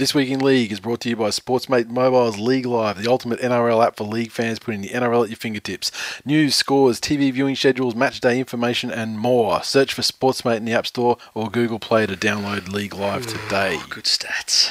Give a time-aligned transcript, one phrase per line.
[0.00, 3.38] This Week in League is brought to you by Sportsmate Mobile's League Live, the ultimate
[3.40, 5.92] NRL app for league fans, putting the NRL at your fingertips.
[6.24, 9.62] News, scores, TV viewing schedules, match day information, and more.
[9.62, 13.78] Search for Sportsmate in the App Store or Google Play to download League Live today.
[13.90, 14.70] Good stats.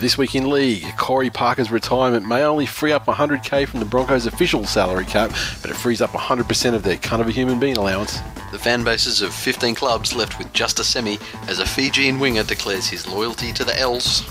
[0.00, 4.26] This Week in League, Corey Parker's retirement may only free up 100k from the Broncos'
[4.26, 7.76] official salary cap, but it frees up 100% of their kind of a human being
[7.76, 8.20] allowance.
[8.52, 12.44] The fan bases of 15 clubs left with just a semi as a Fijian winger
[12.44, 14.22] declares his loyalty to the Eels.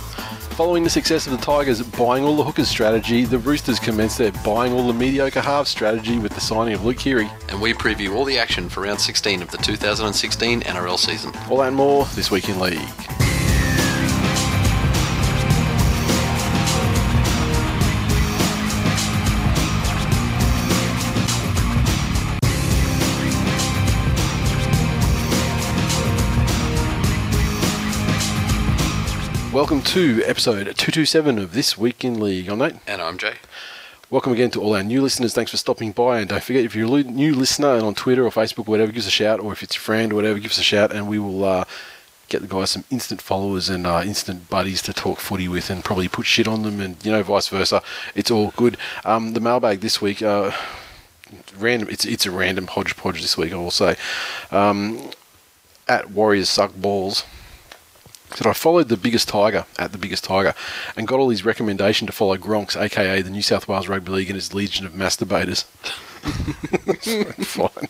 [0.57, 4.31] Following the success of the Tigers buying all the hookers strategy, the Roosters commence their
[4.43, 7.29] buying all the mediocre halves strategy with the signing of Luke Keary.
[7.49, 11.31] And we preview all the action for round 16 of the 2016 NRL season.
[11.49, 12.79] All that and more this week in League.
[29.57, 32.47] Welcome to episode 227 of This Week in League.
[32.47, 32.75] I'm Nate.
[32.85, 33.37] And I'm Jay.
[34.11, 35.33] Welcome again to all our new listeners.
[35.33, 36.19] Thanks for stopping by.
[36.19, 38.91] And don't forget, if you're a new listener and on Twitter or Facebook or whatever,
[38.91, 39.39] give us a shout.
[39.39, 41.65] Or if it's your friend or whatever, give us a shout and we will uh,
[42.29, 45.83] get the guys some instant followers and uh, instant buddies to talk footy with and
[45.83, 47.81] probably put shit on them and, you know, vice versa.
[48.13, 48.77] It's all good.
[49.05, 50.51] Um, the mailbag this week, uh,
[51.57, 51.89] random.
[51.89, 53.95] It's, it's a random hodgepodge this week, I will say.
[54.51, 55.09] Um,
[55.87, 57.23] at Warriors Suck Balls
[58.33, 60.53] said I followed the biggest tiger at the biggest tiger
[60.95, 64.29] and got all his recommendation to follow Gronks, aka the New South Wales Rugby League
[64.29, 65.65] and its legion of masturbators.
[67.45, 67.87] Fine.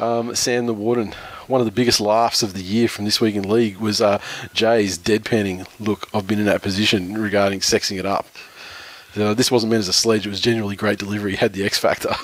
[0.00, 1.14] Um, Sam the Warden,
[1.46, 4.20] one of the biggest laughs of the year from this week in league was uh,
[4.54, 5.66] Jay's deadpanning.
[5.78, 8.26] Look, I've been in that position regarding sexing it up.
[9.14, 11.32] You know, this wasn't meant as a sledge; it was genuinely great delivery.
[11.32, 12.14] He had the X factor.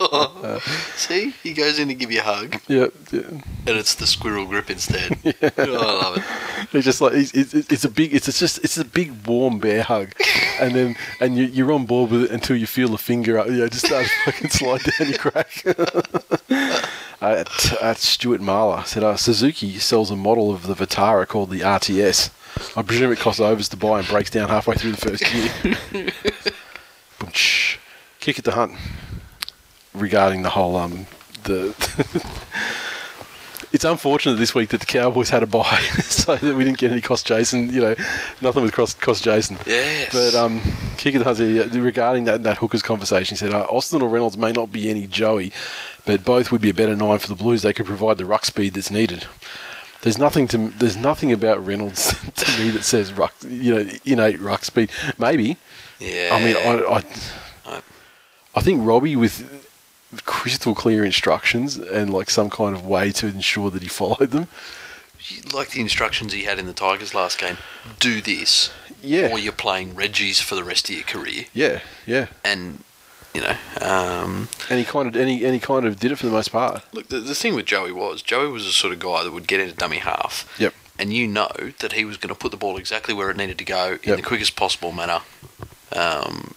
[0.96, 3.20] See, he goes in to give you a hug, yeah, yeah.
[3.20, 5.18] and it's the squirrel grip instead.
[5.58, 6.24] Oh, I love it.
[6.74, 9.82] It's just like it's, it's, it's a big, it's just it's a big warm bear
[9.82, 10.12] hug,
[10.60, 13.46] and then and you, you're on board with it until you feel the finger up,
[13.46, 15.62] you know, just start fucking slide down your crack.
[15.66, 16.82] uh,
[17.20, 21.60] at, at Stuart Marler said, uh, Suzuki sells a model of the Vitara called the
[21.60, 22.30] RTS.
[22.76, 26.12] I presume it costs overs to buy and breaks down halfway through the first year.
[27.18, 27.78] Boom, shh.
[28.20, 28.72] Kick it to hunt
[29.94, 31.06] regarding the whole um
[31.44, 31.74] the.
[33.72, 36.90] It's unfortunate this week that the Cowboys had a buy, so that we didn't get
[36.90, 37.72] any cost Jason.
[37.72, 37.94] You know,
[38.40, 39.58] nothing with cost, cost Jason.
[39.64, 40.12] Yes.
[40.12, 40.60] But um,
[40.96, 44.36] Kick at the Hunt regarding that, that hookers conversation, he said uh, Austin or Reynolds
[44.36, 45.52] may not be any Joey,
[46.04, 47.62] but both would be a better nine for the Blues.
[47.62, 49.26] They could provide the ruck speed that's needed.
[50.02, 54.40] There's nothing to there's nothing about Reynolds to me that says ruck, you know, innate
[54.40, 54.90] ruck speed.
[55.18, 55.56] Maybe.
[55.98, 56.30] yeah.
[56.32, 56.96] I mean, I, I,
[57.76, 57.82] I-
[58.52, 59.68] I think Robbie with
[60.24, 64.48] crystal clear instructions and like some kind of way to ensure that he followed them.
[65.54, 67.58] like the instructions he had in the Tigers last game.
[68.00, 68.72] Do this,
[69.02, 69.30] Yeah.
[69.30, 71.44] or you're playing Reggie's for the rest of your career.
[71.54, 72.26] Yeah, yeah.
[72.44, 72.82] And
[73.34, 76.16] you know, um, And he kind of and he, and he kind of did it
[76.16, 76.82] for the most part.
[76.94, 79.46] look, the, the thing with Joey was Joey was the sort of guy that would
[79.46, 80.52] get into dummy half.
[80.58, 80.74] Yep.
[80.98, 81.48] And you know
[81.78, 84.08] that he was going to put the ball exactly where it needed to go in
[84.10, 84.16] Yep.
[84.16, 85.20] the quickest possible manner.
[85.96, 86.54] Um,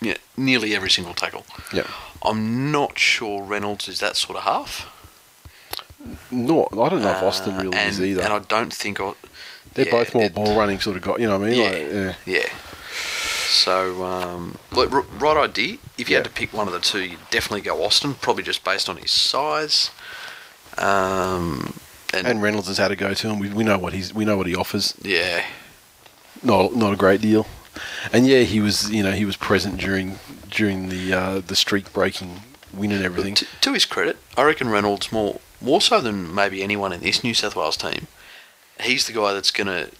[0.00, 1.46] you know, nearly every single tackle.
[1.72, 1.86] Yep.
[2.22, 4.90] I'm not sure Reynolds is that sort of half.
[6.30, 8.22] Not, I don't know if Austin Uh, really and, is either.
[8.22, 9.12] And I don't think I,
[9.74, 11.16] They're yeah, both more it- ball running sort of guy.
[11.18, 11.58] You know what I mean?
[11.60, 11.70] Yeah.
[11.70, 11.92] Like,
[12.26, 12.40] yeah.
[12.40, 12.48] Yeah.
[13.48, 15.78] So, um, right idea.
[15.96, 18.64] If you had to pick one of the two, you'd definitely go Austin, probably just
[18.64, 19.90] based on his size.
[20.78, 21.74] Um,
[22.12, 23.38] and, And Reynolds has had a go to him.
[23.38, 24.94] We, we know what he's we know what he offers.
[25.02, 25.44] yeah,
[26.42, 27.46] Not not a great deal.
[28.12, 30.18] And yeah, he was you know he was present during
[30.50, 32.40] during the uh, the streak breaking
[32.72, 33.34] win and everything.
[33.36, 37.22] to, to his credit, I reckon Reynolds more more so than maybe anyone in this
[37.24, 38.06] New South Wales team.
[38.80, 39.90] He's the guy that's going to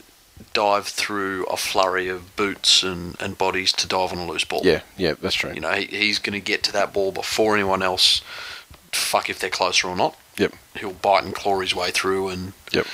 [0.52, 4.60] dive through a flurry of boots and, and bodies to dive on a loose ball.
[4.64, 5.52] Yeah, yeah, that's true.
[5.52, 8.20] You know, he, he's going to get to that ball before anyone else.
[8.92, 10.16] Fuck if they're closer or not.
[10.36, 12.86] Yep, He'll bite and claw his way through and yep.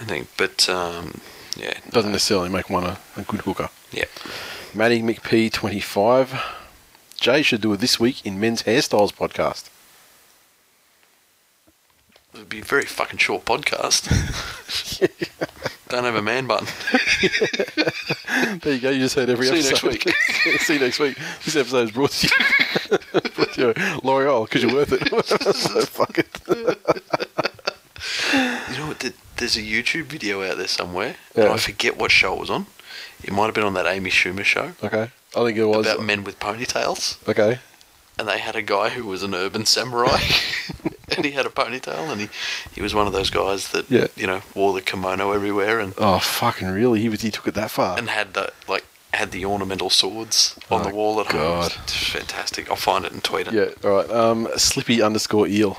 [0.00, 1.20] I think, but um,
[1.56, 3.68] yeah, Doesn't necessarily make one a, a good hooker.
[3.92, 4.06] yeah.
[4.74, 6.32] Matty McP twenty five.
[7.20, 9.68] Jay should do it this week in men's hairstyles podcast.
[12.34, 14.06] It'd be a very fucking short podcast.
[15.90, 16.66] Don't have a man button.
[18.62, 18.90] There you go.
[18.90, 19.76] You just heard every episode.
[19.78, 20.14] See you next week.
[20.60, 21.18] See you next week.
[21.44, 25.08] This episode is brought to you brought to by L'Oreal because you're worth it.
[25.56, 26.28] so fuck it.
[28.70, 29.12] You know what?
[29.36, 31.52] There's a YouTube video out there somewhere, and Yeah.
[31.52, 32.66] I forget what show it was on.
[33.22, 35.10] It might have been on that Amy Schumer show Okay.
[35.36, 35.86] I think it was.
[35.86, 37.58] about men with ponytails, Okay.
[38.20, 40.20] And they had a guy who was an urban samurai,
[41.16, 42.28] and he had a ponytail, and he,
[42.74, 44.06] he was one of those guys that Yeah.
[44.14, 47.00] you know wore the kimono everywhere and Oh, fucking really?
[47.00, 47.22] He was.
[47.22, 47.98] He took it that far.
[47.98, 51.40] and had the like had the ornamental swords on Oh, the wall at home.
[51.40, 51.74] God.
[51.82, 52.70] It's fantastic.
[52.70, 53.54] I'll find it and tweet it.
[53.54, 54.10] Yeah, all right.
[54.10, 55.78] Um, Slippy underscore eel.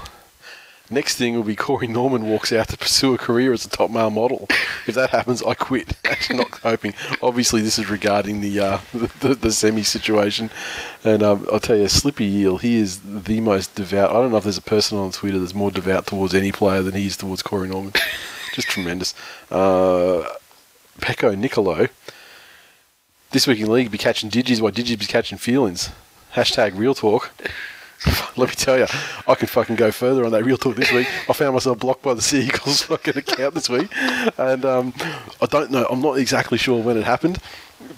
[0.93, 3.89] Next thing will be Corey Norman walks out to pursue a career as a top
[3.91, 4.47] male model.
[4.85, 5.95] If that happens, I quit.
[6.05, 6.93] Actually, not hoping.
[7.23, 10.49] Obviously, this is regarding the uh, the, the, the semi situation.
[11.05, 14.09] And um, I'll tell you, Slippy Eel, he is the most devout.
[14.09, 16.81] I don't know if there's a person on Twitter that's more devout towards any player
[16.81, 17.93] than he is towards Corey Norman.
[18.53, 19.15] Just tremendous.
[19.49, 20.27] Uh,
[20.99, 21.88] Pecco Nicolo.
[23.31, 25.89] This week in league, be catching digis while digis be catching feelings.
[26.33, 27.31] Hashtag real talk.
[28.38, 28.88] Let me tell you,
[29.27, 31.07] I can fucking go further on that real talk this week.
[31.30, 33.89] I found myself blocked by the Sea Eagles fucking account this week,
[34.38, 34.94] and um,
[35.42, 35.86] I don't know.
[35.89, 37.39] I'm not exactly sure when it happened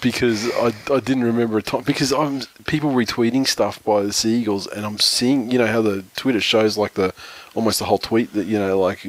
[0.00, 4.34] because I, I didn't remember a time because I'm people retweeting stuff by the Sea
[4.40, 7.14] Eagles, and I'm seeing you know how the Twitter shows like the
[7.54, 9.06] almost the whole tweet that you know like.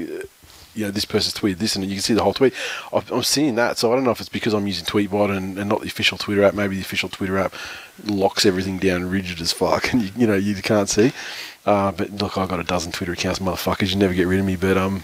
[0.76, 2.54] You know, this person's tweeted this, and you can see the whole tweet.
[2.94, 5.58] I've- I'm seeing that, so I don't know if it's because I'm using Tweetbot and,
[5.58, 6.54] and not the official Twitter app.
[6.54, 7.54] Maybe the official Twitter app
[8.04, 11.14] locks everything down rigid as fuck, and you, you know you can't see.
[11.66, 13.92] Uh, but look, I've got a dozen Twitter accounts, motherfuckers.
[13.92, 14.56] You never get rid of me.
[14.56, 15.02] But um,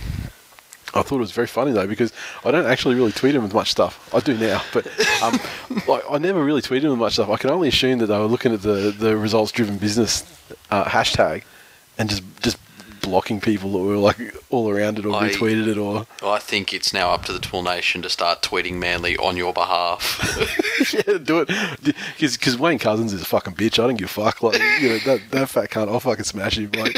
[0.94, 2.12] I thought it was very funny though because
[2.44, 4.14] I don't actually really tweet them with much stuff.
[4.14, 4.86] I do now, but
[5.24, 5.40] um,
[5.88, 7.30] like I never really tweeted them with much stuff.
[7.30, 10.24] I can only assume that they were looking at the the results driven business
[10.70, 11.44] uh, hashtag
[11.98, 12.58] and just just
[13.02, 16.74] blocking people that were like all around it or I- retweeted it or I think
[16.74, 20.20] it's now up to the Twill Nation to start tweeting Manly on your behalf.
[21.08, 21.50] yeah, do it
[22.20, 23.80] because Wayne Cousins is a fucking bitch.
[23.84, 24.42] I don't give a fuck.
[24.44, 26.72] Like you know that that fat cunt, I'll fucking smash him.
[26.72, 26.98] Like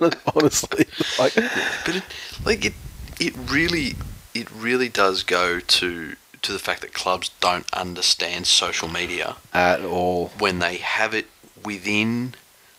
[0.34, 0.86] honestly,
[1.18, 2.02] like but it,
[2.44, 2.74] like it,
[3.18, 3.96] it really,
[4.34, 9.84] it really does go to to the fact that clubs don't understand social media at
[9.84, 10.28] all.
[10.38, 11.26] when they have it
[11.62, 12.34] within,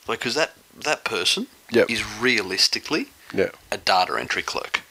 [0.07, 1.89] like, because that that person Yep.
[1.89, 4.81] is realistically Yeah, a data entry clerk.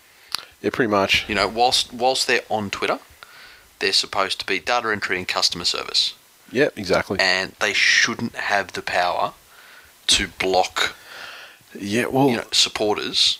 [0.62, 1.29] yeah, pretty much.
[1.29, 2.99] You know, whilst whilst they're on Twitter,
[3.79, 6.15] they're supposed to be data entry and customer service,
[6.50, 7.19] Yeah, exactly.
[7.21, 9.32] and they shouldn't have the power
[10.09, 10.94] to block
[11.79, 13.38] Yeah, well, you know supporters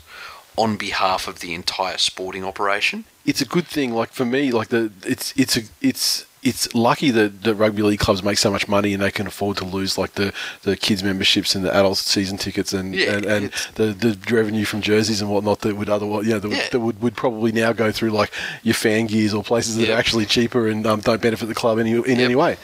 [0.57, 3.05] on behalf of the entire sporting operation.
[3.25, 3.93] it's a good thing.
[3.95, 7.99] Like for me, like the it's it's a it's it's lucky that the rugby league
[8.01, 10.33] clubs make so much money and they can afford to lose like the,
[10.63, 14.65] the kids memberships and the adult season tickets and Yeah, and, and the, the revenue
[14.65, 16.69] from jerseys and whatnot that would otherwise you know that, would- Yeah.
[16.71, 18.33] that would, would probably now go through like
[18.63, 19.97] your fan gears or places that Yeah.
[19.97, 22.19] are actually cheaper and um, don't benefit the club any, in Yep.
[22.19, 22.57] any way.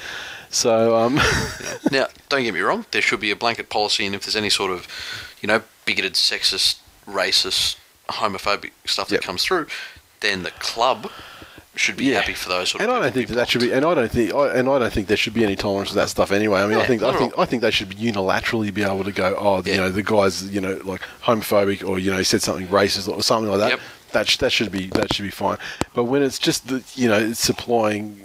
[0.49, 1.21] So um,
[1.91, 4.49] Now, don't get me wrong, there should be a blanket policy, and if there's any
[4.49, 4.89] sort of,
[5.43, 7.77] you know, bigoted, sexist, racist,
[8.09, 9.21] homophobic stuff Yep.
[9.21, 9.67] that comes through,
[10.21, 11.11] then the club
[11.77, 12.21] should be Yeah.
[12.21, 13.71] happy for those sort and of I don't think that, that should be.
[13.73, 14.35] And I don't think.
[14.35, 16.61] I, and I don't think there should be any tolerance for that stuff anyway.
[16.63, 17.03] I mean, I think.
[17.03, 17.37] I think.
[17.37, 17.43] all.
[17.43, 19.37] I think they should unilaterally be able to go.
[19.39, 22.67] Oh, you know, the guy's you know like homophobic or you know he said something
[22.69, 23.71] racist or something like that.
[23.71, 23.81] Yep.
[24.13, 25.59] That sh- that should be that should be fine.
[25.95, 28.23] But when it's just the you know it's supplying.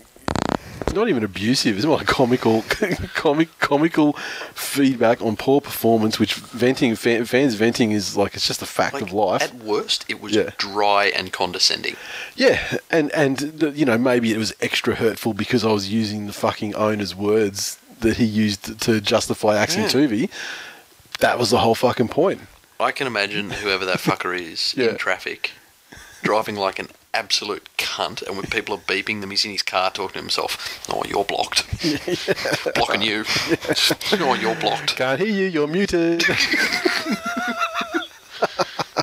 [0.81, 1.77] It's not even abusive.
[1.77, 2.63] It's more like comical,
[3.13, 4.13] comic, comical
[4.53, 6.19] feedback on poor performance.
[6.19, 9.41] Which venting, fan, fans venting is like it's just a fact Like, of life.
[9.43, 10.50] At worst, it was Yeah.
[10.57, 11.95] dry and condescending.
[12.35, 16.27] Yeah, and and the, you know maybe it was extra hurtful because I was using
[16.27, 19.89] the fucking owner's words that he used to justify axing Yeah.
[19.89, 20.29] Toovey.
[21.19, 22.41] That was the whole fucking point.
[22.79, 24.89] I can imagine whoever that fucker is Yeah.
[24.89, 25.51] in traffic,
[26.23, 29.91] driving like an absolute cunt, and when people are beeping them, he's in his car
[29.91, 30.80] talking to himself.
[30.89, 31.65] Oh, you're blocked.
[32.75, 33.24] Blocking you.
[34.13, 34.96] Oh, you're blocked.
[34.96, 35.46] Can't hear you.
[35.46, 36.24] You're muted.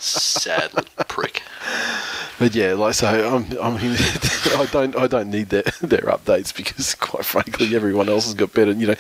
[0.01, 1.43] Sad little prick.
[2.39, 3.97] but yeah, like so, I'm, I mean,
[4.57, 8.53] I don't I don't need their their updates because quite frankly, everyone else has got
[8.55, 8.73] better.
[8.73, 8.95] You know,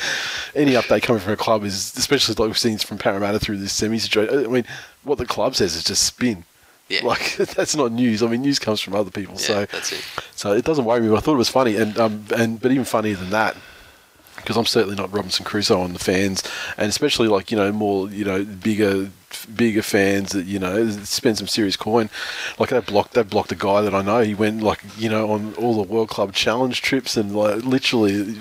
[0.54, 3.72] any update coming from a club is especially like we've seen from Parramatta through this
[3.72, 4.44] semi situation.
[4.44, 4.64] I mean,
[5.04, 6.44] what the club says is just spin.
[6.88, 7.04] Yeah.
[7.04, 8.22] Like that's not news.
[8.22, 9.34] I mean, news comes from other people.
[9.34, 10.04] Yeah, so that's it.
[10.34, 12.72] So it doesn't worry me, but I thought it was funny, and um, and but
[12.72, 13.56] even funnier than that,
[14.36, 16.42] because I'm certainly not Robinson Crusoe on the fans,
[16.76, 19.10] and especially like you know more you know bigger
[19.54, 22.08] bigger fans that you know spend some serious coin.
[22.58, 24.20] Like they blocked they blocked a guy that I know.
[24.20, 28.38] He went like you know on all the World Club Challenge trips and like literally.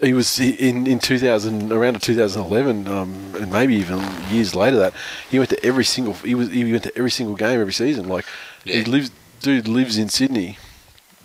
[0.00, 4.92] He was in in 2000 around 2011 um, and maybe even years later that
[5.30, 8.08] he went to every single he was he went to every single game every season.
[8.08, 8.24] Like
[8.64, 9.10] he lives
[9.40, 10.58] dude lives in Sydney.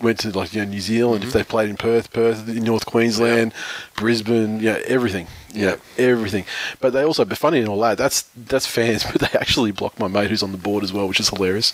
[0.01, 2.87] Went to like you know, New Zealand if they played in Perth Perth in North
[2.87, 3.53] Queensland
[3.95, 5.27] Brisbane yeah everything.
[5.53, 6.45] Yeah, everything.
[6.79, 9.99] But they also but funny and all that that's that's fans but they actually blocked
[9.99, 11.73] my mate who's on the board as well which is hilarious.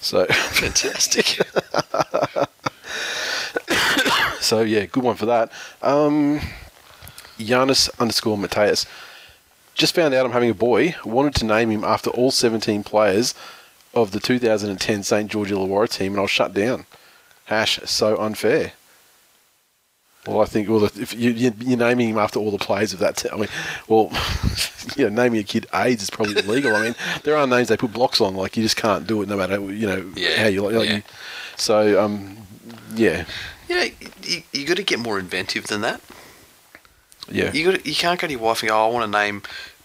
[0.00, 1.38] So Fantastic.
[4.44, 5.50] So yeah, good one for that.
[5.82, 6.40] Um,
[7.38, 8.86] Giannis underscore Mateus.
[9.74, 10.94] Just found out I'm having a boy.
[11.04, 13.34] Wanted to name him after all 17 players
[13.92, 16.86] of the 2010 St George Illawarra team, and I was shut down.
[17.46, 18.72] Hash so unfair.
[20.26, 22.98] Well, I think well, if you, you, you're naming him after all the players of
[23.00, 23.48] that team, I mean,
[23.88, 24.10] well,
[24.96, 26.74] you know, naming a kid AIDS is probably illegal.
[26.74, 29.28] I mean, there are names they put blocks on, like you just can't do it,
[29.28, 30.74] no matter you know Yeah, how you like.
[30.76, 30.96] like yeah.
[30.96, 31.02] you,
[31.56, 32.38] so, um,
[32.94, 33.26] yeah,
[33.68, 33.88] Yeah,
[34.22, 36.00] you, you got to get more inventive than that.
[37.30, 37.52] yeah.
[37.52, 39.42] You got you can't go to your wife and go, "I want to name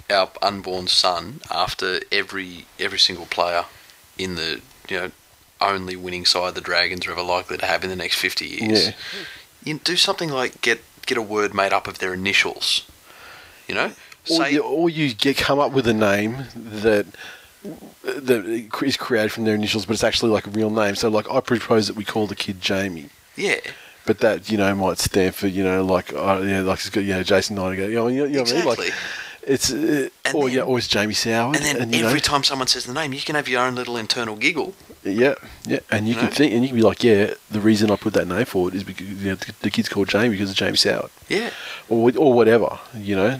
[0.09, 3.65] our unborn son after every every single player
[4.17, 5.11] in the you know
[5.61, 8.87] only winning side the Dragons are ever likely to have in the next fifty years."
[8.87, 8.93] Yeah.
[9.63, 12.85] You do something like get get a word made up of their initials.
[13.67, 13.91] You know,
[14.29, 17.05] Or say you, or you get come up with a name that
[18.03, 18.45] that
[18.83, 20.95] is created from their initials, but it's actually like a real name.
[20.95, 23.09] So, like, I propose that we call the kid Jamie,
[23.39, 23.59] yeah,
[24.05, 26.89] but that you know might stand for you know like uh, you know, like it's
[26.89, 27.89] got you know Jason Nightingale.
[27.89, 28.61] You know, you know, you know what I mean?
[28.61, 28.85] exactly.
[28.89, 28.95] Like,
[29.43, 32.67] it's uh, or then- yeah, or it's Jamie Soward, and then know, every time someone
[32.67, 34.75] says the name, you can have your own little internal giggle.
[35.03, 36.35] yeah, yeah, and you You can know?
[36.35, 38.83] think and you can be like, yeah, the reason I put that name forward is
[38.83, 41.09] because you know, the, the kid's called Jamie because of Jamie Soward.
[41.29, 41.49] Yeah,
[41.87, 43.39] or or whatever, you know.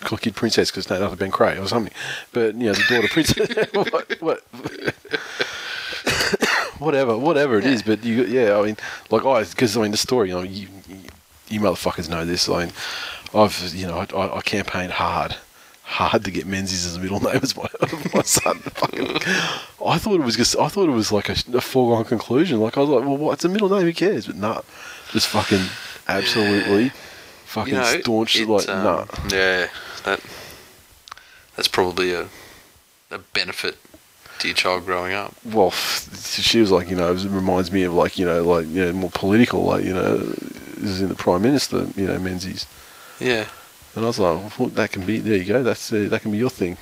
[0.00, 1.92] Call kid princess because no, that would have been Cray or something.
[2.32, 4.42] But you know, the daughter princess, what, what,
[6.78, 7.82] whatever, whatever it is.
[7.82, 8.76] But you, yeah, I mean,
[9.10, 10.68] like I, because I mean, the story, you know, you,
[11.48, 12.48] you, motherfuckers know this.
[12.48, 12.72] I mean,
[13.34, 15.36] I've, you know, I, I, I campaigned hard,
[15.82, 17.68] hard to get Menzies as a middle name as my,
[18.14, 18.58] my son.
[18.58, 19.16] Fucking,
[19.84, 22.60] I thought it was just, I thought it was like a, a foregone conclusion.
[22.60, 23.32] Like I was like, well, what?
[23.34, 23.82] It's a middle name.
[23.82, 24.26] Who cares?
[24.26, 24.62] But nah,
[25.10, 25.64] just fucking
[26.08, 26.90] absolutely,
[27.44, 28.36] fucking you know, staunch.
[28.36, 29.06] it, like um, nah.
[29.30, 29.68] Yeah,
[30.04, 30.20] that
[31.56, 32.28] that's probably a
[33.10, 33.78] a benefit
[34.44, 35.34] your child growing up.
[35.44, 36.08] well, f-
[36.40, 38.92] she was like, you know, it reminds me of like, you know, like, you know,
[38.92, 42.66] more political, like, you know, this is in the Prime Minister, you know, Menzies.
[43.20, 43.46] Yeah,
[43.94, 46.30] And I was like, well, that can be, there you go, that's, uh, that can
[46.32, 46.76] be your thing.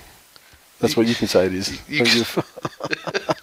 [0.81, 1.81] That's what you can say it is.
[1.89, 3.39] You Don't can- give a f-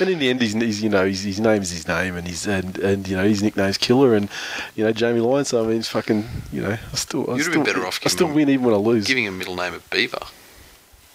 [0.00, 2.26] and in the end, he's, he's you know, his, his name is his name, and
[2.28, 4.28] he's and, and you know his nickname's Killer, and
[4.76, 5.44] you know Jamie Lyon.
[5.46, 8.08] So I mean, it's fucking, you know, I still, I You'd still, better off I
[8.08, 9.06] still him- win even when I lose.
[9.06, 10.18] giving a middle name of Beaver,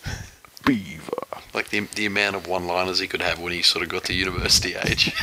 [0.66, 1.23] Beaver.
[1.54, 4.14] Like the the amount of one-liners he could have when he sort of got to
[4.14, 5.14] university age.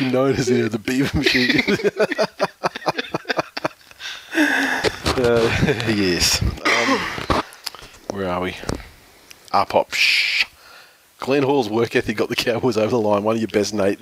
[0.00, 1.62] known as you know, the Beaver Machine.
[5.16, 5.50] uh,
[5.88, 6.42] yes.
[6.42, 7.42] Um,
[8.10, 8.56] where are we?
[9.52, 9.92] Up, up.
[9.94, 10.44] Shh.
[11.18, 13.22] Glenn Hall's work ethic got the Cowboys over the line.
[13.22, 14.00] One of your best, Nate.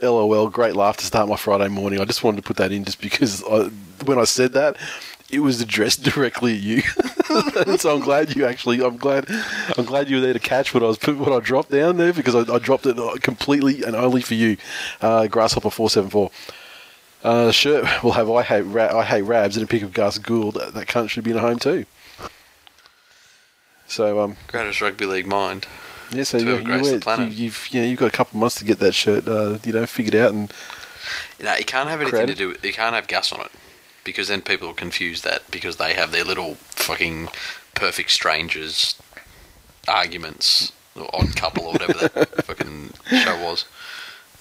[0.00, 0.48] LOL.
[0.48, 2.00] Great laugh to start my Friday morning.
[2.00, 3.64] I just wanted to put that in just because I,
[4.06, 4.78] when I said that,
[5.32, 6.82] it was addressed directly at you.
[7.78, 8.84] so I'm glad you actually.
[8.84, 9.26] I'm glad.
[9.76, 12.12] I'm glad you were there to catch what I was what I dropped down there
[12.12, 14.58] because I, I dropped it completely and only for you.
[15.00, 16.30] Uh, Grasshopper four seven four.
[17.24, 17.52] Uh,
[18.02, 20.54] will have I hate ra- I hate Rabs and a pic of Gus Gould.
[20.54, 21.86] That, that cunt should be in a home too.
[23.86, 25.66] So um Greatest rugby league mind.
[26.10, 28.40] yeah, so To you, have you you, you've you know you've got a couple of
[28.40, 30.52] months to get that shirt uh, you know figured out and
[31.38, 32.36] You know, you can't have anything Creative.
[32.36, 32.48] to do.
[32.48, 33.52] with You can't have gas on it
[34.04, 37.28] because then people will confuse that because they have their little fucking
[37.74, 38.96] perfect strangers
[39.88, 43.64] arguments or odd couple or whatever that fucking show was.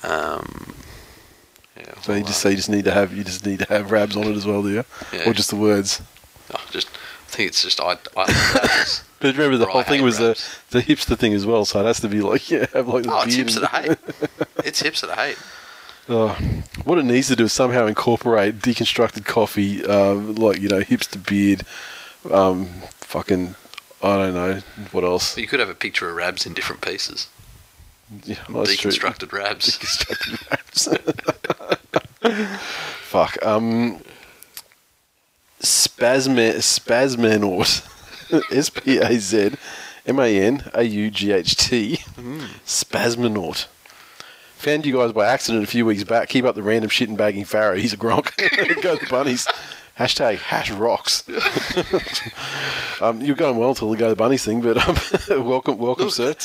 [0.04, 0.74] Um,
[1.78, 3.66] yeah, so you just uh, so you just need to have you just need to
[3.66, 4.84] have Rabs on it as well, do you?
[5.14, 5.30] Yeah.
[5.30, 6.02] Or just the words.
[6.54, 7.98] oh, just I think it's just I.
[8.18, 8.86] I
[9.22, 10.34] But remember the whole thing was the
[10.72, 13.14] the hipster thing as well, so it has to be like yeah, have like the
[13.14, 13.98] oh, it's beard hips and- hate.
[14.66, 15.38] It's hips that hate.
[16.10, 16.36] Oh,
[16.84, 21.26] what it needs to do is somehow incorporate deconstructed coffee, um, like you know, hipster
[21.26, 21.64] beard,
[22.32, 22.68] um,
[23.00, 23.56] fucking,
[24.02, 24.62] I don't know
[24.92, 25.38] what else.
[25.38, 27.28] You could have a picture of Rabs in different pieces.
[28.26, 28.64] Yeah, true.
[28.64, 29.78] Deconstructed Rabs.
[29.78, 30.90] Deconstructed raps.
[33.02, 33.46] Fuck.
[33.46, 34.02] Um,
[35.62, 37.88] Spasman Spasmanaut.
[38.52, 39.52] S P A Z
[40.06, 41.98] M A N A U G H T.
[42.66, 43.68] Spasmanaut.
[44.62, 46.30] Found you guys by accident a few weeks back.
[46.30, 47.80] Keep up the random shit and bagging Farah.
[47.80, 48.38] He's a gronk.
[48.84, 49.48] Go the bunnies.
[49.98, 51.28] Hashtag hash rocks.
[53.02, 56.14] um, you're going well until the go the bunnies thing, but um, welcome, welcome, Look,
[56.14, 56.36] sir.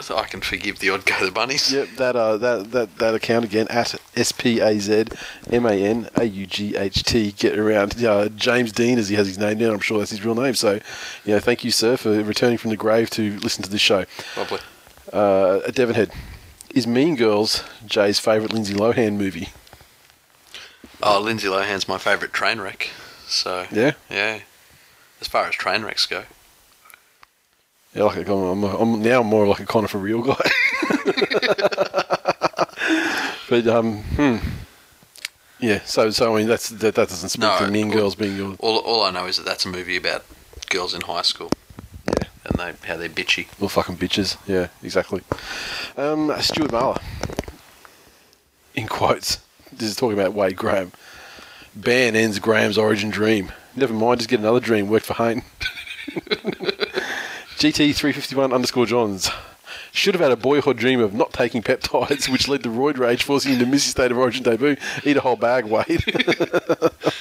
[0.00, 1.72] So I can forgive the odd go the bunnies.
[1.72, 5.04] Yep, that uh, that that that account again at S P A Z
[5.52, 7.30] M A N A U G H T.
[7.30, 9.74] Get around uh, James Dean as he has his name down.
[9.74, 10.54] I'm sure that's his real name.
[10.54, 10.80] So,
[11.24, 14.06] you know, thank you, sir, for returning from the grave to listen to this show.
[14.36, 14.58] Lovely.
[15.12, 16.12] Uh, Devonhead,
[16.74, 19.48] is Mean Girls Jay's favourite Lindsay Lohan movie?
[21.02, 22.90] Oh, Lindsay Lohan's my favourite train wreck.
[23.26, 24.40] So Yeah, yeah,
[25.20, 26.24] as far as train wrecks go.
[27.94, 28.04] yeah.
[28.04, 30.34] Like I'm, I'm, I'm now more like a Connor for real guy.
[33.48, 34.36] but um, hmm.
[35.60, 38.14] Yeah, so so I mean that's that, that doesn't speak No, to Mean well- Girls
[38.14, 40.24] being your All, all I know is that that's a movie about
[40.68, 41.50] girls in high school.
[42.50, 43.48] And they how they're bitchy.
[43.52, 44.36] Little fucking bitches.
[44.46, 45.22] Yeah, exactly.
[45.96, 47.00] Um, Stuart Marler.
[48.74, 49.38] In quotes.
[49.72, 50.92] This is talking about Wade Graham.
[51.74, 53.52] Ban ends Graham's origin dream.
[53.76, 54.88] Never mind, just get another dream.
[54.88, 55.42] Worked for Hayne.
[57.58, 59.30] GT351 underscore Johns.
[59.92, 63.22] Should have had a boyhood dream of not taking peptides, which led to roid rage,
[63.24, 64.76] forcing him to miss his state of origin debut.
[65.04, 66.04] Eat a whole bag, Wade.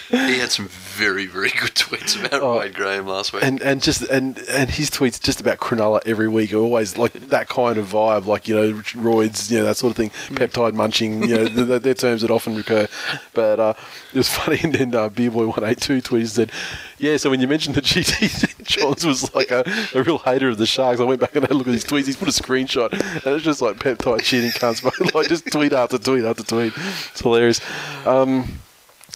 [0.10, 2.60] He had some very very good tweets about Oh.
[2.60, 3.44] Wade Graham last week.
[3.44, 7.14] and and just and and his tweets just about Cronulla every week are always like
[7.14, 10.74] that kind of vibe, like you know roids, you know that sort of thing, peptide
[10.74, 12.88] munching, you know they're, they're terms that often recur.
[13.34, 13.74] But uh,
[14.14, 16.52] it was funny, and then uh, one eight two tweeted and said,
[17.00, 19.64] "Yeah, so when you mentioned the GT Johns was like a,
[19.96, 21.86] a real hater of the Sharks, I went back and had a look at his
[21.86, 22.06] tweets.
[22.06, 25.74] He's put a screenshot, and it's just like peptide cheating cunts, but like just tweet
[25.74, 26.74] after tweet after tweet.
[27.12, 27.62] It's hilarious."
[28.06, 28.60] Um,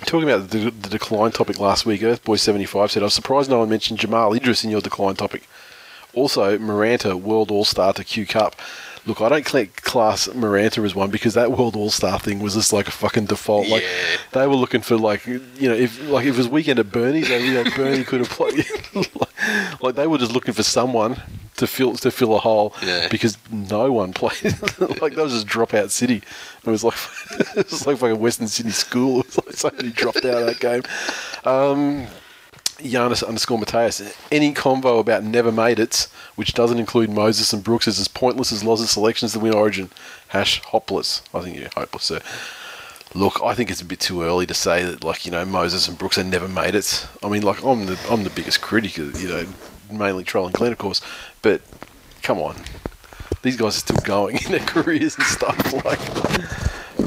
[0.05, 3.69] Talking about the, the decline topic last week, Earthboy75 said, I was surprised no one
[3.69, 5.47] mentioned Jamal Idris in your decline topic.
[6.13, 8.55] Also, Maranta, World All Star to Q Cup.
[9.05, 12.53] Look, I don't cl- class Maranta as one because that World All Star thing was
[12.53, 13.67] just like a fucking default.
[13.67, 13.89] Like Yeah.
[14.31, 17.27] they were looking for like you know if like if it was weekend at Bernie's,
[17.27, 18.65] they, you know, Bernie could have played.
[18.95, 21.21] like, like they were just looking for someone
[21.57, 23.07] to fill to fill a hole Yeah.
[23.09, 24.41] because no one played.
[25.01, 26.21] like that was just dropout city.
[26.65, 26.95] It was like
[27.57, 29.19] it was like fucking Western Sydney school.
[29.19, 30.83] It was like somebody dropped out of that game.
[31.45, 32.07] Um,
[32.77, 34.01] Giannis underscore Mateus.
[34.31, 38.51] Any convo about never made it, which doesn't include Moses and Brooks, is as pointless
[38.51, 39.89] as Loz's selections to win Origin.
[40.29, 41.21] Hash hopeless.
[41.33, 42.19] I think you're hopeless, sir.
[43.15, 45.87] Look, I think it's a bit too early to say that, like you know, Moses
[45.87, 47.07] and Brooks have never made it.
[47.21, 49.45] I mean, like I'm the I'm the biggest critic, of, you know,
[49.91, 51.01] mainly trolling Glenn, of course,
[51.43, 51.61] but
[52.23, 52.55] come on,
[53.43, 55.73] these guys are still going in their careers and stuff.
[55.85, 55.99] Like,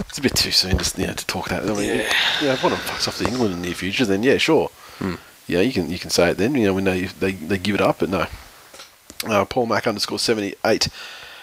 [0.09, 1.65] it's a bit too soon to you know to talk that.
[1.65, 1.85] I mean,
[2.41, 4.39] yeah, if one of them fucks off to England in the near future, then yeah,
[4.39, 5.15] sure, hmm.
[5.47, 6.55] Yeah, you can you can say it then.
[6.55, 8.27] You know, when they they, they give it up, but no.
[9.25, 10.89] Uh, Paul Mack underscore seventy eight.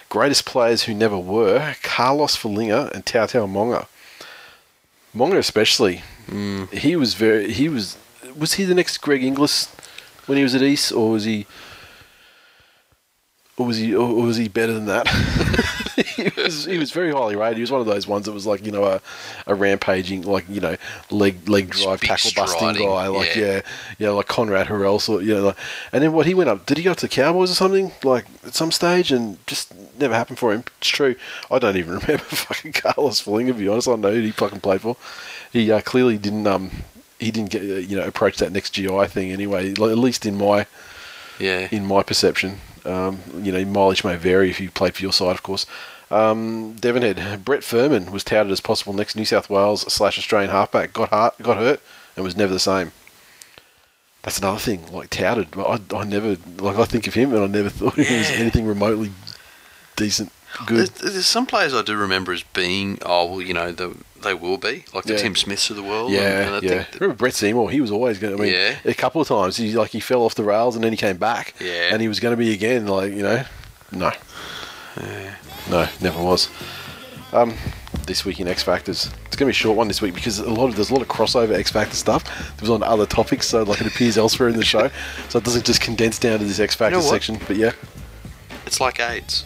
[0.08, 3.88] Greatest players who never were Carlos Felinga and Tao Tao Monga.
[5.12, 6.02] Moga especially,
[6.72, 7.96] he was very he was
[8.36, 9.68] was he the next Greg Inglis
[10.26, 11.46] when he was at East or was he
[13.56, 15.06] or was he or was he better than that?
[16.34, 17.56] he was he was very highly rated.
[17.56, 19.00] He was one of those ones that was like you know a,
[19.46, 20.76] a rampaging like you know
[21.10, 23.44] leg leg drive Big tackle busting guy like yeah.
[23.44, 23.60] yeah
[23.98, 25.56] yeah like Konrad Hurrell sort you know like,
[25.92, 27.92] and then what he went up did he go up to the Cowboys or something
[28.02, 30.64] like at some stage and just never happened for him.
[30.78, 31.16] It's true.
[31.50, 33.88] I don't even remember fucking Carlos Fling to be honest.
[33.88, 34.96] I don't know who he fucking played for.
[35.52, 36.70] He uh, clearly didn't um
[37.18, 39.70] he didn't get uh, you know approach that next GI thing anyway.
[39.70, 40.66] At least in my
[41.38, 41.68] yeah.
[41.70, 42.60] in my perception.
[42.84, 45.66] Um, you know, mileage may vary if you played for your side, of course.
[46.10, 50.92] Um, Devonhead, Brett Furman was touted as possible next New South Wales slash Australian halfback.
[50.92, 51.80] Got hurt, got hurt,
[52.16, 52.92] and was never the same.
[54.22, 55.48] That's another thing, like touted.
[55.56, 58.66] I, I never, like, I think of him, and I never thought he was anything
[58.66, 59.10] remotely
[59.96, 60.32] decent,
[60.66, 60.88] good.
[60.88, 64.56] there's some players I do remember as being, oh well, you know, the, they will
[64.56, 65.18] be like the Yeah.
[65.18, 66.10] Tim Smiths of the world.
[66.12, 66.84] Yeah, and I yeah.
[66.94, 67.70] Remember Brett Seymour?
[67.70, 68.34] He was always going.
[68.36, 68.76] to I mean, Yeah.
[68.86, 71.18] a couple of times he like he fell off the rails and then he came
[71.18, 71.54] back.
[71.60, 71.90] Yeah.
[71.92, 72.86] and he was going to be again.
[72.86, 73.44] Like you know,
[73.92, 74.10] no,
[75.70, 76.48] no, never was.
[77.32, 77.54] Um,
[78.06, 80.38] this week in X Factors, it's going to be a short one this week because
[80.38, 82.24] a lot of there's a lot of crossover X Factor stuff.
[82.24, 84.90] There was on other topics, so like it appears elsewhere in the show,
[85.28, 87.04] so it doesn't just condense down to this X Factor what?
[87.06, 87.40] section.
[87.46, 87.72] But yeah,
[88.66, 89.44] it's like AIDS.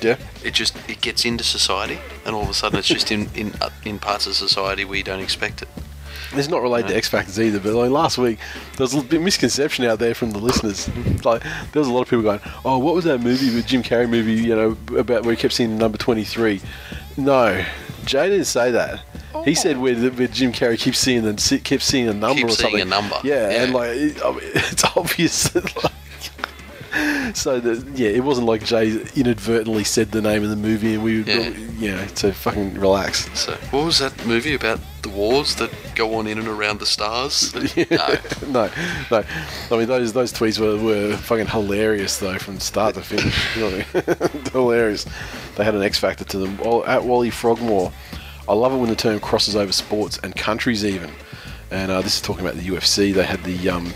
[0.00, 3.28] yeah, It just it gets into society, and all of a sudden it's just in
[3.34, 5.68] in uh, in parts of society we don't expect it.
[6.36, 8.38] It's not related to X Factors either, but like last week
[8.76, 10.88] there was a bit of misconception out there from the listeners.
[11.24, 13.82] like there was a lot of people going, "Oh, what was that movie, the Jim
[13.82, 14.34] Carrey movie?
[14.34, 16.60] You know, about where he kept seeing the number twenty-three?
[17.16, 17.64] No,
[18.04, 19.00] Jay didn't say that.
[19.44, 19.54] He oh.
[19.54, 22.46] said where, the, where Jim Carrey keeps seeing the see- kept seeing a number Keep
[22.46, 22.80] or seeing something.
[22.80, 23.62] a number, Yeah, yeah.
[23.64, 25.48] and like it, I mean, it's obvious.
[25.48, 25.92] That, like,
[27.34, 31.02] so the, yeah, it wasn't like Jay inadvertently said the name of the movie, and
[31.02, 31.48] we, Yeah.
[31.78, 33.28] you know, so fucking relax.
[33.38, 36.86] So, what was that movie about the wars that go on in and around the
[36.86, 37.52] stars?
[37.90, 38.16] No.
[38.48, 38.70] no,
[39.10, 39.24] no.
[39.70, 43.56] I mean, those those tweets were, were fucking hilarious though, from start to finish.
[43.56, 43.96] You know I
[44.30, 44.44] mean?
[44.52, 45.06] hilarious.
[45.56, 46.56] They had an X factor to them.
[46.58, 47.92] Well, at Wally Frogmore,
[48.48, 51.10] I love it when the term crosses over sports and countries even.
[51.70, 53.12] And uh, this is talking about the UFC.
[53.12, 53.92] They had the um,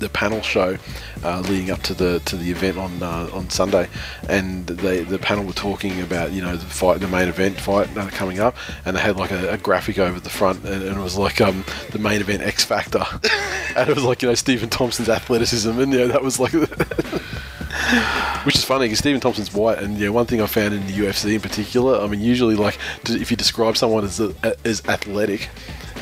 [0.00, 0.76] the panel show
[1.22, 3.88] uh, leading up to the to the event on uh, on Sunday,
[4.28, 7.96] and they the panel were talking about you know the fight, the main event fight
[7.96, 10.96] uh, coming up, and they had like a, a graphic over the front, and, and
[10.98, 13.04] it was like um the main event X Factor,
[13.76, 16.52] and it was like you know Stephen Thompson's athleticism, and know that was like.
[18.44, 20.92] Which is funny because Stephen Thompson's white, and yeah, one thing I found in the
[20.92, 24.34] UFC in particular, I mean, usually like if you describe someone as a,
[24.64, 25.48] as athletic,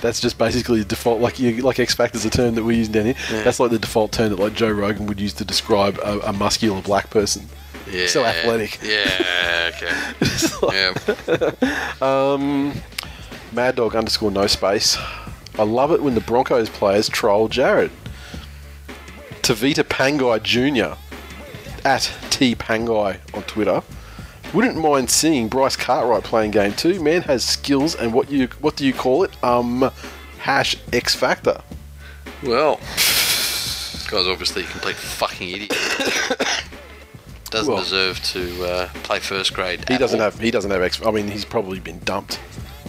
[0.00, 1.20] that's just basically the default.
[1.20, 3.14] Like you, like X Factor's a term that we use down here.
[3.30, 3.42] Yeah.
[3.42, 6.32] That's like the default term that like Joe Rogan would use to describe a, a
[6.32, 7.46] muscular black person.
[7.90, 8.06] Yeah.
[8.06, 8.78] So athletic.
[8.82, 9.94] Yeah, okay.
[10.62, 11.92] Like- Yeah.
[12.34, 12.72] um,
[13.52, 14.98] Mad Dog underscore no space.
[15.58, 17.90] I love it when the Broncos players troll Jared.
[19.42, 20.98] Tevita Pangai Jr.
[21.86, 23.82] at T Pangai on Twitter.
[24.54, 27.00] Wouldn't mind seeing Bryce Cartwright playing game two.
[27.02, 29.30] Man has skills and what you what do you call it?
[29.44, 29.90] Um,
[30.38, 31.60] hash X Factor.
[32.42, 35.76] Well, this guy's obviously a complete fucking idiot.
[37.50, 39.88] Doesn't Well- deserve to uh, play first grade.
[39.88, 40.30] He doesn't all.
[40.30, 40.38] have.
[40.38, 40.82] He doesn't have.
[40.82, 41.00] X.
[41.04, 42.38] I mean, he's probably been dumped.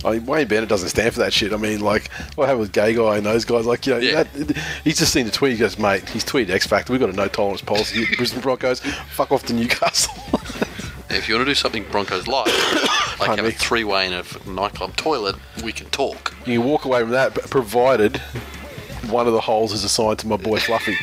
[0.05, 1.51] I mean, Wayne Bennett doesn't stand for that shit.
[1.53, 3.65] I mean, like what happened with Gay Guy and those guys?
[3.65, 4.23] Like, you know, Yeah.
[4.23, 5.53] that, he's just seen the tweet.
[5.53, 6.91] He goes, "Mate, he's tweeted X Factor.
[6.93, 8.03] We've got a no tolerance policy.
[8.03, 8.79] at Brisbane Broncos,
[9.11, 10.13] fuck off to Newcastle."
[11.09, 12.45] If you want to do something Broncos like,
[13.19, 16.35] like have a three-way in a nightclub toilet, we can talk.
[16.45, 18.17] you can walk away from that, but provided
[19.09, 20.95] one of the holes is assigned to my boy Fluffy.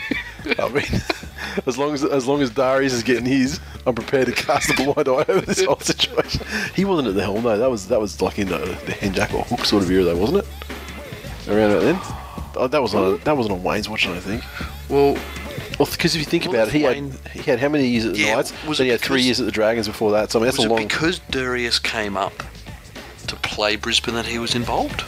[0.58, 0.84] I mean,
[1.66, 4.74] as long as as long as Darius is getting his, I'm prepared to cast a
[4.74, 6.46] blind eye over this whole situation.
[6.74, 7.58] He wasn't at the helm though.
[7.58, 10.16] That was that was like in the, the Henjak or Hook sort of era though,
[10.16, 11.48] wasn't it?
[11.48, 11.98] Around about then.
[12.56, 14.44] Oh, that was on that wasn't on Wayne's watch, I don't think.
[14.88, 15.16] Well,
[15.78, 17.86] Well, because if you think Well, about it, he Wayne- had he had how many
[17.86, 18.52] years at the Yeah, Knights?
[18.66, 20.30] was then he had three years at the Dragons before that.
[20.32, 20.86] So I mean, that's was a it long.
[20.88, 22.42] because Darius came up
[23.26, 25.04] to play Brisbane that he was involved?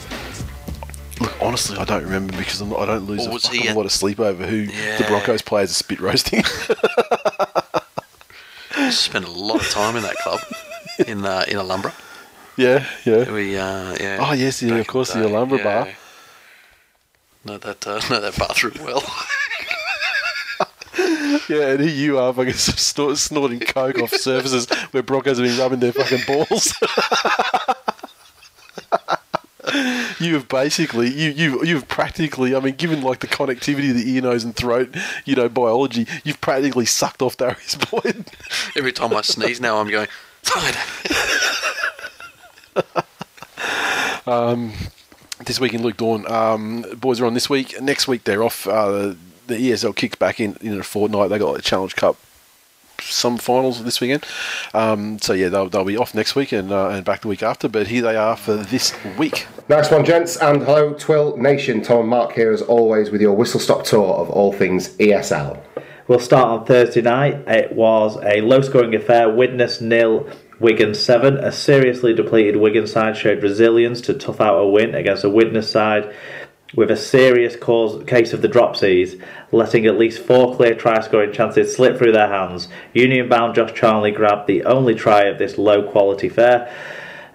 [1.19, 3.67] Look, honestly, I don't remember because I'm, I don't lose Or a was fucking he
[3.69, 6.43] at- lot of sleep over who the Broncos players are spit roasting.
[8.91, 10.39] Spent a lot of time in that club
[11.07, 11.93] in uh, in Alumbra.
[12.57, 13.31] yeah, yeah.
[13.31, 14.17] We uh, yeah.
[14.21, 15.89] Oh, yes, yeah, of course, the day, Alumbra bar.
[17.45, 19.03] Know that uh, know that bathroom well.
[21.47, 25.57] Yeah, and here you are fucking snort, snorting coke off surfaces where Broncos have been
[25.57, 26.73] rubbing their fucking balls.
[30.19, 34.11] you have basically, you, you, you've practically, I mean, given like the connectivity of the
[34.11, 38.25] ear, nose, and throat, you know, biology, you've practically sucked off Darius Boyd.
[38.75, 40.07] Every time I sneeze now, I'm going.
[40.43, 40.85] "Sorry, Dad."
[45.45, 47.81] this week in Luke Dawn, um, boys are on this week.
[47.81, 48.67] Next week they're off.
[48.67, 49.15] Uh,
[49.49, 51.29] the ESL kicks back in in a fortnight.
[51.29, 52.15] They got like, a Challenge Cup,
[53.01, 54.25] some finals this weekend.
[54.73, 57.43] Um, so yeah, they'll, they'll be off next week and uh, and back the week
[57.43, 57.67] after.
[57.67, 59.47] But here they are for this week.
[59.67, 61.81] Nice one, gents, and hello, Twill Nation.
[61.81, 65.61] Tom and Mark here, as always, with your whistle stop tour of all things ESL.
[66.07, 67.43] We'll start on Thursday night.
[67.47, 69.29] It was a low scoring affair.
[69.29, 70.27] Widnes nil,
[70.59, 71.37] Wigan 7.
[71.37, 75.69] A seriously depleted Wigan side showed resilience to tough out a win against a Widnes
[75.69, 76.11] side
[76.75, 81.33] with a serious cause, case of the dropsies, letting at least four clear try scoring
[81.33, 82.67] chances slip through their hands.
[82.93, 86.73] Union bound Josh Charnley grabbed the only try of this low quality fair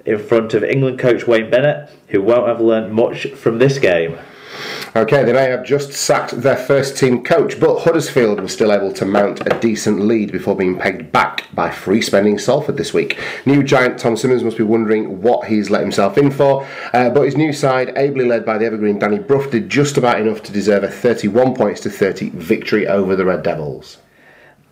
[0.05, 4.19] in front of England coach Wayne Bennett, who won't have learnt much from this game.
[4.97, 8.93] Okay, they may have just sacked their first team coach, but Huddersfield was still able
[8.93, 13.19] to mount a decent lead before being pegged back by free spending Salford this week.
[13.47, 17.23] New giant Tom Simmons must be wondering what he's let himself in for, uh, but
[17.23, 20.53] his new side, ably led by the evergreen Danny Brough, did just about enough to
[20.53, 23.99] deserve a 31 points to 30 victory over the Red Devils.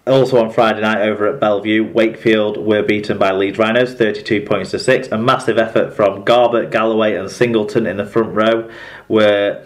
[0.04, 4.72] Also on Friday night over at Bellevue, Wakefield were beaten by Leeds Rhinos 32 points
[4.72, 5.08] to 6.
[5.08, 8.68] A massive effort from Garbutt, Galloway, and Singleton in the front row
[9.06, 9.64] were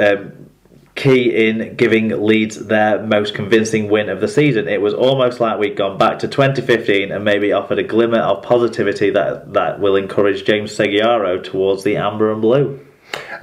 [0.00, 0.50] um,
[0.96, 4.66] key in giving Leeds their most convincing win of the season.
[4.66, 8.42] It was almost like we'd gone back to 2015 and maybe offered a glimmer of
[8.42, 12.83] positivity that, that will encourage James Segeyaro towards the amber and blue.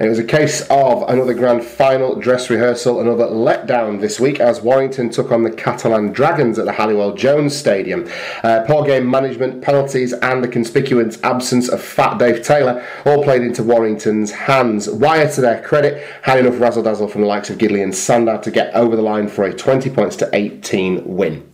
[0.00, 4.60] It was a case of another grand final dress rehearsal, another letdown this week as
[4.60, 8.08] Warrington took on the Catalan Dragons at the Halliwell Jones Stadium.
[8.42, 13.42] Uh, poor game management, penalties, and the conspicuous absence of Fat Dave Taylor all played
[13.42, 14.88] into Warrington's hands.
[14.88, 18.40] Wire, to their credit, had enough razzle dazzle from the likes of Gidley and Sandow
[18.40, 21.51] to get over the line for a 20 points to 18 win.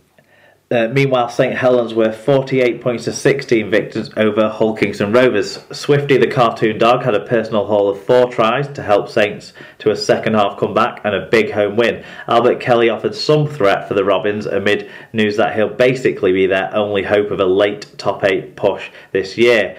[0.71, 5.57] Uh, meanwhile, St Helens were 48 points to 16 victors over Hull Kingston Rovers.
[5.71, 9.89] Swifty, the cartoon dog, had a personal haul of four tries to help Saints to
[9.89, 12.03] a second half comeback and a big home win.
[12.27, 16.71] Albert Kelly offered some threat for the Robins amid news that he'll basically be their
[16.75, 19.75] only hope of a late top eight push this year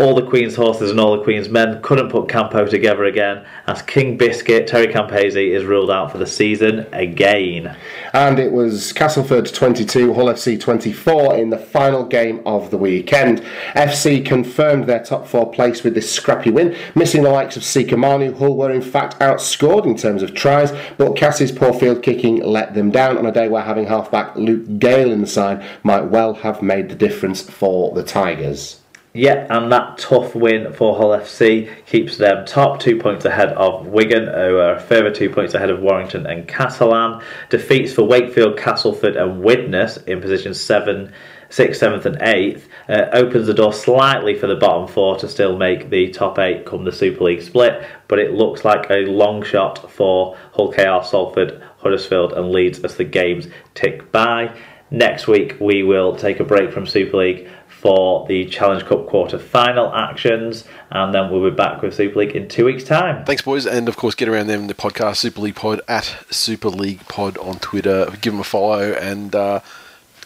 [0.00, 3.82] all the Queen's horses and all the Queen's men couldn't put Campo together again as
[3.82, 7.76] King Biscuit, Terry Campese, is ruled out for the season again.
[8.14, 13.42] And it was Castleford 22, Hull FC 24 in the final game of the weekend.
[13.74, 17.96] FC confirmed their top four place with this scrappy win, missing the likes of Sika
[17.96, 18.34] Manu.
[18.34, 22.72] Hull were in fact outscored in terms of tries, but Cass's poor field kicking let
[22.72, 26.32] them down on a day where having halfback Luke Gale in the side might well
[26.32, 28.79] have made the difference for the Tigers.
[29.12, 33.88] Yeah, and that tough win for Hull FC keeps them top two points ahead of
[33.88, 37.20] Wigan, who are further two points ahead of Warrington and Catalan.
[37.48, 41.12] Defeats for Wakefield, Castleford, and Widnes in position seven,
[41.48, 45.56] sixth, seventh, and eighth uh, opens the door slightly for the bottom four to still
[45.56, 49.42] make the top eight come the Super League split, but it looks like a long
[49.42, 54.56] shot for Hull KR, Salford, Huddersfield, and Leeds as the games tick by.
[54.92, 57.48] Next week, we will take a break from Super League
[57.80, 62.36] for the Challenge Cup quarter final actions, and then we'll be back with Super League
[62.36, 63.24] in two weeks' time.
[63.24, 66.68] Thanks, boys, and of course, get around them the podcast Super League Pod at Super
[66.68, 68.06] League Pod on Twitter.
[68.20, 69.60] Give them a follow and uh,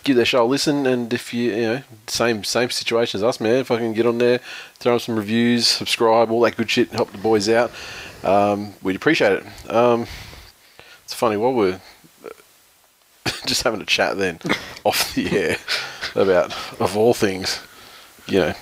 [0.02, 0.84] give their show a listen.
[0.84, 3.56] And if you, you know, same same situation as us, man.
[3.56, 4.40] If I can get on there,
[4.74, 7.70] throw them some reviews, subscribe, all that good shit, help the boys out.
[8.24, 9.70] Um, we'd appreciate it.
[9.70, 10.06] Um,
[11.04, 11.80] it's funny while we're
[13.46, 14.40] just having a chat then
[14.84, 15.58] off the air
[16.14, 17.60] about, of all things,
[18.26, 18.54] you know,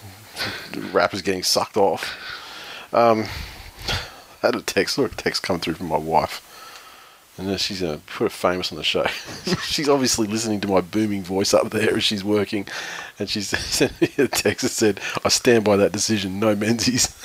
[0.92, 2.16] rappers getting sucked off.
[2.92, 3.24] Um,
[4.42, 6.48] I had a text, or a text come through from my wife.
[7.38, 9.06] And she's going to put her famous on the show.
[9.64, 12.66] she's obviously listening to my booming voice up there as she's working.
[13.18, 17.08] And she sent me a text that said, I stand by that decision, no Menzies.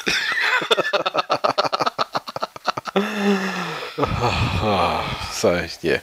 [5.31, 5.99] so, yeah.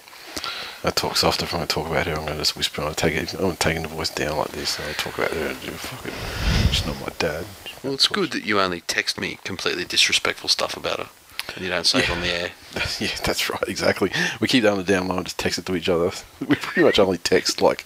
[0.85, 2.13] I talk softer if I'm going to talk about her.
[2.13, 2.83] I'm going to just whisper.
[2.83, 3.33] I'm take it.
[3.35, 4.79] I'm taking the voice down like this.
[4.79, 5.47] And I talk about her.
[5.49, 6.75] And fuck it.
[6.75, 7.47] She's not my dad.
[7.83, 11.09] Well, it's good that you only text me completely disrespectful stuff about her,
[11.55, 12.51] and you don't say it on the air.
[13.01, 13.63] yeah, that's right.
[13.69, 14.11] Exactly.
[14.41, 16.11] We keep that on the down low and just text it to each other.
[16.41, 17.85] We pretty much only text like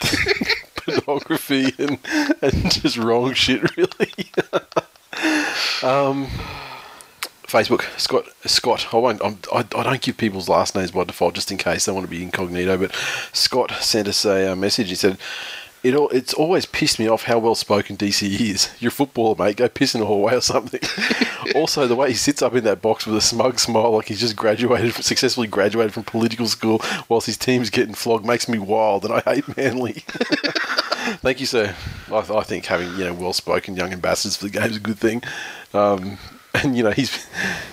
[0.76, 1.98] pornography and
[2.40, 4.30] and just wrong shit, really.
[5.82, 6.26] um.
[7.48, 8.26] Facebook, Scott.
[8.44, 8.92] Scott.
[8.92, 9.24] I won't.
[9.24, 12.04] I'm, I, I don't give people's last names by default, just in case they want
[12.04, 12.76] to be incognito.
[12.76, 12.94] But
[13.32, 14.90] Scott sent us a, uh, message.
[14.90, 15.16] He said,
[15.82, 18.70] "It all, it's always pissed me off how well spoken DC is.
[18.80, 19.56] You're a footballer, mate.
[19.56, 20.80] Go piss in a hallway or something."
[21.54, 24.20] also, the way he sits up in that box with a smug smile, like he's
[24.20, 29.06] just graduated, successfully graduated from political school, whilst his team's getting flogged, makes me wild,
[29.06, 29.92] and I hate Manly.
[31.22, 31.74] Thank you, sir.
[32.12, 34.80] I, I, think having you know well spoken young ambassadors for the game is a
[34.80, 35.22] good thing.
[35.72, 36.18] Um,
[36.54, 37.26] and you know he's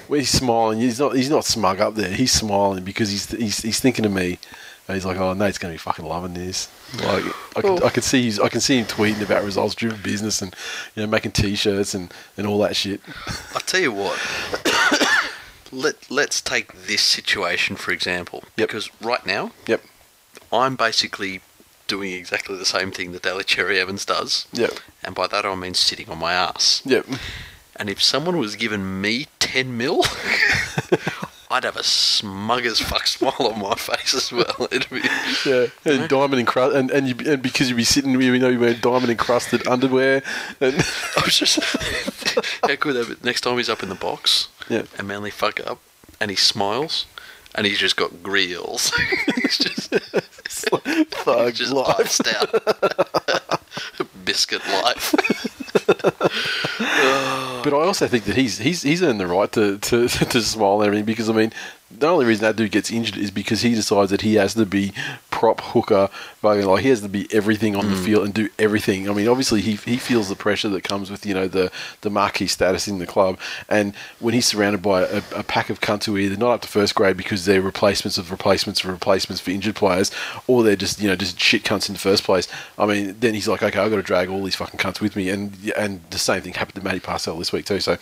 [0.07, 0.79] he's smiling.
[0.79, 2.09] He's not he's not smug up there.
[2.09, 4.39] He's smiling because he's he's, he's thinking of me.
[4.87, 6.69] And he's like, "Oh, Nate's going to be fucking loving this."
[7.03, 7.23] Like,
[7.55, 10.55] I can, I can see he's, I can see him tweeting about results-driven business and
[10.95, 13.01] you know making T-shirts and, and all that shit.
[13.53, 14.19] I'll tell you what.
[15.71, 18.69] Let Let's take this situation for example, yep.
[18.69, 19.81] because right now, yep,
[20.53, 21.41] I'm basically
[21.87, 24.47] doing exactly the same thing that Daly Cherry Evans does.
[24.53, 24.79] Yep.
[25.03, 26.81] And by that I mean sitting on my ass.
[26.85, 27.07] Yep.
[27.75, 30.03] And if someone was giving me 10 mil,
[31.51, 34.67] I'd have a smug as fuck smile on my face as well.
[34.71, 35.01] It'd be,
[35.45, 36.07] yeah, and know?
[36.07, 39.11] diamond encrusted, and and, you, and because you'd be sitting, you know, you wear diamond
[39.11, 40.23] encrusted underwear,
[40.59, 40.75] and
[41.17, 43.23] I was just how have it.
[43.23, 45.79] Next time he's up in the box, yeah, and Manly fuck up,
[46.19, 47.05] and he smiles,
[47.53, 48.91] and he's just got grills.
[49.35, 52.19] he's just thug just life.
[52.27, 53.61] out.
[54.25, 55.13] Biscuit life.
[57.65, 60.81] But I also think that he's he's he's earned the right to, to, to smile
[60.81, 61.51] and everything because I mean
[61.91, 64.65] the only reason that dude gets injured is because he decides that he has to
[64.65, 64.91] be
[65.29, 66.09] prop hooker,
[66.41, 67.89] like he has to be everything on mm.
[67.91, 69.07] the field and do everything.
[69.09, 71.71] I mean, obviously he, he feels the pressure that comes with you know the
[72.01, 73.37] the marquee status in the club,
[73.69, 76.61] and when he's surrounded by a, a pack of cunts who are either not up
[76.61, 80.09] to first grade because they're replacements of replacements of replacements for injured players,
[80.47, 82.47] or they're just you know just shit cunts in the first place.
[82.79, 85.15] I mean, then he's like, okay, I've got to drag all these fucking cunts with
[85.15, 87.79] me, and and the same thing happened to Matty Parcell this week too.
[87.79, 87.97] So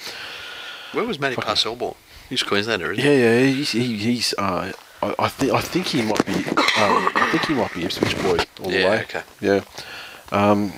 [0.93, 1.95] Where was Matty Parcell born?
[2.33, 4.33] He's Queenslander, isn't Yeah, yeah, he's he, he's.
[4.39, 4.71] Uh,
[5.03, 6.33] I, I think I think he might be.
[6.75, 9.01] Um, I think he might be Ipswich boy all the Yeah, way.
[9.01, 9.21] okay.
[9.39, 9.61] Yeah.
[10.31, 10.73] Um,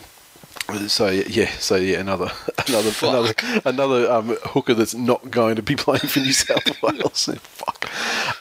[0.88, 2.32] so yeah, so yeah, another
[2.68, 3.34] another another
[3.66, 7.30] another um, hooker that's not going to be playing for New South Wales.
[7.42, 7.90] Fuck.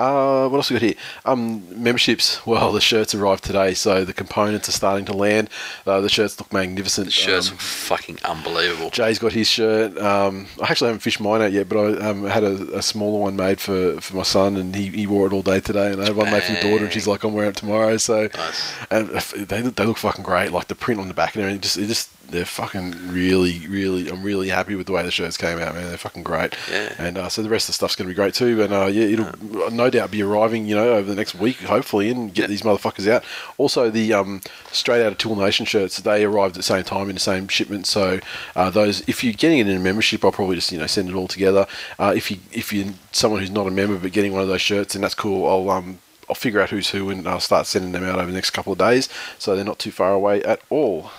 [0.00, 0.94] Uh, what else we got here?
[1.24, 2.44] Um, memberships.
[2.46, 5.48] Well, the shirts arrived today, so the components are starting to land.
[5.86, 7.06] Uh, the shirts look magnificent.
[7.06, 8.90] The shirts Um, look fucking unbelievable.
[8.90, 9.96] Jay's got his shirt.
[9.98, 13.20] Um, I actually haven't fished mine out yet, but I um, had a, a smaller
[13.20, 15.92] one made for, for my son, and he, he wore it all day today.
[15.92, 18.28] And I had one made for daughter, and she's like, "I'm wearing it tomorrow." So,
[18.34, 18.72] Nice.
[18.90, 20.50] and they they look fucking great.
[20.50, 24.08] Like the print on the back and everything, just it just they're fucking really really.
[24.08, 25.88] I'm really happy with the way the shirts came out, man.
[25.88, 26.54] They're fucking great.
[26.70, 26.92] Yeah.
[26.98, 28.62] And uh, so the rest of the stuff's going to be great too.
[28.62, 32.10] And uh, yeah, it'll no doubt be arriving, you know, over the next week, hopefully,
[32.10, 32.46] and get Yeah.
[32.48, 33.24] these motherfuckers out.
[33.58, 34.40] Also, the um,
[34.72, 37.48] straight out of Tool Nation shirts, they arrived at the same time in the same
[37.48, 37.86] shipment.
[37.86, 38.20] So
[38.56, 41.08] uh, those, if you're getting it in a membership, I'll probably just you know send
[41.08, 41.66] it all together.
[41.98, 44.60] Uh, if you if you're someone who's not a member but getting one of those
[44.62, 45.46] shirts, then that's cool.
[45.48, 45.98] I'll um.
[46.26, 48.72] I'll figure out who's who and I'll start sending them out over the next couple
[48.72, 51.10] of days, so they're not too far away at all.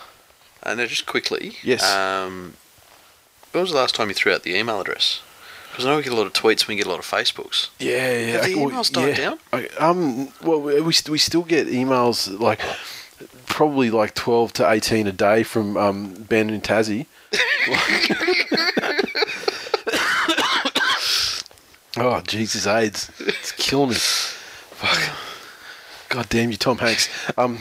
[0.66, 1.58] And now, just quickly.
[1.64, 1.84] Yes.
[1.84, 2.54] Um,
[3.52, 5.22] when was the last time you threw out the email address?
[5.72, 7.06] Because I know we get a lot of tweets and we get a lot of
[7.06, 7.70] Facebooks.
[7.80, 8.26] Yeah, yeah.
[8.34, 9.16] Have the well, emails died yeah.
[9.16, 9.40] down?
[9.52, 12.62] I- um, well, we we we still get emails like
[13.46, 17.08] probably like twelve to eighteen a day from um, Ben and Tassie.
[21.98, 23.12] oh Jesus, AIDS!
[23.20, 23.96] It's killing me.
[23.96, 25.16] Fuck.
[26.10, 27.10] God damn you, Tom Hanks.
[27.38, 27.60] Um,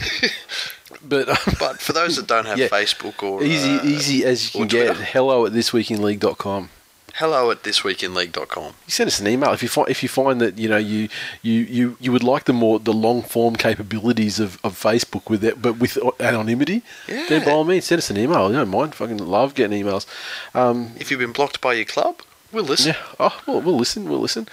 [1.08, 1.26] but
[1.58, 2.68] But for those that don't have Yeah.
[2.68, 4.96] Facebook or easy, uh, easy as you can get.
[4.96, 6.68] Hello at thisweekinleague.com.
[7.14, 8.64] hello at thisweekinleague.com.
[8.86, 11.08] You send us an email if you find if you find that you know you
[11.42, 15.44] you, you, you would like the more the long form capabilities of, of Facebook with
[15.44, 16.82] it, but with anonymity.
[17.08, 17.26] Yeah.
[17.28, 18.50] Then by all means, send us an email.
[18.50, 18.94] You don't mind.
[18.94, 20.06] Fucking love getting emails.
[20.54, 22.20] Um, If you've been blocked by your club,
[22.52, 22.94] we'll listen.
[22.94, 23.02] yeah.
[23.20, 24.08] Oh, well, we'll listen.
[24.08, 24.48] We'll listen.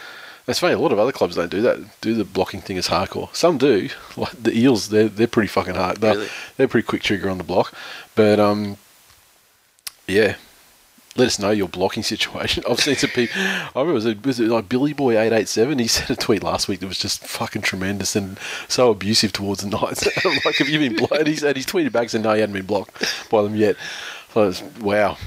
[0.47, 0.73] It's funny.
[0.73, 1.79] A lot of other clubs don't do that.
[2.01, 3.33] Do the blocking thing as hardcore.
[3.35, 3.89] Some do.
[4.17, 5.97] Like the Eels, they're they're pretty fucking hard.
[5.97, 6.27] They're, Really?
[6.57, 7.73] they're pretty quick trigger on the block.
[8.15, 8.77] But um,
[10.07, 10.35] yeah.
[11.17, 12.63] Let us know your blocking situation.
[12.69, 13.41] I've seen some people.
[13.41, 15.77] I remember it was, it was it like Billy Boy eight eight seven.
[15.77, 19.61] He sent a tweet last week that was just fucking tremendous and so abusive towards
[19.61, 20.07] the Knights.
[20.25, 21.17] I'm like, have you been blocked?
[21.17, 23.75] And he's, and he's tweeted back saying no, he hadn't been blocked by them yet.
[24.33, 25.17] So it's, wow.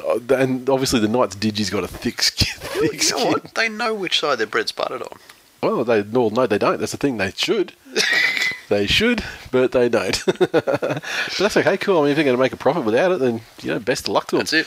[0.00, 2.48] Uh, And obviously the Knights Digi's got a thick skin.
[2.60, 3.30] Thick You skin.
[3.32, 3.38] know?
[3.54, 5.18] They know which side their bread's buttered on.
[5.62, 6.78] Well, they no, no, they don't.
[6.80, 7.18] That's the thing.
[7.18, 7.72] They should.
[8.68, 10.20] they should, but they don't.
[10.26, 11.02] but
[11.38, 11.76] that's okay.
[11.76, 11.98] Cool.
[11.98, 14.08] I mean, if they're going to make a profit without it, then you know, best
[14.08, 14.40] of luck to them.
[14.40, 14.66] That's it.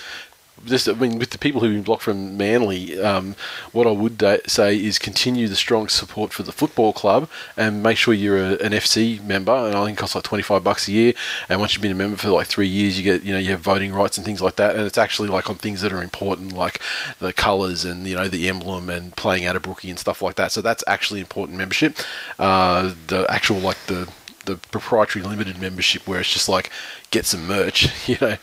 [0.63, 3.36] Just, I mean, with the people who've been blocked from Manly, um,
[3.72, 7.84] what I would da- say is continue the strong support for the football club and
[7.84, 9.52] make sure you're a, an FC member.
[9.52, 11.13] And I think it costs like twenty five bucks a year.
[11.50, 13.52] And once you've been a member for like three years, you get you know you
[13.52, 14.76] have voting rights and things like that.
[14.76, 16.80] And it's actually like on things that are important, like
[17.20, 20.36] the colours and you know the emblem and playing out a brookie and stuff like
[20.36, 20.52] that.
[20.52, 21.98] So that's actually important membership.
[22.39, 24.10] Uh, the actual like the
[24.46, 26.72] the proprietary limited membership where it's just like
[27.12, 28.38] get some merch, you know.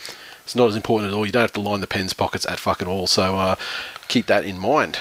[0.44, 1.24] It's not as important at all.
[1.24, 3.06] You don't have to line the Penn's pockets at fucking all.
[3.06, 3.54] So uh,
[4.08, 4.98] keep that in mind.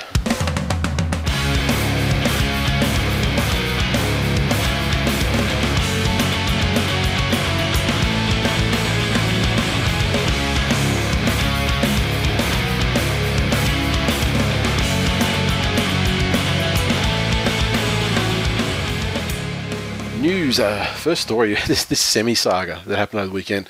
[20.21, 20.59] News.
[20.59, 21.57] Uh, first story.
[21.67, 23.67] This this semi saga that happened over the weekend.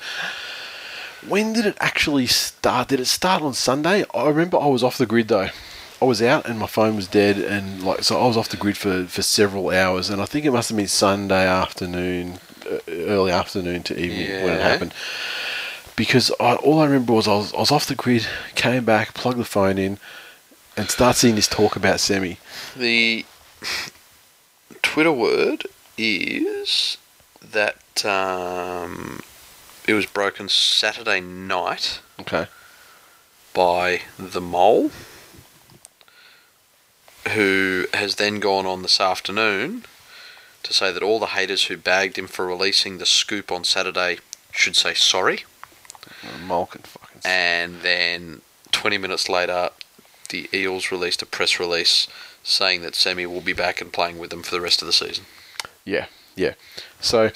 [1.28, 2.88] When did it actually start?
[2.88, 4.04] Did it start on Sunday?
[4.14, 5.50] I remember I was off the grid though.
[6.00, 8.56] I was out and my phone was dead, and like so I was off the
[8.56, 12.40] grid for, for several hours, and I think it must have been Sunday afternoon,
[12.88, 14.94] early afternoon to evening when it happened.
[15.94, 19.14] Because I, all I remember was I, was I was off the grid, came back,
[19.14, 19.98] plugged the phone in,
[20.76, 22.38] and start seeing this talk about semi.
[22.76, 23.24] The
[24.82, 26.96] Twitter word is
[27.40, 29.20] that um,
[29.86, 32.46] it was broken Saturday night Okay.
[33.54, 34.90] by the mole,
[37.32, 39.84] who has then gone on this afternoon
[40.62, 44.18] to say that all the haters who bagged him for releasing the scoop on Saturday
[44.52, 45.44] should say sorry.
[46.44, 47.20] Mole can fucking.
[47.24, 48.42] And then
[48.72, 49.70] 20 minutes later,
[50.30, 52.08] the Eels released a press release
[52.42, 54.92] saying that Semi will be back and playing with them for the rest of the
[54.92, 55.24] season.
[55.84, 56.54] Yeah, yeah.
[57.00, 57.30] So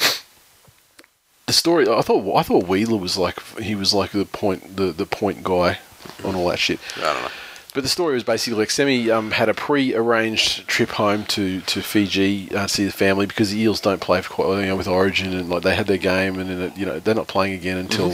[1.46, 4.92] the story, I thought, I thought Wheeler was like he was like the point, the
[4.92, 5.78] the point guy
[6.24, 6.80] on all that shit.
[6.96, 7.30] I don't know.
[7.72, 11.82] But the story was basically like Semi um, had a pre-arranged trip home to to
[11.82, 14.76] Fiji uh, to see the family because the Eels don't play for quite you know,
[14.76, 17.28] with Origin and like they had their game and then it, you know they're not
[17.28, 18.08] playing again until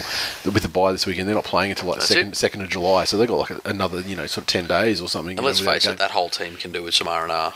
[0.45, 1.29] with the bye this weekend.
[1.29, 2.37] They're not playing until like That's second it.
[2.37, 5.01] second of July, so they got like a, another you know sort of ten days
[5.01, 5.31] or something.
[5.31, 7.31] And you know, let's face it, that whole team can do with some R and
[7.31, 7.55] R.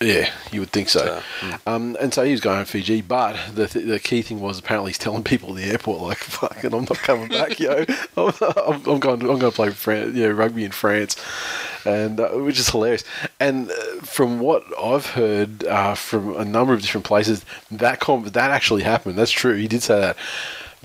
[0.00, 1.22] Yeah, you would think so.
[1.40, 4.40] So, Um, and so he was going to Fiji, but the, th- the key thing
[4.40, 7.84] was apparently he's telling people at the airport like, "Fucking, I'm not coming back, yo.
[8.16, 9.20] I'm, I'm, I'm going.
[9.20, 11.16] To, I'm going to play Fran- you know, rugby in France,"
[11.86, 13.04] and uh, which is hilarious.
[13.40, 18.24] And uh, from what I've heard uh, from a number of different places, that com-
[18.24, 19.16] that actually happened.
[19.16, 19.54] That's true.
[19.56, 20.16] He did say that.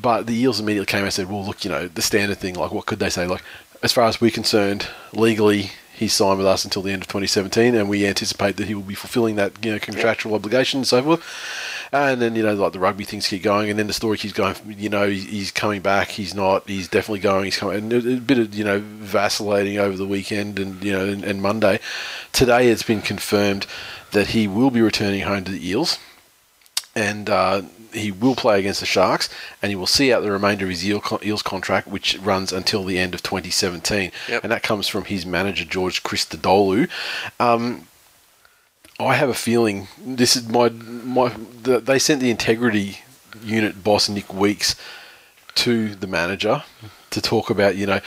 [0.02, 2.56] But the Eels immediately came and said, "Well, look, you know, the standard thing.
[2.56, 3.28] Like, what could they say?
[3.28, 3.44] Like,
[3.84, 5.72] as far as we're concerned, legally."
[6.02, 8.82] He's signed with us until the end of 2017, and we anticipate that he will
[8.82, 11.24] be fulfilling that you know contractual obligation and so forth.
[11.92, 14.34] And then you know like the rugby things keep going, and then the story keeps
[14.34, 14.56] going.
[14.66, 16.08] You know he's, coming back.
[16.08, 16.68] He's not.
[16.68, 17.46] He's definitely going.
[17.46, 17.78] He's coming.
[17.78, 21.24] And a, a bit of you know vacillating over the weekend and you know and,
[21.24, 21.80] and Monday.
[22.34, 23.68] Today it's been confirmed
[24.10, 26.00] that he will be returning home to the Eels
[26.96, 27.62] and uh,
[27.94, 29.30] he will play against the Sharks,
[29.62, 32.84] and he will see out the remainder of his Eel Eels contract, which runs until
[32.84, 34.12] the end of 2017.
[34.28, 34.44] Yep.
[34.44, 36.90] And that comes from his manager, George Christodoulou.
[37.40, 37.88] Um,
[39.00, 41.30] I have a feeling this is my my.
[41.64, 43.00] The, they sent the integrity
[43.44, 44.76] unit boss Nick Weeks
[45.56, 46.64] to the manager
[47.10, 48.00] to talk about you know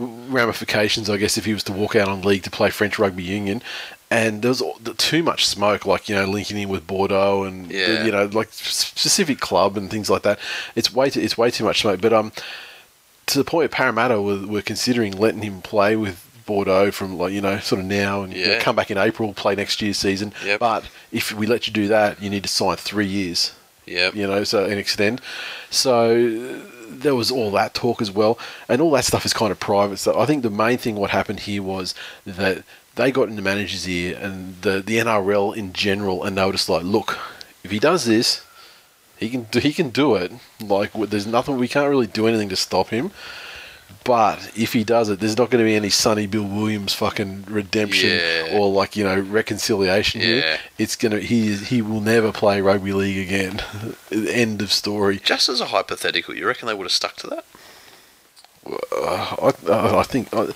[0.00, 1.08] ramifications.
[1.10, 3.62] I guess if he was to walk out on league to play French rugby union,
[4.10, 4.62] and there was
[4.96, 8.04] too much smoke, like you know linking in with Bordeaux and Yeah.
[8.04, 10.38] you know like specific club and things like that.
[10.74, 12.00] It's way too, it's way too much smoke.
[12.00, 12.32] But um,
[13.26, 17.40] to the point Parramatta were, were considering letting him play with Bordeaux from like you
[17.40, 20.32] know sort of now and you know, come back in April, play next year's season.
[20.44, 20.58] Yep.
[20.58, 23.52] But if we let you do that, you need to sign three years
[23.86, 25.20] Yeah, you know, so and extend.
[25.70, 26.60] So
[26.90, 28.38] there was all that talk as well,
[28.68, 29.98] and all that stuff is kind of private.
[29.98, 31.94] So I think the main thing what happened here was
[32.26, 32.64] that
[32.96, 36.84] they got in the manager's ear and the the NRL in general, and noticed like,
[36.84, 37.18] look,
[37.62, 38.44] if he does this,
[39.16, 40.32] he can do, he can do it.
[40.60, 43.12] Like there's nothing we can't really do anything to stop him.
[44.04, 47.44] But if he does it, there's not going to be any Sonny Bill Williams fucking
[47.48, 48.48] redemption Yeah.
[48.58, 50.26] or like you know reconciliation Yeah.
[50.26, 50.58] here.
[50.78, 53.60] It's gonna he he will never play rugby league again.
[54.10, 55.18] End of story.
[55.22, 57.44] Just as a hypothetical, you reckon they would have stuck to that?
[58.66, 60.48] Uh, I, I I think I,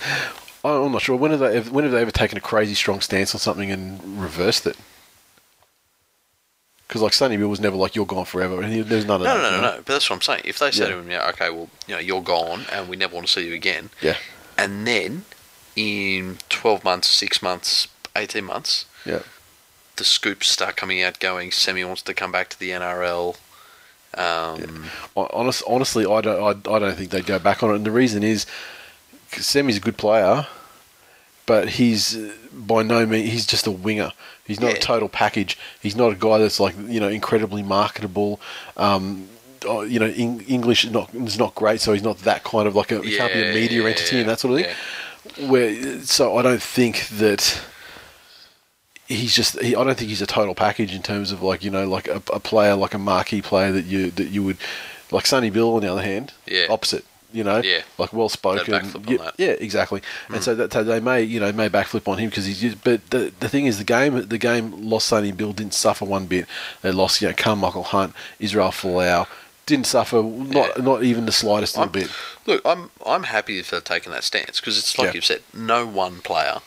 [0.64, 1.16] I'm not sure.
[1.16, 4.20] When have they when have they ever taken a crazy strong stance on something and
[4.20, 4.76] reversed it?
[6.86, 9.24] Because like Sonny Bill was never like you're gone forever, and he, there's none of
[9.26, 9.42] No, that.
[9.42, 9.70] no, no, you no, know?
[9.76, 9.76] no.
[9.78, 10.42] But that's what I'm saying.
[10.44, 10.94] If they said Yeah.
[10.96, 13.46] to him, "Yeah, okay, well, you know, you're gone, and we never want to see
[13.48, 14.16] you again," Yeah,
[14.58, 15.24] and then
[15.76, 19.20] in 12 months, six months, 18 months, yeah.
[19.96, 23.36] the scoops start coming out, going, "Semi wants to come back to the NRL."
[24.16, 26.40] Um, Hon- Honest, honestly, I don't.
[26.68, 28.46] I, I don't think they'd go back on it, and the reason is,
[29.32, 30.46] 'cause Semi's a good player,
[31.46, 34.12] but he's uh, by no means he's just a winger.
[34.46, 34.76] He's not Yeah.
[34.76, 35.56] a total package.
[35.80, 38.40] He's not a guy that's like you know incredibly marketable.
[38.76, 39.28] Um,
[39.66, 42.68] oh, you know, Eng- English is not is not great, so he's not that kind
[42.68, 43.00] of like a.
[43.02, 44.74] He can't be a media yeah, entity and that sort of thing.
[45.38, 45.48] yeah.
[45.48, 47.60] Where so I don't think that
[49.06, 49.58] he's just.
[49.60, 52.08] He, I don't think he's a total package in terms of like you know like
[52.08, 54.58] a, a player like a marquee player that you that you would
[55.10, 56.32] like Sonny Bill on the other hand.
[56.46, 56.66] Yeah.
[56.68, 57.04] Opposite.
[57.34, 57.82] You know, Yeah.
[57.98, 58.70] like well spoken.
[58.70, 60.00] They'd backflip on Yeah, yeah, exactly.
[60.28, 60.42] And hmm.
[60.42, 62.60] so that so they may, you know, may backflip on him because he's.
[62.60, 66.04] Just, but the the thing is, the game, the game lost Sonny Bill didn't suffer
[66.04, 66.46] one bit.
[66.82, 69.26] They lost, you know, Carmichael Hunt, Israel Folau,
[69.66, 70.84] didn't suffer not Yeah.
[70.84, 72.08] not even the slightest little bit.
[72.46, 75.12] Look, I'm I'm happy if they've taken that stance because it's like Yeah.
[75.14, 76.60] you've said, no one player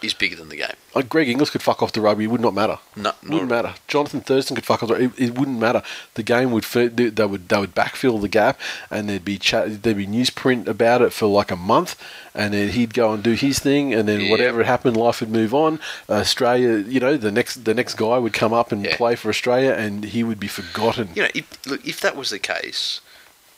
[0.00, 0.74] is bigger than the game.
[0.94, 2.78] Like Greg Inglis could fuck off the rugby, it would not matter.
[2.96, 3.74] No, not wouldn't matter.
[3.88, 4.88] Jonathan Thurston could fuck off.
[4.90, 5.82] the It, it wouldn't matter.
[6.14, 8.58] The game would they they would they would backfill the gap,
[8.90, 12.00] and there'd be chat, there'd be newsprint about it for like a month,
[12.34, 14.30] and then he'd go and do his thing, and then Yeah.
[14.30, 15.80] whatever happened, life would move on.
[16.08, 18.96] Australia, you know, the next the next guy would come up and Yeah.
[18.96, 21.10] play for Australia, and he would be forgotten.
[21.14, 23.00] You know, if, look, if that was the case,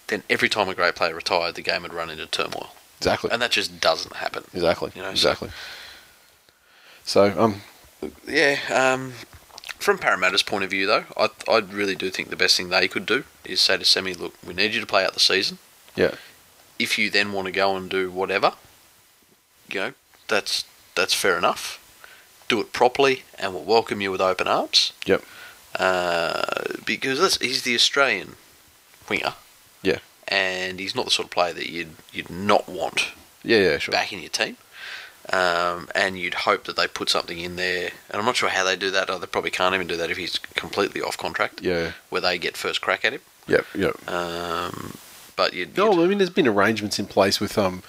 [0.09, 3.31] then every time a great player retired, the game would run into turmoil, Exactly.
[3.31, 4.45] and that just doesn't happen.
[4.55, 4.91] exactly.
[4.97, 5.49] you know, exactly.
[5.49, 5.55] So
[7.17, 7.63] um,
[8.27, 8.59] Yeah.
[8.71, 9.13] Um,
[9.79, 12.87] from Parramatta's point of view, though, I I really do think the best thing they
[12.89, 15.59] could do is say to Semi, "Look, we need you to play out the season.
[15.97, 16.15] yeah,
[16.79, 18.53] If you then want to go and do whatever,
[19.71, 19.93] you know,
[20.29, 21.79] that's that's fair enough.
[22.49, 24.93] Do it properly, and we'll welcome you with open arms.
[25.07, 25.23] yep,
[25.79, 26.43] Uh,
[26.85, 28.37] because that's, he's the Australian
[29.09, 29.35] winger.
[29.83, 29.99] Yeah.
[30.29, 33.09] And he's not the sort of player that you'd you'd not want
[33.43, 33.93] yeah, yeah, sure.
[33.93, 34.57] back in your team.
[35.33, 37.91] Um, and you'd hope that they put something in there.
[38.11, 39.09] And I'm not sure how they do that.
[39.11, 42.37] Or they probably can't even do that if he's completely off contract, Yeah, where they
[42.39, 43.21] get first crack at him.
[43.47, 43.97] yep, yep.
[44.09, 44.95] Um,
[45.37, 47.83] but you'd, No, you'd I mean, there's been arrangements in place with um,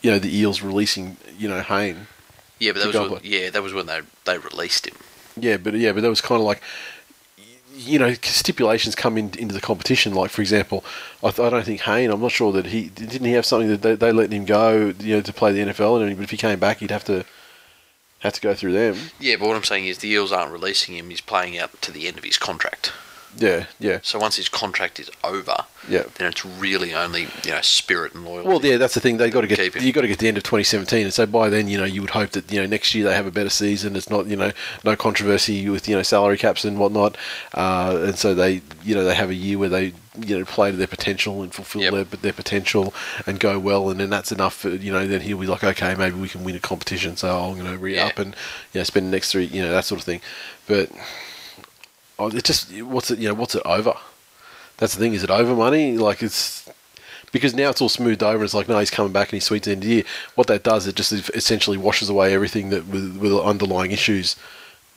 [0.00, 2.06] you know, the Eels releasing, you know, Hayne.
[2.58, 4.96] Yeah, but that was when, yeah, that was when they they released him.
[5.36, 6.60] Yeah, but yeah, but that was kind of like,
[7.80, 10.14] you know, stipulations come in, into the competition.
[10.14, 10.84] Like for example,
[11.22, 12.10] I, th- I don't think Hayne.
[12.10, 14.94] I'm not sure that he didn't he have something that they, they let him go,
[15.00, 17.24] you know, to play the NFL, and but if he came back, he'd have to
[18.20, 18.96] have to go through them.
[19.18, 21.10] Yeah, but what I'm saying is the Eels aren't releasing him.
[21.10, 22.92] He's playing out to the end of his contract.
[23.38, 26.02] Yeah, yeah, So once his contract is over, yeah.
[26.16, 28.48] then it's really only you know spirit and loyalty.
[28.48, 29.18] Well, yeah, that's the thing.
[29.18, 31.48] They got to get you got to get the end of 2017, and so by
[31.48, 33.48] then, you know, you would hope that you know next year they have a better
[33.48, 33.94] season.
[33.94, 34.50] It's not you know
[34.84, 37.16] no controversy with you know salary caps and whatnot,
[37.54, 39.92] uh, and so they you know they have a year where they
[40.26, 41.92] you know play to their potential and fulfill Yep.
[41.92, 42.92] their their potential
[43.26, 44.54] and go well, and then that's enough.
[44.54, 47.38] For, you know, then he'll be like, okay, maybe we can win a competition, so
[47.38, 48.24] I'm going to re up Yeah.
[48.24, 48.36] and
[48.72, 50.20] you know spend the next three, you know, that sort of thing.
[50.66, 50.98] But oh,
[52.20, 53.94] Oh, it just what's it you know what's it over?
[54.76, 55.14] That's the thing.
[55.14, 55.96] Is it over money?
[55.96, 56.68] Like it's
[57.32, 58.44] because now it's all smoothed over.
[58.44, 60.04] It's like no, he's coming back and he's sweet to the end of the year.
[60.34, 64.36] What that does, it just essentially washes away everything that with, with underlying issues.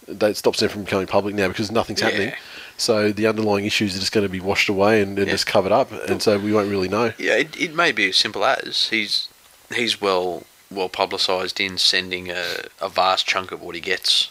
[0.07, 2.09] That stops them from becoming public now because nothing's Yeah.
[2.09, 2.33] happening.
[2.75, 5.33] So the underlying issues are just going to be washed away and, and Yeah.
[5.33, 7.13] just covered up, and so we won't really know.
[7.17, 9.29] yeah, it, it may be as simple as he's
[9.73, 14.29] he's well well publicised in sending a, a vast chunk of what he gets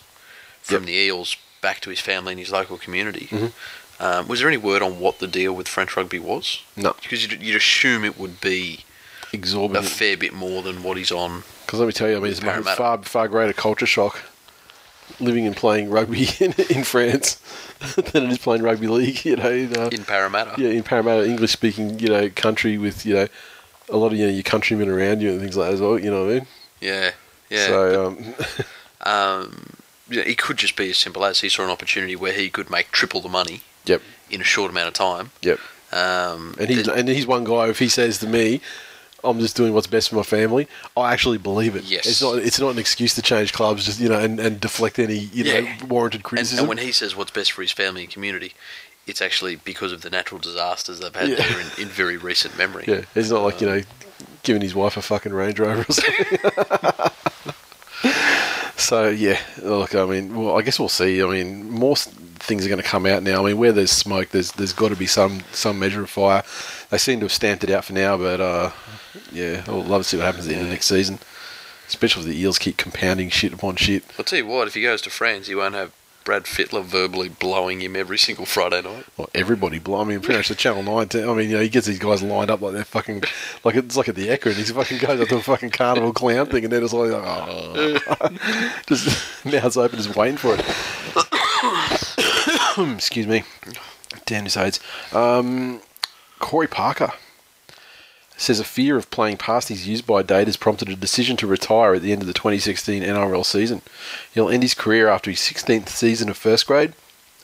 [0.60, 0.86] from Yep.
[0.86, 3.28] the Eels back to his family and his local community.
[3.30, 3.52] Mhm.
[3.98, 6.60] Um, was there any word on what the deal with French rugby was?
[6.76, 8.80] No, Because you'd, you'd assume it would be
[9.32, 11.44] exorbitant, a fair bit more than what he's on.
[11.64, 14.20] Because let me tell you, I mean, it's a far far greater culture shock
[15.20, 17.40] living and playing rugby in, in France
[17.96, 19.24] than it is playing rugby league.
[19.24, 20.60] You know, in, uh, in Parramatta.
[20.60, 23.28] yeah, in Parramatta, English speaking, you know, country with you know
[23.88, 25.96] a lot of you know your countrymen around you and things like that as well.
[25.98, 26.46] You know what I mean?
[26.80, 27.10] Yeah,
[27.50, 27.66] yeah.
[27.68, 28.34] So um,
[29.02, 29.81] um, yeah,
[30.16, 32.90] it could just be as simple as he saw an opportunity where he could make
[32.92, 34.02] triple the money Yep.
[34.30, 35.30] in a short amount of time.
[35.42, 35.58] Yep.
[35.92, 37.68] Um, and he's and he's one guy.
[37.68, 38.60] If he says to me.
[39.24, 40.66] I'm just doing what's best for my family.
[40.96, 41.84] I actually believe it.
[41.84, 42.06] Yes.
[42.06, 42.38] It's not.
[42.38, 45.44] It's not an excuse to change clubs, just you know, and, and deflect any you
[45.44, 46.58] know warranted criticism.
[46.64, 48.54] and when he says what's best for his family and community,
[49.06, 51.36] it's actually because of the natural disasters they've had Yeah.
[51.36, 52.84] there in, in very recent memory.
[52.88, 53.82] yeah, it's not like you know,
[54.42, 56.38] giving his wife a fucking Range Rover or something.
[58.76, 61.22] so yeah, look, I mean, well, I guess we'll see.
[61.22, 63.42] I mean, more things are going to come out now.
[63.42, 66.42] I mean, where there's smoke, there's there's got to be some some measure of fire.
[66.90, 68.70] They seem to have stamped it out for now, but uh,
[69.30, 71.18] yeah, I'd love to see what happens at the end of next season.
[71.88, 74.02] Especially if the Eels keep compounding shit upon shit.
[74.18, 75.92] I'll tell you what, if he goes to France, he won't have
[76.24, 79.04] Brad Fittler verbally blowing him every single Friday night.
[79.16, 81.08] Well, everybody, bl- I mean, pretty much the Channel 9.
[81.08, 83.24] t- I mean, you know, he gets these guys lined up like they're fucking,
[83.64, 86.12] like it's like at the Ekka and he fucking goes up to a fucking carnival
[86.12, 87.98] clown thing and then it's like, oh.
[88.86, 90.64] just mouths open, just waiting for it.
[92.96, 93.42] Excuse me.
[94.26, 94.80] Damn this AIDS.
[95.12, 95.80] Um,
[96.38, 97.12] Corey Parker
[98.42, 101.46] says a fear of playing past his use by date has prompted a decision to
[101.46, 103.82] retire at the end of the 2016 NRL season.
[104.34, 106.92] He'll end his career after his 16th season of first grade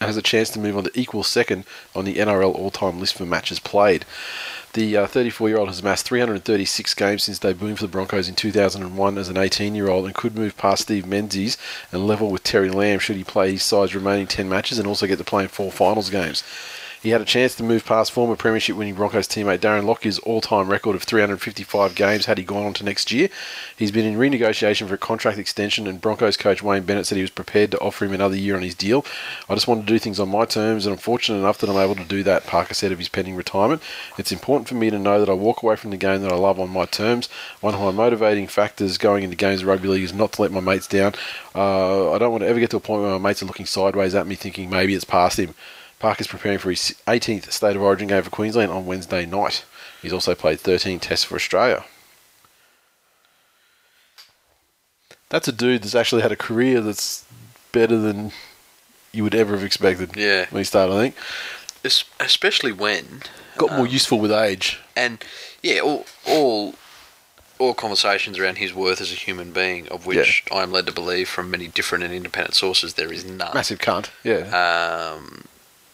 [0.00, 3.14] and has a chance to move on to equal second on the NRL all-time list
[3.14, 4.04] for matches played.
[4.74, 9.28] The uh, 34-year-old has amassed 336 games since debuting for the Broncos in 2001 as
[9.28, 11.56] an 18-year-old and could move past Steve Menzies
[11.90, 15.06] and level with Terry Lamb should he play his side's remaining 10 matches and also
[15.06, 16.42] get to play in four finals games.
[17.00, 20.40] He had a chance to move past former Premiership winning Broncos teammate Darren Lockyer's all
[20.40, 23.28] time record of 355 games had he gone on to next year.
[23.76, 27.22] He's been in renegotiation for a contract extension, and Broncos coach Wayne Bennett said he
[27.22, 29.06] was prepared to offer him another year on his deal.
[29.48, 31.76] I just want to do things on my terms, and I'm fortunate enough that I'm
[31.76, 33.80] able to do that, Parker said of his pending retirement.
[34.18, 36.36] It's important for me to know that I walk away from the game that I
[36.36, 37.28] love on my terms.
[37.60, 40.50] One of my motivating factors going into games of rugby league is not to let
[40.50, 41.14] my mates down.
[41.54, 43.66] Uh, I don't want to ever get to a point where my mates are looking
[43.66, 45.54] sideways at me thinking maybe it's past him.
[45.98, 49.64] Parker's preparing for his 18th State of Origin game for Queensland on Wednesday night.
[50.00, 51.84] He's also played 13 tests for Australia.
[55.28, 57.24] That's a dude that's actually had a career that's
[57.72, 58.32] better than
[59.12, 60.46] you would ever have expected Yeah.
[60.50, 61.14] when he started, I think.
[61.84, 63.22] Es- Especially when.
[63.56, 64.78] Got more um, useful with age.
[64.96, 65.22] And,
[65.62, 66.74] yeah, all, all,
[67.58, 70.92] all conversations around his worth as a human being, of which I am led to
[70.92, 73.52] believe from many different and independent sources there is none.
[73.52, 74.10] Massive cunt.
[74.24, 75.12] Yeah.
[75.16, 75.44] Um,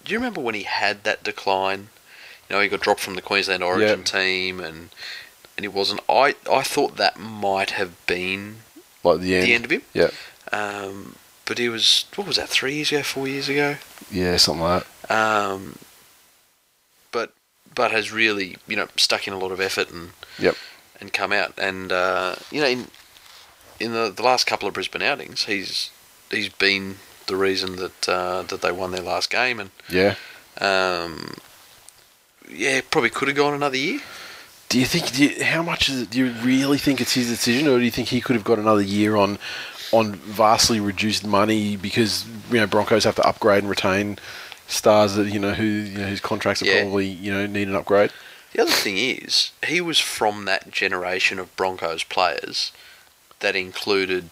[0.05, 1.89] do you remember when he had that decline?
[2.49, 4.05] You know, he got dropped from the Queensland Origin Yeah.
[4.05, 4.91] team, and
[5.57, 6.01] and it wasn't.
[6.09, 8.59] I I thought that might have been
[9.03, 9.47] like the end.
[9.47, 9.83] the end of him.
[9.95, 10.11] Yeah.
[10.53, 12.49] Um, but he was what was that?
[12.49, 13.77] Three years ago, four years ago.
[14.11, 15.15] Yeah, something like that.
[15.15, 15.79] Um,
[17.11, 17.33] but
[17.75, 20.57] but has really you know stuck in a lot of effort and Yep.
[21.01, 22.89] and come out and uh, you know in
[23.81, 25.91] in the, the last couple of Brisbane outings he's
[26.31, 30.15] he's been the reason that uh, that they won their last game and Yeah.
[30.61, 31.35] um,
[32.51, 34.01] yeah probably could have gone another year
[34.69, 35.13] Do you think?
[35.13, 36.11] Do you, how much is it?
[36.11, 38.59] Do you really think it's his decision, or do you think he could have got
[38.59, 39.39] another year on
[39.93, 44.19] on vastly reduced money because you know Broncos have to upgrade and retain
[44.67, 46.81] stars that you know who you know whose contracts are Yeah.
[46.83, 48.11] probably you know need an upgrade.
[48.53, 52.73] The other thing is, he was from that generation of Broncos players
[53.41, 54.31] that included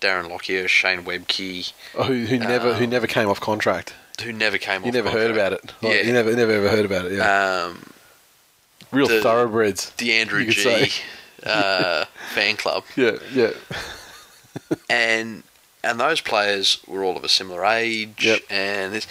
[0.00, 3.94] Darren Lockyer, Shane Webke, Oh, who, who never who Um, never came off contract.
[4.22, 4.96] who never came off contract.
[4.96, 5.64] You never heard about it.
[5.82, 6.00] Like, Yeah.
[6.02, 7.12] You never never ever heard about it.
[7.12, 7.64] Yeah.
[7.66, 7.92] Um,
[8.90, 9.90] Real the- thoroughbreds.
[9.98, 10.90] the Andrew Gee
[11.44, 12.84] uh, fan club.
[12.96, 13.50] Yeah, yeah.
[14.88, 15.42] and
[15.84, 18.40] and those players were all of a similar age, Yep.
[18.50, 19.06] and this,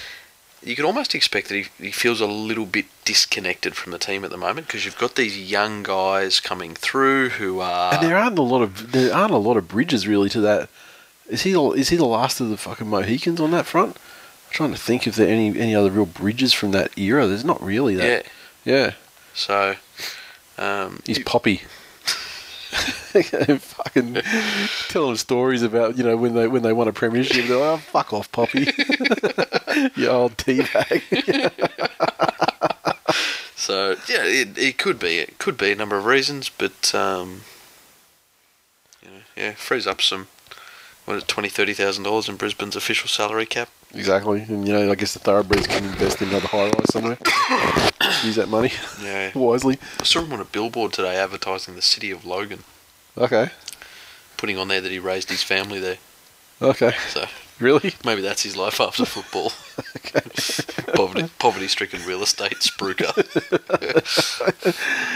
[0.61, 4.25] you could almost expect that he, he feels a little bit disconnected from the team
[4.25, 8.17] at the moment because you've got these young guys coming through who are and there
[8.17, 10.69] aren't a lot of there aren't a lot of bridges really to that.
[11.30, 13.97] Is he the- is he the last of the fucking Mohicans on that front?
[13.97, 17.28] I'm trying to think if there are any any other real bridges from that era.
[17.28, 18.25] There's not really that.
[18.63, 18.91] Yeah, Yeah.
[19.34, 19.75] So
[20.57, 21.61] um, he's you- Poppy.
[23.17, 24.17] fucking
[24.89, 27.45] telling stories about you know when they when they won a premiership.
[27.47, 28.59] They're like, oh, fuck off, Poppy.
[29.95, 31.01] you old teabag.
[33.55, 37.41] so yeah, it, it could be it could be a number of reasons, but um,
[39.03, 40.28] you know, yeah, frees up some
[41.08, 43.70] what is it, twenty thirty thousand dollars in Brisbane's official salary cap.
[43.93, 47.18] exactly, and you know I guess the thoroughbreds can invest in another high rise somewhere.
[48.24, 49.80] Use that money Yeah, wisely.
[49.99, 52.64] I saw him on a billboard today advertising the city of Logan,
[53.18, 53.49] Okay,
[54.38, 55.97] putting on there that he raised his family there.
[56.62, 57.26] okay, So
[57.60, 57.93] really.
[58.05, 59.51] maybe that's his life after football.
[60.95, 63.14] poverty, poverty-stricken real estate spruiker.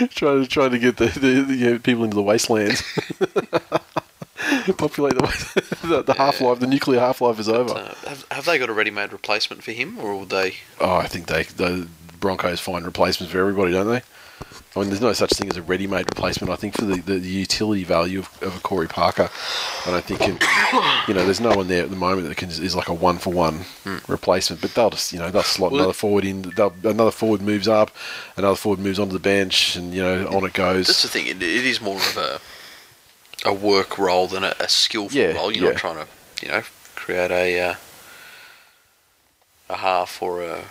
[0.10, 2.84] trying to trying to get the, the, the you know, people into the wastelands.
[4.78, 6.60] Populate the, the, the half life.
[6.60, 7.74] The nuclear half life is over.
[7.74, 10.56] Uh, have, have they got a ready-made replacement for him, or will they?
[10.80, 11.88] oh, I think they the
[12.20, 14.02] Broncos find replacements for everybody, don't they?
[14.74, 16.50] I mean, there's no such thing as a ready-made replacement.
[16.50, 19.30] I think for the, the, the utility value of, of a Corey Parker,
[19.86, 20.40] and I think can,
[21.10, 23.66] you know, there's no one there at the moment that can is like a one-for-one
[24.08, 24.62] replacement.
[24.62, 26.54] But they'll just you know they'll slot Well, another forward in.
[26.84, 27.92] Another forward moves up,
[28.38, 30.88] another forward moves onto the bench, and you know on it goes.
[30.88, 31.28] That's the thing.
[31.28, 32.40] It, it is more of a
[33.46, 35.52] a work role than a, a skillful Yeah, role.
[35.52, 35.70] You're yeah.
[35.72, 36.08] not trying to,
[36.46, 36.62] you know,
[36.96, 37.76] create a uh,
[39.70, 40.66] a half or a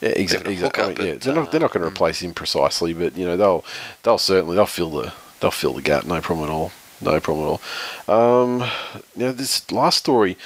[0.00, 0.54] Yeah, exactly.
[0.54, 0.82] exactly.
[0.84, 3.36] hookup, yeah, they're not they're not going uh, to replace him precisely, but you know
[3.36, 3.64] they'll
[4.02, 6.04] they'll certainly they'll fill the they'll fill the gap.
[6.04, 6.72] No problem at all.
[7.02, 7.60] No problem at
[8.08, 8.42] all.
[8.42, 8.58] Um,
[9.16, 10.36] now this last story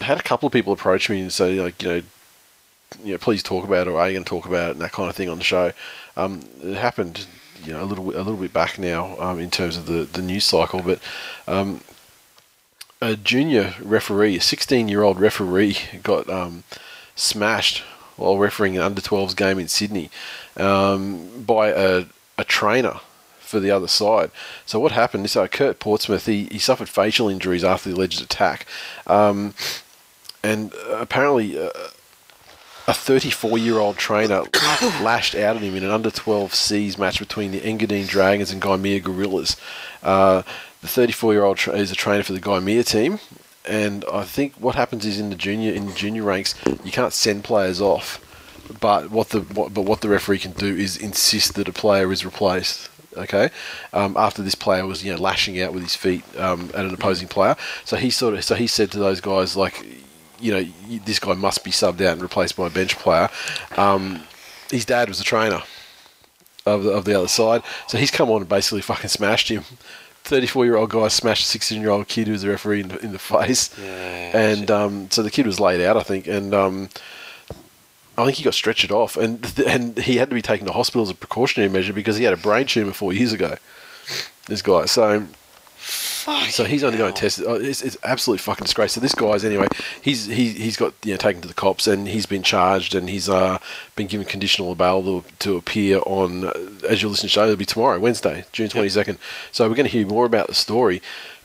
[0.00, 2.02] I had a couple of people approach me and say like you know
[3.04, 4.80] you know please talk about it or are you going to talk about it and
[4.80, 5.72] that kind of thing on the show.
[6.16, 7.26] Um, it happened
[7.64, 10.22] you know a little a little bit back now um, in terms of the the
[10.22, 11.00] news cycle, but.
[11.46, 11.80] Um,
[12.98, 16.64] a junior referee, a 16 year old referee, got um,
[17.14, 17.82] smashed
[18.16, 20.10] while refereeing an under 12s game in Sydney
[20.56, 22.06] um, by a,
[22.38, 23.00] a trainer
[23.38, 24.30] for the other side.
[24.64, 25.28] So what happened?
[25.30, 28.66] So Kurt Portsmouth, he, he suffered facial injuries after the alleged attack,
[29.06, 29.54] um,
[30.42, 31.58] and uh, apparently.
[31.58, 31.70] Uh,
[32.86, 34.42] a 34 year old trainer
[35.00, 38.62] lashed out at him in an under 12 C's match between the Engadine Dragons and
[38.62, 39.56] Gymea Gorillas.
[40.02, 40.42] Uh,
[40.80, 43.18] the 34 year old tra- is a trainer for the Gymea team,
[43.66, 47.12] and I think what happens is in the junior in the junior ranks you can't
[47.12, 48.20] send players off,
[48.80, 52.12] but what the what, but what the referee can do is insist that a player
[52.12, 52.90] is replaced.
[53.16, 53.48] Okay,
[53.94, 56.92] um, after this player was you know lashing out with his feet um, at an
[56.92, 59.86] opposing player, so he sort of so he said to those guys like,
[60.40, 63.28] you know, this guy must be subbed out and replaced by a bench player.
[63.76, 64.22] Um,
[64.70, 65.62] his dad was a trainer
[66.64, 69.64] of the, of the other side, so he's come on and basically fucking smashed him.
[70.24, 72.88] 34 year old guy smashed a 16 year old kid who was a referee in
[72.88, 73.76] the, in the face.
[73.78, 76.88] Yeah, and um, so the kid was laid out, I think, and um,
[78.18, 80.72] I think he got stretchered off, and th- and he had to be taken to
[80.72, 83.56] hospital as a precautionary measure because he had a brain tumor four years ago.
[84.46, 85.26] This guy, so
[86.48, 87.44] so he's only going tested.
[87.46, 88.92] Oh, it's, it's absolute fucking disgrace.
[88.92, 89.66] So this guy's anyway.
[90.02, 93.08] He's he he's got you know taken to the cops and he's been charged and
[93.08, 93.58] he's uh
[93.94, 96.52] been given conditional bail to, to appear on uh,
[96.88, 97.44] as you listen to the show.
[97.44, 99.18] It'll be tomorrow, Wednesday, June twenty second.
[99.52, 101.00] So we're going to hear more about the story,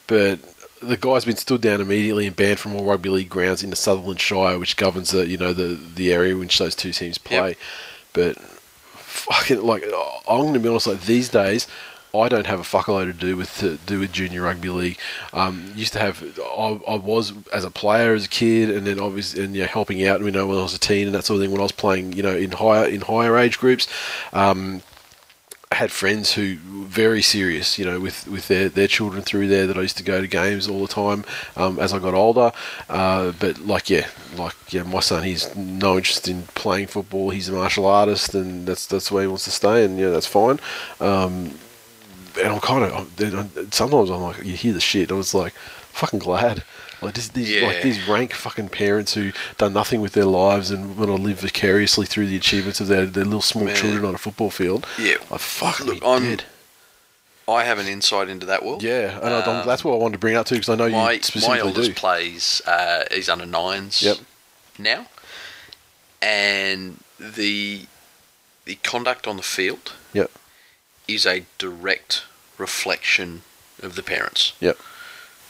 [0.07, 0.39] but.
[0.83, 3.75] The guy's been stood down immediately and banned from all rugby league grounds in the
[3.75, 7.19] Sutherland Shire, which governs the you know the the area in which those two teams
[7.19, 7.49] play.
[7.49, 7.57] Yep.
[8.13, 8.39] But
[8.95, 10.87] fucking like I'm going to be honest.
[10.87, 11.67] Like these days,
[12.13, 14.97] I don't have a fuckload to do with to do with junior rugby league.
[15.33, 18.99] Um, used to have I, I was as a player as a kid, and then
[18.99, 20.21] obviously and you know, helping out.
[20.21, 21.51] You know when I was a teen and that sort of thing.
[21.51, 23.87] When I was playing, you know in higher in higher age groups.
[24.33, 24.81] Um,
[25.71, 29.65] had friends who were very serious, you know, with, with their, their children through there
[29.67, 31.23] that I used to go to games all the time
[31.55, 32.51] um, as I got older.
[32.89, 37.29] Uh, but like, yeah, like yeah, my son, he's no interest in playing football.
[37.29, 40.27] He's a martial artist, and that's that's where he wants to stay, and yeah, that's
[40.27, 40.59] fine.
[40.99, 41.57] Um,
[42.37, 45.11] and I'm kind of sometimes I'm like, you hear the shit.
[45.11, 45.53] I was like,
[45.93, 46.63] fucking glad.
[47.01, 47.67] Like this, these Yeah.
[47.67, 51.39] like these rank fucking parents who done nothing with their lives and want to live
[51.39, 53.75] vicariously through the achievements of their, their little small Man.
[53.75, 54.85] children on a football field.
[54.99, 55.15] Yeah.
[55.31, 56.43] Like fuck Look, I'm- dead.
[57.47, 58.81] I have an insight into that world.
[58.83, 60.87] Yeah, and I, Um, that's what I wanted to bring up too because I know
[60.89, 61.93] my you my specifically eldest do.
[61.95, 62.61] plays.
[62.67, 64.01] Uh, he's under nines.
[64.03, 64.17] Yep.
[64.77, 65.07] Now,
[66.21, 67.87] and the
[68.65, 70.31] the conduct on the field Yep.
[71.07, 72.23] Is a direct
[72.57, 73.41] reflection
[73.81, 74.53] of the parents.
[74.59, 74.77] Yep.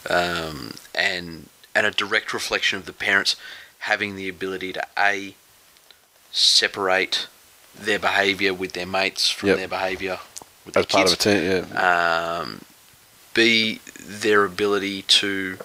[0.10, 3.36] Um, and and a direct reflection of the parents
[3.80, 5.36] having the ability to a
[6.32, 7.28] separate
[7.78, 9.58] their behaviour with their mates from Yep.
[9.58, 10.20] their behaviour
[10.66, 12.40] with As their part kids of a team, yeah.
[12.40, 12.62] um,
[13.34, 15.58] B, their ability to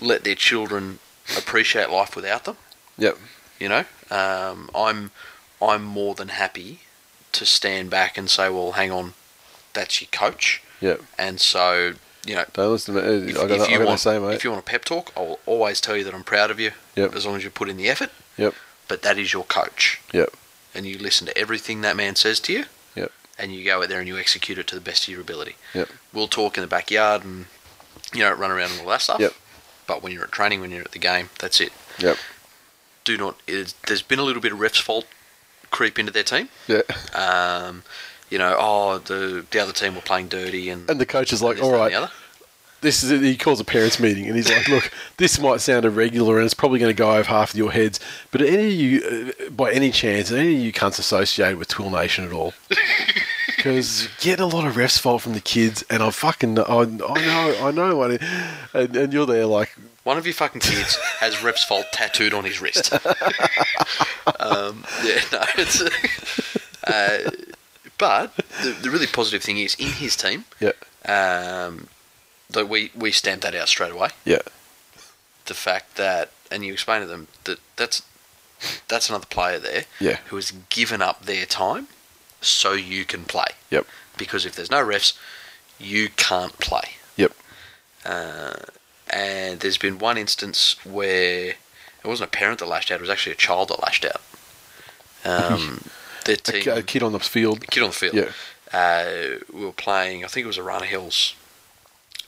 [0.00, 0.98] let their children
[1.36, 2.56] appreciate life without them.
[2.98, 3.18] Yep.
[3.60, 5.10] You know, um, I'm
[5.60, 6.80] I'm more than happy
[7.34, 9.14] to stand back and say, well, hang on,
[9.72, 11.00] that's your coach, Yep.
[11.18, 11.94] and so
[12.26, 12.44] you know.
[12.54, 13.30] Don't listen to me.
[13.32, 14.34] If, I got, if I you got want, say, mate.
[14.34, 16.70] if you want a pep talk, I'll always tell you that I'm proud of you.
[16.96, 17.14] Yep.
[17.14, 18.10] As long as you put in the effort.
[18.38, 18.54] Yep.
[18.88, 20.00] But that is your coach.
[20.12, 20.30] Yep.
[20.74, 22.64] And you listen to everything that man says to you.
[22.94, 23.12] Yep.
[23.38, 25.56] And you go out there and you execute it to the best of your ability.
[25.74, 25.88] Yep.
[26.12, 27.46] We'll talk in the backyard and
[28.14, 29.20] you know run around and all that stuff.
[29.20, 29.34] Yep.
[29.86, 31.72] But when you're at training, when you're at the game, that's it.
[31.98, 32.16] Yep.
[33.04, 33.36] Do not.
[33.46, 35.04] It, there's been a little bit of refs fault
[35.74, 36.48] creep into their team.
[36.68, 36.82] Yeah.
[37.14, 37.82] Um,
[38.30, 41.42] you know, oh the the other team were playing dirty and And the coach is
[41.42, 42.08] like, all right,
[42.80, 43.20] this is.
[43.20, 46.54] He calls a parents' meeting and he's like, look, this might sound irregular and it's
[46.54, 47.98] probably going to go over half of your heads,
[48.30, 51.90] but any of you, uh, by any chance, any of you cunts associated with Twill
[51.90, 52.54] Nation at all?
[53.56, 56.84] Because getting a lot of refs fault from the kids, and I fucking, I, I
[56.84, 58.18] know, I know one,
[58.74, 62.44] and, and you're there like, One of your fucking kids has refs fault tattooed on
[62.44, 62.92] his wrist.
[64.40, 65.80] um, yeah, no, it's.
[66.86, 67.30] Uh,
[67.98, 70.72] but the, the really positive thing is in his team, yeah,
[71.06, 71.88] um,
[72.50, 74.08] that we we stamped that out straight away.
[74.24, 74.42] yeah,
[75.46, 78.02] the fact that, and you explain to them that that's
[78.88, 80.18] that's another player there Yeah.
[80.26, 81.88] who has given up their time
[82.40, 83.48] so you can play.
[83.70, 83.86] Yep.
[84.16, 85.18] Because if there's no refs,
[85.78, 86.96] you can't play.
[87.16, 87.32] Yep.
[88.06, 88.54] Uh,
[89.10, 93.10] and there's been one instance where it wasn't a parent that lashed out; it was
[93.10, 94.20] actually a child that lashed out.
[95.24, 95.84] Um,
[96.24, 97.64] their a, team, a kid on the field.
[97.64, 98.14] A kid on the field.
[98.14, 98.30] Yeah.
[98.72, 101.36] Uh, we were playing, I think it was Arana Hills,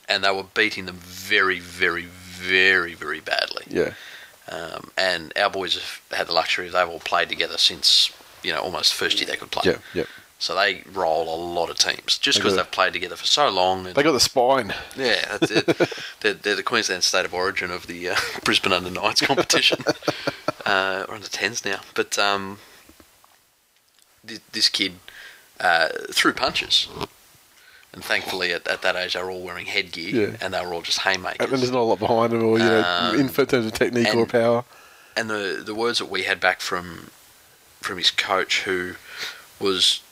[0.08, 3.64] and they were beating them very, very, very, very badly.
[3.68, 3.94] Yeah,
[4.48, 8.12] Um, and our boys have had the luxury of they've all played together since
[8.44, 9.72] you know almost first year they could play.
[9.72, 10.04] yeah, yeah.
[10.38, 13.86] So they roll a lot of teams just because they've played together for so long.
[13.86, 14.74] And, They got the spine.
[14.96, 15.66] yeah, that's it.
[16.20, 19.82] they're, they're the Queensland state of origin of the uh, Brisbane under nines competition,
[20.66, 21.80] uh, or under tens now.
[21.94, 22.58] But um,
[24.26, 24.96] thi- this kid
[25.58, 26.88] uh, threw punches.
[27.94, 30.36] And thankfully, at, at that age, they were all wearing headgear, Yeah.
[30.42, 31.50] and they were all just haymakers.
[31.50, 34.14] And there's not a lot behind them, or you know, Um, in terms of technique
[34.14, 34.64] or power.
[35.16, 37.10] and the the words that we had back from
[37.80, 38.96] from his coach, who
[39.58, 40.02] was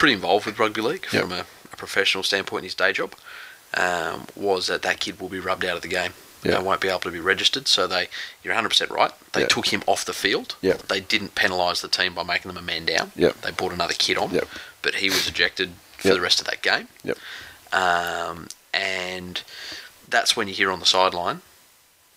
[0.00, 1.22] pretty involved with rugby league Yep.
[1.22, 3.14] from a, a professional standpoint in his day job,
[3.74, 6.14] um, was that that kid will be rubbed out of the game.
[6.42, 6.56] Yeah.
[6.56, 7.68] They won't be able to be registered.
[7.68, 8.08] So they,
[8.42, 9.12] you're 100 percent right.
[9.34, 9.46] They Yeah.
[9.48, 10.56] took him off the field.
[10.62, 10.78] Yeah.
[10.88, 13.12] They didn't penalise the team by making them a man down.
[13.14, 13.32] Yeah.
[13.42, 14.30] They brought another kid on.
[14.32, 14.48] Yep.
[14.82, 16.16] But he was ejected for Yep.
[16.16, 16.88] the rest of that game.
[17.04, 17.18] Yep.
[17.72, 19.42] Um, and
[20.08, 21.42] that's when you hear on the sideline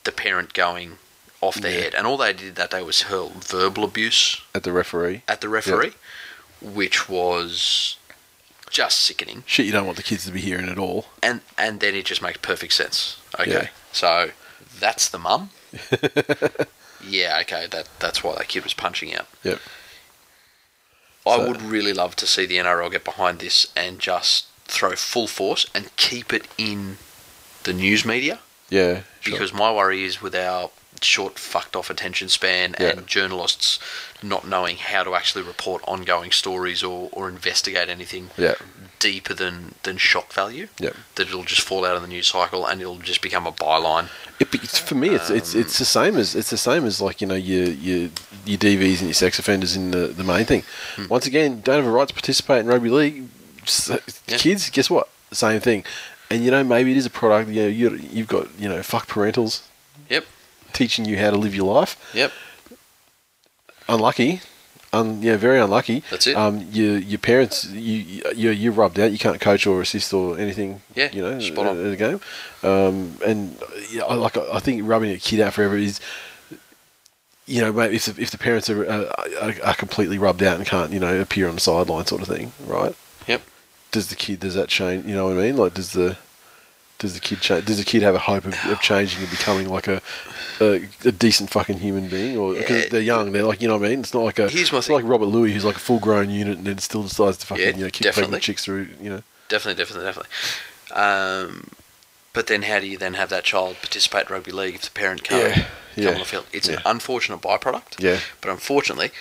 [0.06, 0.98] the parent going
[1.42, 1.82] off their Yeah.
[1.82, 1.96] head.
[1.96, 5.50] And all they did that day was hurl verbal abuse At the referee, at the
[5.50, 5.94] referee,
[6.64, 7.98] which was
[8.70, 9.44] just sickening.
[9.46, 11.06] shit, you don't want the kids to be hearing at all.
[11.22, 13.18] And and then it just makes perfect sense.
[13.40, 13.68] Okay, Yeah.
[13.92, 14.32] so
[14.80, 15.50] that's the mum.
[17.08, 19.28] yeah, okay, that that's why that kid was punching out.
[19.44, 19.60] Yep.
[21.26, 24.96] I So- would really love to see the NRL get behind this and just throw
[24.96, 26.98] full force and keep it in
[27.64, 28.40] the news media.
[28.70, 29.02] Yeah.
[29.22, 29.34] Sure.
[29.34, 30.70] because my worry is with our
[31.04, 32.90] short fucked off attention span Yeah.
[32.90, 33.80] and journalists
[34.22, 38.56] not knowing how to actually report ongoing stories or, or investigate anything Yeah.
[39.00, 40.92] deeper than, than shock value Yeah.
[41.16, 44.08] that it'll just fall out of the news cycle and it'll just become a byline
[44.40, 47.00] It, it's- for me, it's it's um, it's the same as it's the same as
[47.02, 48.10] like you know your your
[48.46, 50.64] your DVs and your sex offenders in the the main thing.
[50.96, 51.08] Hmm.
[51.08, 53.28] Once again, don't have a right to participate in rugby league.
[53.64, 53.90] Just,
[54.28, 54.38] Yeah.
[54.38, 55.08] Kids, guess what?
[55.32, 55.86] Same thing.
[56.30, 57.50] And you know maybe it is a product.
[57.52, 59.62] You know you you've got you know fuck parentals
[60.10, 60.26] yep
[60.74, 61.96] teaching you how to live your life.
[62.14, 62.32] yep
[63.88, 64.42] Unlucky.
[64.94, 66.04] un, yeah, very unlucky.
[66.10, 66.36] That's it.
[66.38, 69.12] Um, your your parents, you you you rubbed out.
[69.12, 70.82] You can't coach or assist or anything.
[70.96, 71.78] Yeah, you know, spot on.
[71.78, 72.22] in the game.
[72.64, 73.58] Um, and
[73.92, 76.00] yeah, I like I think rubbing a kid out forever is.
[77.46, 80.66] You know, maybe if the, if the parents are, are are completely rubbed out and
[80.66, 82.96] can't, you know, appear on the sideline, sort of thing, right?
[83.28, 83.42] Yep.
[83.92, 85.06] Does the kid does that change?
[85.06, 85.58] You know what I mean?
[85.58, 86.16] Like, does the
[87.04, 87.66] does the kid change?
[87.66, 90.02] Does the kid have a hope of, of changing and becoming like a,
[90.60, 92.36] a a decent fucking human being?
[92.38, 94.00] Or because they're young, they're like you know what I mean.
[94.00, 94.96] It's not like a Here's my it's thing.
[94.96, 97.64] like Robert Lui, who's like a full grown unit and then still decides to fucking
[97.64, 98.22] Yeah, you know kick definitely.
[98.24, 98.88] pregnant chicks through.
[99.00, 100.32] You know, Definitely, definitely, definitely.
[100.96, 101.70] Um,
[102.34, 104.90] but then, how do you then have that child participate in rugby league if the
[104.92, 105.64] parent can't Yeah,
[105.96, 106.46] come yeah, on the field?
[106.52, 108.02] It's an unfortunate byproduct.
[108.02, 108.20] Yeah.
[108.42, 109.12] But unfortunately,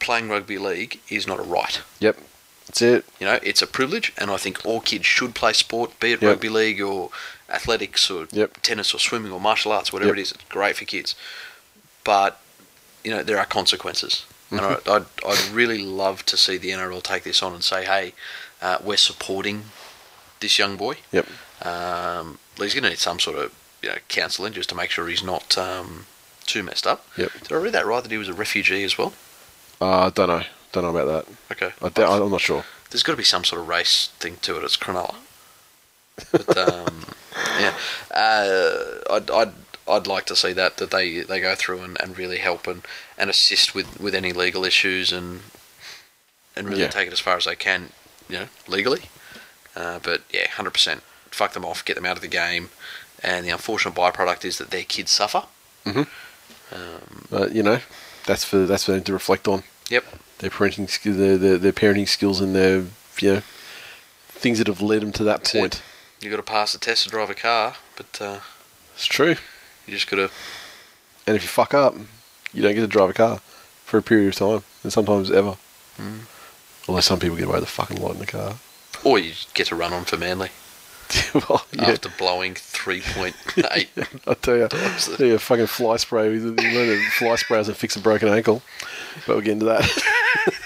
[0.00, 1.80] playing rugby league is not a right.
[2.00, 2.18] yep,
[2.66, 3.04] that's it.
[3.20, 6.22] You know, it's a privilege, and I think all kids should play sport, be it
[6.22, 6.28] Yep.
[6.30, 7.10] rugby league or
[7.48, 8.62] athletics or Yep.
[8.62, 10.18] tennis or swimming or martial arts, whatever Yep.
[10.18, 10.32] it is.
[10.32, 11.14] It's great for kids,
[12.04, 12.40] but
[13.02, 14.88] you know there are consequences, and Mm-hmm.
[14.90, 18.14] I, I'd, I'd really love to see the NRL take this on and say, hey,
[18.62, 19.64] uh, we're supporting
[20.40, 20.96] this young boy.
[21.12, 21.26] Yep.
[21.62, 23.52] Um, he's going to need some sort of
[23.82, 26.06] you know counselling just to make sure he's not um,
[26.46, 27.06] too messed up.
[27.16, 27.30] Yep.
[27.42, 28.02] Did I read that right?
[28.02, 29.12] That he was a refugee as well.
[29.80, 30.42] Uh, don't know,
[30.74, 31.34] don't know about that.
[31.52, 31.72] Okay.
[31.82, 32.64] I doubt, I'm not sure.
[32.90, 34.64] There's got to be some sort of race thing to it.
[34.64, 35.16] It's Cronulla.
[36.30, 37.06] But um,
[37.58, 37.74] yeah,
[38.10, 39.52] uh, I'd, I'd
[39.86, 42.86] I'd like to see that that they, they go through and, and really help and,
[43.18, 45.40] and assist with, with any legal issues and
[46.56, 46.88] and really Yeah.
[46.88, 47.90] take it as far as they can,
[48.28, 49.02] you know, legally.
[49.76, 52.70] Uh, but yeah, hundred percent, fuck them off, get them out of the game.
[53.22, 55.44] And the unfortunate byproduct is that their kids suffer.
[55.84, 56.02] Hmm.
[57.30, 57.80] But you know,
[58.26, 60.04] that's for that's for them to reflect on Yep.
[60.44, 62.84] Their parenting skill, their, their their parenting skills and their
[63.20, 63.42] you know
[64.28, 65.58] things that have led them to that That's it.
[65.60, 65.82] point.
[66.20, 68.40] You got to pass the test to drive a car, but uh,
[68.94, 69.36] It's true.
[69.86, 70.30] you just got to
[71.26, 71.94] And if you fuck up,
[72.52, 73.38] you don't get to drive a car
[73.84, 75.56] for a period of time, and sometimes ever.
[75.96, 76.20] Hmm.
[76.88, 78.54] Although some people get away with a fucking lot in the car.
[79.02, 80.50] or you get to run on for Manly
[81.34, 81.90] well, yeah.
[81.90, 83.36] after blowing three point
[83.72, 83.90] eight.
[84.26, 84.68] I tell you,
[85.18, 86.32] yeah, fucking fly spray.
[86.32, 88.62] You learn that fly sprays and fix a broken ankle.
[89.26, 90.54] But we'll get into that.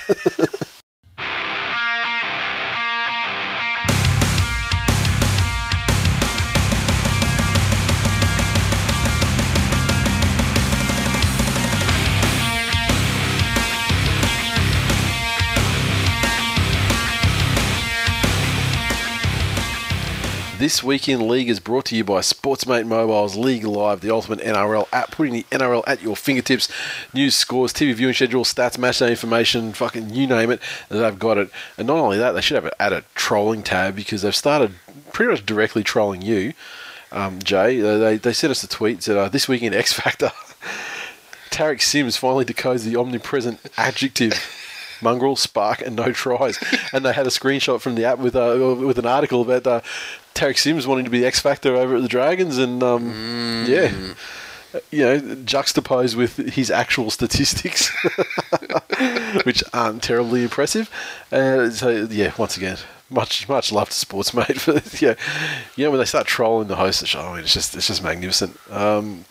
[20.58, 24.40] This week in League is brought to you by Sportsmate Mobile's League Live, the ultimate
[24.40, 26.68] NRL app, putting the NRL at your fingertips.
[27.14, 31.38] News, scores, TV viewing schedule, stats, match day information, fucking you name it, they've got
[31.38, 31.50] it.
[31.76, 34.74] And not only that, they should have add a trolling tab because they've started
[35.12, 36.54] pretty much directly trolling you,
[37.12, 37.80] um, Jay.
[37.80, 40.32] Uh, They, they sent us a tweet said, uh, This week in X Factor,
[41.50, 44.34] Tariq Sims finally decodes the omnipresent adjective.
[45.00, 46.58] Mongrel, spark, and no tries,
[46.92, 49.80] and they had a screenshot from the app with uh, with an article about uh,
[50.38, 53.92] Tariq Sims wanting to be the X Factor over at the Dragons, and um, yeah,
[54.90, 57.90] you know, juxtaposed with his actual statistics,
[59.44, 60.90] which aren't terribly impressive.
[61.32, 62.78] Uh, so yeah, once again,
[63.10, 65.02] much much love to Sports Mate for this.
[65.02, 65.14] Yeah,
[65.74, 67.74] you know when they start trolling the host of the show, I mean, it's just
[67.74, 68.56] it's just magnificent.
[68.70, 69.24] Um,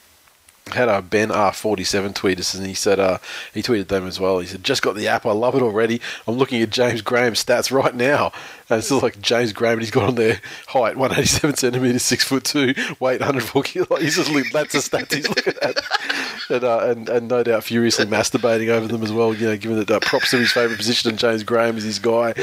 [0.74, 3.18] had a Ben R47 tweet us and he said uh,
[3.54, 4.40] he tweeted them as well.
[4.40, 5.26] He said, "Just got the app.
[5.26, 6.02] I love it already.
[6.28, 8.32] I'm looking at James Graham's stats right now,
[8.70, 9.74] and it's like James Graham.
[9.74, 14.02] And he's got on there height 187 centimeters, six foot two, weight 104 kilos.
[14.02, 15.78] He's just look- that's the stats he's looking at,
[16.50, 19.34] and, uh, and and no doubt furiously masturbating over them as well.
[19.34, 22.00] You know, given that uh, props to his favourite position and James Graham is his
[22.00, 22.34] guy.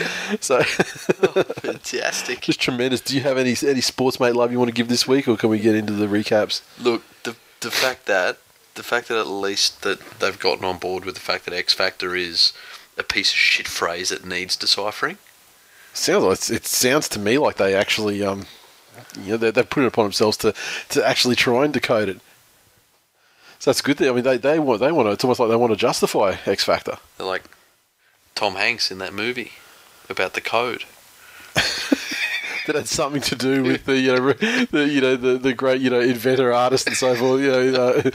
[0.40, 0.62] So
[1.62, 2.40] Fantastic.
[2.40, 3.00] just tremendous.
[3.00, 5.36] Do you have any any sports mate love you want to give this week, or
[5.36, 6.62] can we get into the recaps?
[6.80, 7.34] Look, the
[7.64, 8.38] the fact that
[8.74, 11.72] the fact that at least that they've gotten on board with the fact that X
[11.72, 12.52] Factor is
[12.96, 15.18] a piece of shit phrase that needs deciphering.
[15.92, 18.46] Sounds like it sounds to me like they actually um
[19.20, 20.54] you know they they've put it upon themselves to
[20.90, 22.20] to actually try and decode it.
[23.58, 24.00] So that's good.
[24.02, 26.36] I mean they, they want they want to it's almost like they want to justify
[26.46, 26.98] X Factor.
[27.16, 27.44] They're like
[28.34, 29.52] Tom Hanks in that movie
[30.10, 30.84] about the code.
[32.66, 35.82] That had something to do with the you know the you know the, the great
[35.82, 37.42] you know inventor artist and so forth.
[37.42, 38.10] You know uh,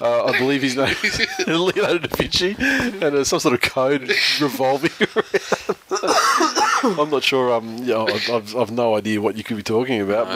[0.00, 4.10] uh, I believe his name is Leonardo da Vinci and uh, some sort of code
[4.40, 6.98] revolving around.
[6.98, 7.52] I'm not sure.
[7.52, 10.26] Um, you know, I've, I've, I've no idea what you could be talking about,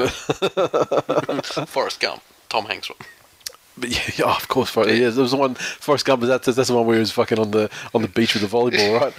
[1.26, 2.98] but Forrest Gump, Tom Hanks one.
[3.76, 4.70] But yeah, yeah, of course.
[4.70, 6.22] For, yeah, there was the one Forrest Gump.
[6.22, 8.56] That's that's the one where he was fucking on the on the beach with the
[8.56, 9.12] volleyball, right?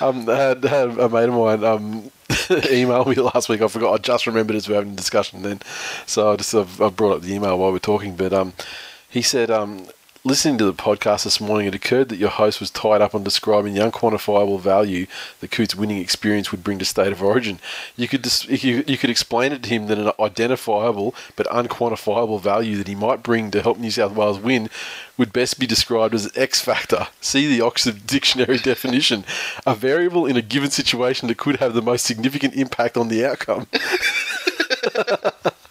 [0.00, 2.10] Um, I had, had a mate of mine um,
[2.70, 3.62] email me last week.
[3.62, 3.94] I forgot.
[3.94, 5.60] I just remembered as we were having a discussion then,
[6.06, 8.16] so I just I've brought up the email while we're talking.
[8.16, 8.52] But um,
[9.08, 9.86] he said, um,
[10.28, 13.24] listening to the podcast this morning, it occurred that your host was tied up on
[13.24, 15.06] describing the unquantifiable value
[15.40, 17.58] the Coote's winning experience would bring to State of Origin.
[17.96, 22.40] You could dis- you, you could explain it to him that an identifiable but unquantifiable
[22.40, 24.68] value that he might bring to help New South Wales win
[25.16, 27.08] would best be described as X factor.
[27.22, 29.24] See the Oxford Dictionary definition:
[29.66, 33.24] a variable in a given situation that could have the most significant impact on the
[33.24, 33.66] outcome.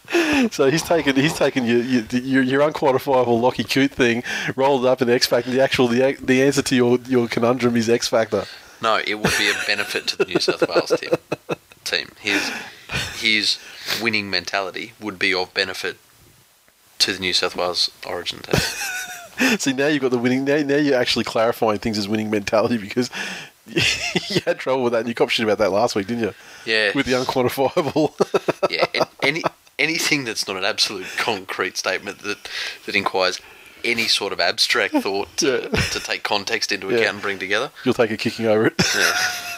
[0.51, 4.23] So he's taken he's taken your your, your unquantifiable Lockie Coote thing,
[4.55, 5.51] rolled it up in X Factor.
[5.51, 8.45] The actual the the answer to your, your conundrum is X Factor.
[8.81, 11.11] No, it would be a benefit to the New South Wales team.
[11.83, 12.51] Team, his
[13.19, 13.57] his
[14.01, 15.97] winning mentality would be of benefit
[16.99, 18.59] to the New South Wales Origin team.
[19.59, 20.45] See, now you've got the winning.
[20.45, 23.09] Now, now you're actually clarifying things as winning mentality because
[23.67, 26.33] you had trouble with that, and you cop shit about that last week, didn't you?
[26.65, 26.91] Yeah.
[26.95, 28.13] With the unquantifiable.
[28.69, 29.43] yeah, any
[29.79, 32.37] anything that's not an absolute concrete statement that
[32.85, 33.39] that inquires
[33.85, 35.79] any sort of abstract thought to, Yeah.
[35.81, 36.97] to take context into Yeah.
[36.97, 37.71] account and bring together.
[37.83, 38.73] You'll take a kicking over it.
[38.95, 39.13] Yeah.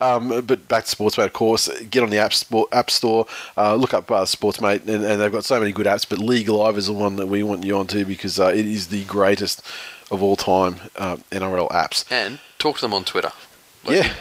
[0.00, 1.68] Um, but back to Sportsmate, of course.
[1.90, 5.32] Get on the app, sport, app store, uh, look up uh, Sportsmate, and, and they've
[5.32, 6.08] got so many good apps.
[6.08, 8.86] But League Live is the one that we want you onto because uh, it is
[8.88, 9.60] the greatest
[10.10, 12.10] of all time uh, NRL apps.
[12.10, 13.32] And talk to them on Twitter.
[13.84, 14.14] Like, Yeah.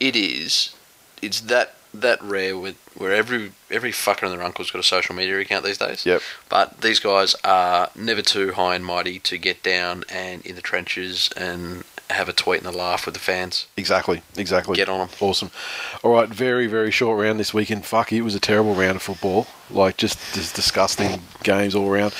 [0.00, 0.74] it is.
[1.22, 5.14] It's that that rare with where every every fucker and their uncle's got a social
[5.14, 6.04] media account these days.
[6.04, 6.22] Yep.
[6.48, 10.62] But these guys are never too high and mighty to get down and in the
[10.62, 13.66] trenches and have a tweet and a laugh with the fans.
[13.76, 14.76] Exactly, exactly.
[14.76, 15.08] Get on them.
[15.20, 15.50] Awesome.
[16.02, 17.84] All right, very, very short round this weekend.
[17.84, 19.46] Fuck, it was a terrible round of football.
[19.70, 22.14] Like, just, just disgusting games all around.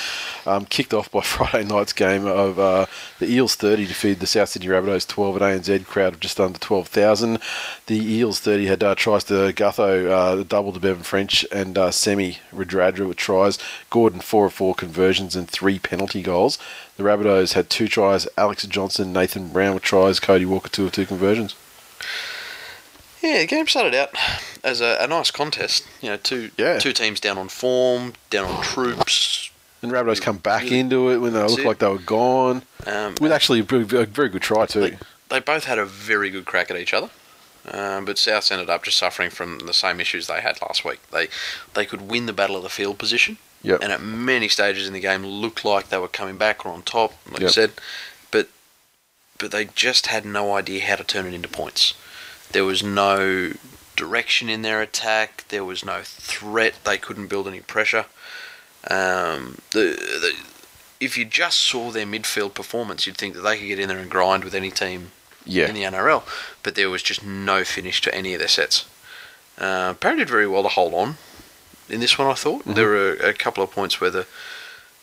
[0.45, 2.85] Um, kicked off by Friday night's game of uh,
[3.17, 6.59] the Eels 30 defeated the South Sydney Rabbitohs 12 at ANZ, crowd of just under
[6.59, 7.39] 12,000.
[7.87, 11.89] The Eels 30 had uh, tries to Gutho, uh, double to Bevan French, and uh,
[11.89, 13.57] Semi Radradra with tries.
[13.89, 16.59] Gordon, 4 of 4 conversions and 3 penalty goals.
[16.99, 18.27] The Rabbitohs had two tries.
[18.37, 20.19] Alex Johnston, Nathan Brown with tries.
[20.19, 21.55] Cody Walker, 2 of 2 conversions.
[23.23, 24.09] Yeah, the game started out
[24.65, 25.85] as a, a nice contest.
[26.01, 26.77] You know, two Yeah.
[26.77, 29.49] two teams down on form, down on troops.
[29.81, 31.65] And Rabbitohs come back Really- into it when they looked it.
[31.65, 32.63] like they were gone.
[32.85, 34.81] Um, With actually a very, a very good try too.
[34.81, 34.97] they,
[35.29, 37.09] they both had a very good crack at each other.
[37.71, 40.99] Um, but South ended up just suffering from the same issues they had last week.
[41.11, 41.29] They
[41.75, 43.81] they could win the battle of the field position, Yep.
[43.81, 46.81] and at many stages in the game looked like they were coming back or on
[46.81, 47.49] top, like Yep.
[47.49, 47.71] I said.
[48.31, 48.49] But
[49.37, 51.93] but they just had no idea how to turn it into points.
[52.51, 53.53] There was no
[53.95, 55.45] direction in their attack.
[55.49, 56.75] There was no threat.
[56.85, 58.05] They couldn't build any pressure.
[58.89, 60.33] Um, the, the
[60.99, 63.97] if you just saw their midfield performance, you'd think that they could get in there
[63.99, 65.11] and grind with any team
[65.45, 65.67] yeah.
[65.67, 66.23] in the NRL,
[66.63, 68.85] but there was just no finish to any of their sets.
[69.57, 71.17] Uh, Parra did very well to hold on
[71.89, 72.27] in this one.
[72.27, 72.73] I thought Mm-hmm.
[72.73, 74.25] there were a, couple of points where the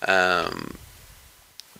[0.07, 0.75] um,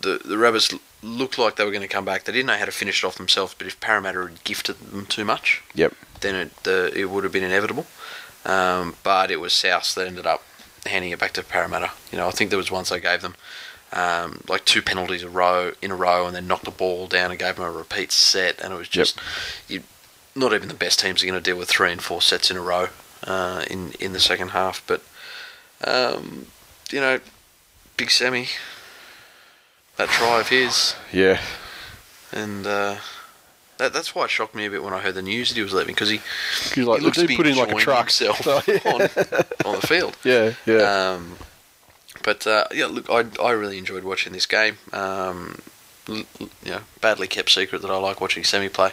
[0.01, 2.23] the the Rabbits looked like they were going to come back.
[2.23, 5.05] They didn't know how to finish it off themselves, but if Parramatta had gifted them
[5.05, 5.93] too much, Yep.
[6.21, 7.85] then it the, it would have been inevitable.
[8.45, 10.43] Um, but it was South that ended up
[10.85, 11.91] handing it back to Parramatta.
[12.11, 13.35] You know, I think there was once they gave them
[13.93, 17.29] um, like two penalties a row in a row, and then knocked the ball down
[17.31, 19.19] and gave them a repeat set, and it was just
[19.67, 19.83] you.
[20.35, 22.57] Not even the best teams are going to deal with three and four sets in
[22.57, 22.89] a row
[23.27, 24.81] uh, in in the second half.
[24.87, 25.01] But
[25.85, 26.47] um,
[26.91, 27.19] you know,
[27.97, 28.47] big semi,
[29.97, 31.39] that try of his, Yeah.
[32.31, 32.95] and uh,
[33.77, 35.61] that, that's why it shocked me a bit when I heard the news that he
[35.61, 36.19] was leaving because he
[36.73, 38.05] He's like, he looks to be put in like a truck.
[38.11, 38.79] himself Oh, yeah.
[38.85, 39.01] on,
[39.75, 40.15] on the field.
[40.23, 40.53] yeah.
[40.65, 41.11] Yeah.
[41.13, 41.37] Um,
[42.23, 44.77] but uh, yeah, look, I, I really enjoyed watching this game.
[44.93, 45.59] Um,
[46.07, 46.25] you
[46.65, 48.91] know, badly kept secret that I like watching semi play.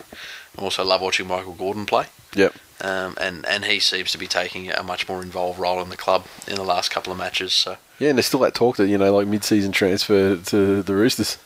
[0.59, 2.07] I also love watching Michael Gordon play.
[2.35, 2.55] yep.
[2.81, 5.97] Um, and, and he seems to be taking a much more involved role in the
[5.97, 7.53] club in the last couple of matches.
[7.53, 10.95] So Yeah, and there's still that talk that you know, like mid-season transfer to the
[10.95, 11.39] Roosters.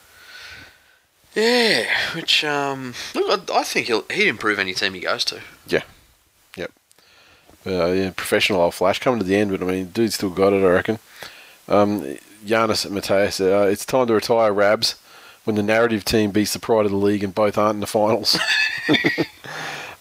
[1.34, 5.40] yeah, which um, look, I, think he'll he'd improve any team he goes to.
[5.66, 5.82] Yeah.
[6.56, 6.72] Yep.
[7.66, 10.52] Uh, yeah, professional old flash coming to the end, but I mean, dude still got
[10.52, 10.98] it, I reckon.
[11.68, 14.94] Um, Giannis Mateus, uh, it's time to retire Rabs
[15.44, 17.86] when the narrative team beats the pride of the league and both aren't in the
[17.86, 18.38] finals.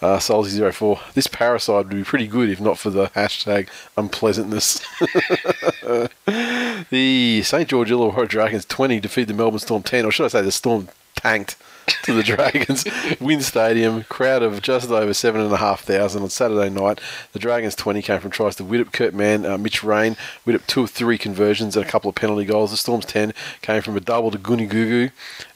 [0.02, 1.14] uh, Solzy04.
[1.14, 4.86] This parasite would be pretty good if not for the hashtag unpleasantness.
[6.90, 7.70] the St.
[7.70, 10.90] George Illawarra Dragons 20 defeat the Melbourne Storm 10, or should I say the Storm
[11.16, 11.56] tanked
[12.04, 12.86] to the Dragons.
[13.20, 17.00] Win Stadium, crowd of just over 7,500 on Saturday night.
[17.34, 20.16] The Dragons 20 came from tries to Widdop, Kurt Mann, uh, Mitch Rein.
[20.46, 22.72] Widdop two of three conversions and a couple of penalty goals.
[22.72, 25.12] The Storm's 10 came from a double to Guni Gugu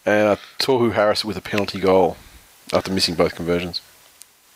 [0.06, 2.18] and uh, Harris with a penalty goal
[2.74, 3.82] after missing both conversions.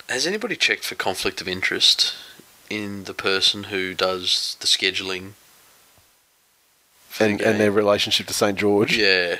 [0.09, 2.13] Has anybody checked for conflict of interest
[2.69, 5.31] in the person who does the scheduling?
[7.19, 8.57] And, the and their relationship to St.
[8.57, 8.97] George.
[8.97, 9.37] yeah,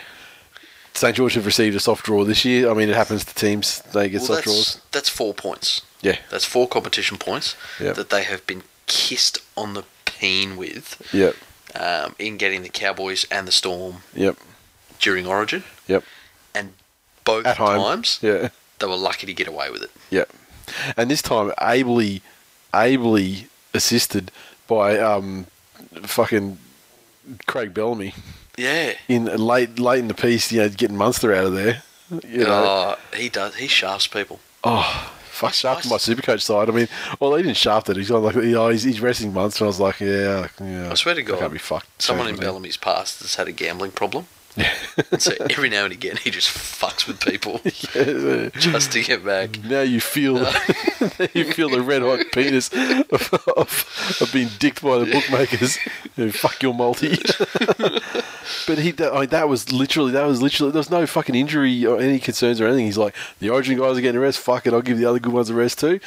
[0.94, 2.70] St George have received a soft draw this year.
[2.70, 4.82] I mean, it happens to teams; they get Well, soft that's, draws.
[4.92, 5.82] that's four points.
[6.02, 7.96] Yeah, That's four competition points Yep.
[7.96, 11.36] that they have been kissed on the peen with yep,
[11.74, 14.38] um, in getting the Cowboys and the Storm yep,
[15.00, 15.64] during Origin.
[15.88, 16.04] yep.
[16.54, 16.74] And
[17.26, 18.50] both At home, times, yeah,
[18.80, 19.92] they were lucky to get away with it.
[20.12, 20.30] yep.
[20.98, 22.22] And this time, ably,
[22.74, 24.32] ably assisted
[24.68, 25.48] by um,
[26.04, 26.58] fucking
[27.48, 28.14] Craig Bellamy
[28.58, 28.94] Yeah.
[29.08, 30.52] in late, late in the piece.
[30.52, 31.84] You know, getting Munster out of there.
[32.28, 33.56] You know, Oh, he does.
[33.56, 34.40] He shafts people.
[34.64, 36.70] Oh, fuck, shafted my I- supercoach side.
[36.70, 36.88] I mean,
[37.20, 37.98] well, he didn't shaft it.
[37.98, 40.92] He's on like, you know, he's, he's resting months, and I was like, yeah, yeah.
[40.92, 42.02] I swear to God, can't be fucked.
[42.02, 44.28] Someone in Bellamy's past has had a gambling problem.
[45.20, 47.60] So every now and again, he just fucks with people
[47.94, 49.62] Yeah, just to get back.
[49.64, 54.82] now you feel, now you feel the red hot penis of, of, of being dicked
[54.82, 55.78] by the bookmakers.
[56.16, 57.18] You know, fuck your multi.
[58.68, 60.72] but he, that, I mean, that was literally, that was literally.
[60.72, 62.86] There was no fucking injury or any concerns or anything.
[62.86, 64.40] He's like, the Origin guys are getting a rest.
[64.40, 66.00] Fuck it, I'll give the other good ones a rest too.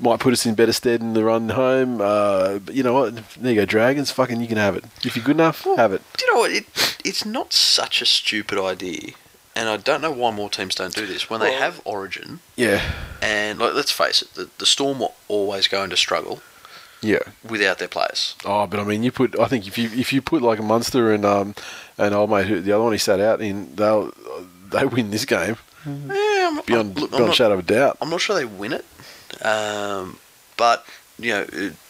[0.00, 2.00] Might put us in better stead in the run home.
[2.00, 3.14] Uh, but you know what?
[3.36, 4.10] There you go, Dragons.
[4.10, 5.62] Fucking, you can have it if you're good enough.
[5.76, 6.02] have it.
[6.16, 6.50] Do you know what?
[6.50, 6.66] It,
[7.04, 9.12] it's not such a stupid idea.
[9.54, 11.28] And I don't know why more teams don't do this.
[11.28, 12.80] When they have Origin, Yeah,
[13.20, 16.40] and like, let's face it, the, the Storm are always going to struggle
[17.02, 17.18] yeah.
[17.46, 18.34] without their players.
[18.46, 19.38] Oh, but I mean, you put.
[19.38, 21.54] I think if you if you put like a Munster and um
[21.98, 24.12] and old mate, who the other one he sat out in, they'll
[24.70, 27.62] they win this game Yeah, I'm, beyond I'm, look, I'm beyond not, shadow of a
[27.62, 27.98] doubt.
[28.00, 28.86] I'm not sure they win it,
[29.44, 30.18] um,
[30.56, 30.86] but
[31.18, 31.44] you know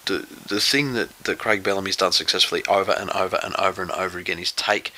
[0.07, 3.90] the the thing that, that Craig Bellamy's done successfully over and over and over and
[3.92, 4.92] over again is take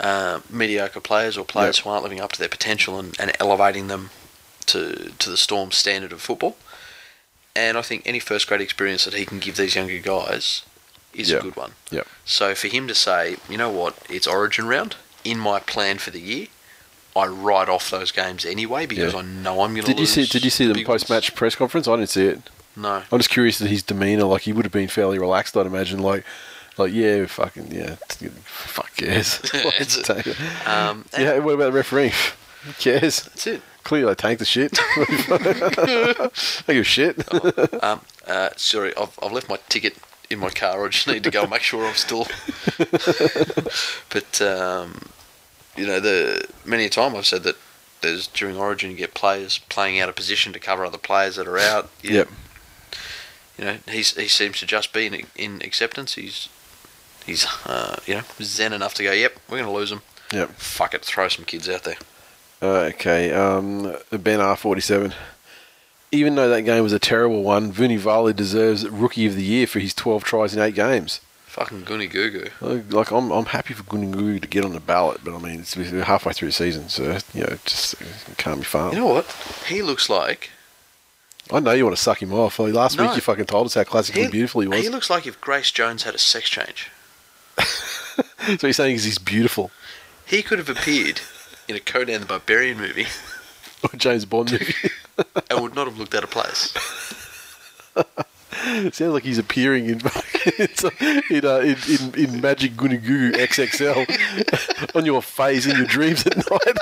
[0.00, 1.84] uh, mediocre players or players Yep.
[1.84, 4.10] who aren't living up to their potential and, and elevating them
[4.66, 6.56] to to the Storm standard of football.
[7.56, 10.62] And I think any first grade experience that he can give these younger guys
[11.12, 11.40] is Yep.
[11.40, 11.72] a good one.
[11.90, 12.06] Yep.
[12.24, 16.10] So for him to say, you know what, it's Origin round in my plan for
[16.10, 16.46] the year.
[17.16, 19.20] I write off those games anyway because Yeah.
[19.20, 20.26] I know I'm going to Did you see?
[20.26, 21.88] Did you see the big post match press conference?
[21.88, 22.42] I didn't see it.
[22.76, 23.02] No.
[23.10, 24.24] I'm just curious at his demeanour.
[24.24, 25.98] Like he would have been fairly relaxed, I'd imagine.
[25.98, 26.22] Like,
[26.78, 27.96] like yeah, fucking yeah,
[28.44, 29.40] fuck yes.
[29.52, 30.66] It's a- Take it.
[30.66, 31.38] Um, yeah.
[31.38, 32.12] What about the referee?
[32.64, 33.22] Who cares?
[33.22, 33.62] That's it.
[33.84, 34.78] Clearly, they tanked the shit.
[36.68, 37.82] I give a shit.
[37.82, 39.96] Um, uh, sorry, I've, I've left my ticket
[40.28, 40.84] in my car.
[40.84, 42.26] I just need to go and make sure I'm still.
[44.10, 45.08] but um,
[45.76, 47.56] you know, the many a time I've said that
[48.02, 51.46] there's during Origin you get players playing out of position to cover other players that
[51.48, 51.90] are out.
[52.02, 52.28] You, Yep.
[53.56, 56.14] You know, he's he seems to just be in, in acceptance.
[56.14, 56.48] He's
[57.28, 59.12] he's uh, you know zen enough to go.
[59.12, 60.02] Yep, we're going to lose him.
[60.32, 60.50] Yep.
[60.56, 61.96] Fuck it, throw some kids out there.
[62.60, 65.14] Uh, okay, um, Ben R47.
[66.10, 69.78] Even though that game was a terrible one, Vunivalu deserves Rookie of the Year for
[69.78, 71.20] his 12 tries in eight games.
[71.46, 72.48] Fucking goony goo goo.
[72.60, 75.60] Like, like, I'm, I'm happy for Gunungu to get on the ballot, but I mean,
[75.60, 77.94] it's we're halfway through the season, so, you know, just
[78.38, 78.92] can't be fun.
[78.92, 79.26] You know what?
[79.66, 80.50] He looks like
[81.50, 82.58] I know you want to suck him off.
[82.58, 83.04] Like, last No.
[83.06, 84.80] week you fucking told us how classically beautiful he was.
[84.82, 86.90] He looks like if Grace Jones had a sex change.
[87.58, 89.70] So you're saying is he's beautiful?
[90.26, 91.20] He could have appeared
[91.68, 93.06] in a Conan the Barbarian movie
[93.82, 94.74] Or James Bond movie?
[95.50, 96.74] and would not have looked out of place.
[98.92, 100.00] Sounds like he's appearing in
[101.30, 106.36] in, uh, in, in, in Magic Gunugu XXL on your face in your dreams at
[106.36, 106.76] night.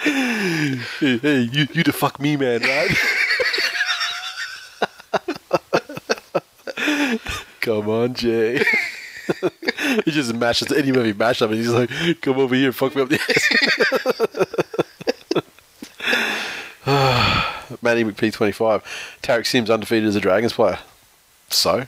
[0.02, 0.78] hey,
[1.18, 2.90] hey, you, you the fuck me man, right?
[7.60, 8.64] Come on, Jay.
[10.04, 11.90] he just mashes any movie mash up and he's like,
[12.20, 13.20] come over here, fuck me up the
[16.84, 16.84] ass.
[17.82, 18.82] Matty McP25.
[19.22, 20.78] Tariq Sims undefeated as a Dragons player.
[21.50, 21.86] So?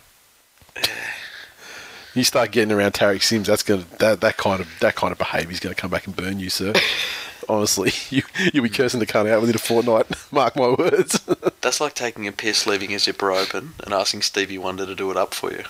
[2.14, 5.18] You start getting around Tariq Sims, that's gonna that, that kind of that kind of
[5.18, 6.72] behaviour is gonna come back and burn you, sir.
[7.48, 10.06] Honestly, you you'll be cursing the cunt out within a fortnight.
[10.32, 11.18] Mark my words.
[11.60, 15.10] That's like taking a piss, leaving a zipper open, and asking Stevie Wonder to do
[15.10, 15.64] it up for you.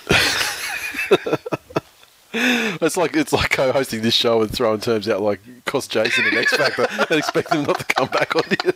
[2.80, 6.36] it's like it's like co-hosting this show and throwing terms out like cost Jason an
[6.36, 8.72] X Factor and expect him not to come back on you.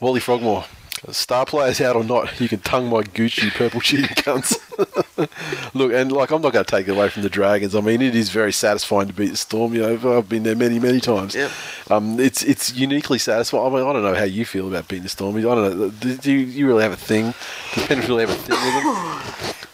[0.00, 0.64] Wally Frogmore.
[1.10, 4.56] Star players out or not, you can tongue my Gucci purple cheating cunts.
[5.74, 7.74] Look, and like I'm not going to take it away from the Dragons.
[7.74, 9.74] I mean, it is very satisfying to beat the Storm.
[9.74, 11.34] You know, I've been there many, many times.
[11.34, 11.50] Yep.
[11.90, 13.66] Um, it's it's uniquely satisfying.
[13.66, 15.36] I mean, I don't know how you feel about beating the Storm.
[15.36, 15.90] I don't know.
[15.90, 17.34] Do, you, you really have a thing?
[17.74, 19.54] Does really have a thing with them?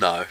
[0.00, 0.24] No.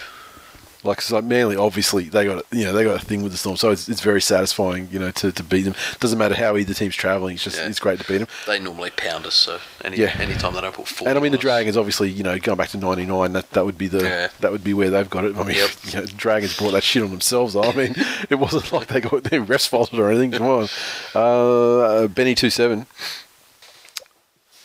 [0.86, 3.56] Like, like Manly, obviously they got you know they got a thing with the Storm,
[3.56, 5.76] so it's, it's very satisfying, you know, to, to beat them.
[6.02, 7.68] Doesn't matter how either team's travelling; it's just Yeah.
[7.68, 8.28] it's great to beat them.
[8.48, 10.16] They normally pound us, so any Yeah.
[10.20, 11.08] anytime they don't put four.
[11.08, 13.78] And I mean, the Dragons, obviously, you know, going back to '99, that, that would
[13.78, 14.28] be the Yeah.
[14.42, 15.38] that would be where they've got it.
[15.38, 15.70] I mean, Yep.
[15.86, 17.56] you know, Dragons brought that shit on themselves.
[17.56, 17.96] I mean,
[18.30, 20.32] it wasn't like they got their refs faulted or anything.
[20.32, 20.68] Come on,
[21.16, 22.88] uh, Benny two seven.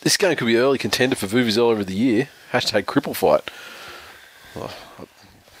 [0.01, 2.29] This game could be early contender for Vuvuzela of the year.
[2.53, 3.49] Hashtag cripple fight.
[4.55, 4.73] Oh,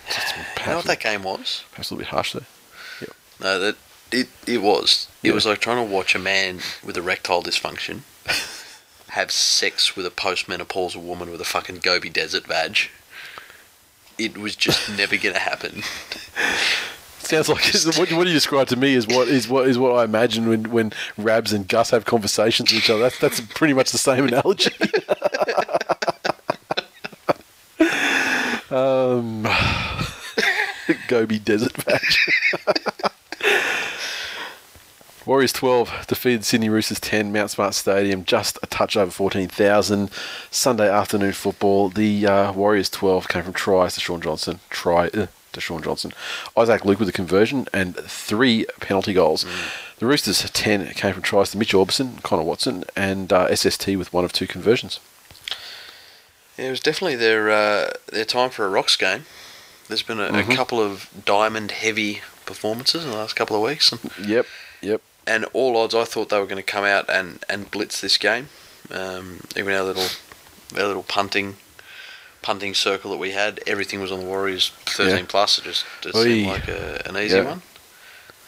[0.09, 1.63] that's You know what that game was?
[1.71, 2.43] perhaps a little bit harsh there.
[3.41, 3.75] No, that
[4.11, 5.07] it it was.
[5.23, 5.33] It Yeah.
[5.33, 8.01] was like trying to watch a man with erectile dysfunction
[9.11, 12.89] have sex with a postmenopausal woman with a fucking Gobi Desert vag.
[14.17, 15.83] It was just never gonna happen.
[17.19, 17.63] Sounds like
[17.97, 20.69] what, what you describe to me is what is what is what I imagine when,
[20.71, 23.01] when Rabs and Gus have conversations with each other.
[23.03, 24.71] That's that's pretty much the same analogy.
[28.71, 29.43] um,
[31.07, 32.29] Gobi Desert Patch.
[35.25, 40.09] Warriors 12 defeated Sydney Roosters 10, Mount Smart Stadium, just a touch over 14,000.
[40.49, 41.89] Sunday afternoon football.
[41.89, 46.13] The uh, Warriors 12 came from tries to Shaun Johnson, try uh, to Shaun Johnson.
[46.57, 49.45] Isaac Luke with a conversion and three penalty goals.
[49.99, 54.11] The Roosters 10 came from tries to Mitch Aubusson, Connor Watson, and uh, SST with
[54.11, 54.99] one of two conversions.
[56.57, 59.25] Yeah, it was definitely their uh, their time for a rocks game.
[59.89, 60.51] There's been a, Mm-hmm.
[60.51, 64.45] a couple of diamond heavy performances in the last couple of weeks, and, Yep,
[64.81, 65.01] yep.
[65.27, 68.17] and all odds I thought they were going to come out and, and blitz this
[68.17, 68.49] game.
[68.91, 70.07] Um, even our little
[70.77, 71.57] our little punting
[72.41, 75.25] punting circle that we had, everything was on the Warriors 13 Yeah.
[75.27, 75.57] plus.
[75.59, 77.43] It just seemed like a, an easy Yeah.
[77.43, 77.61] one.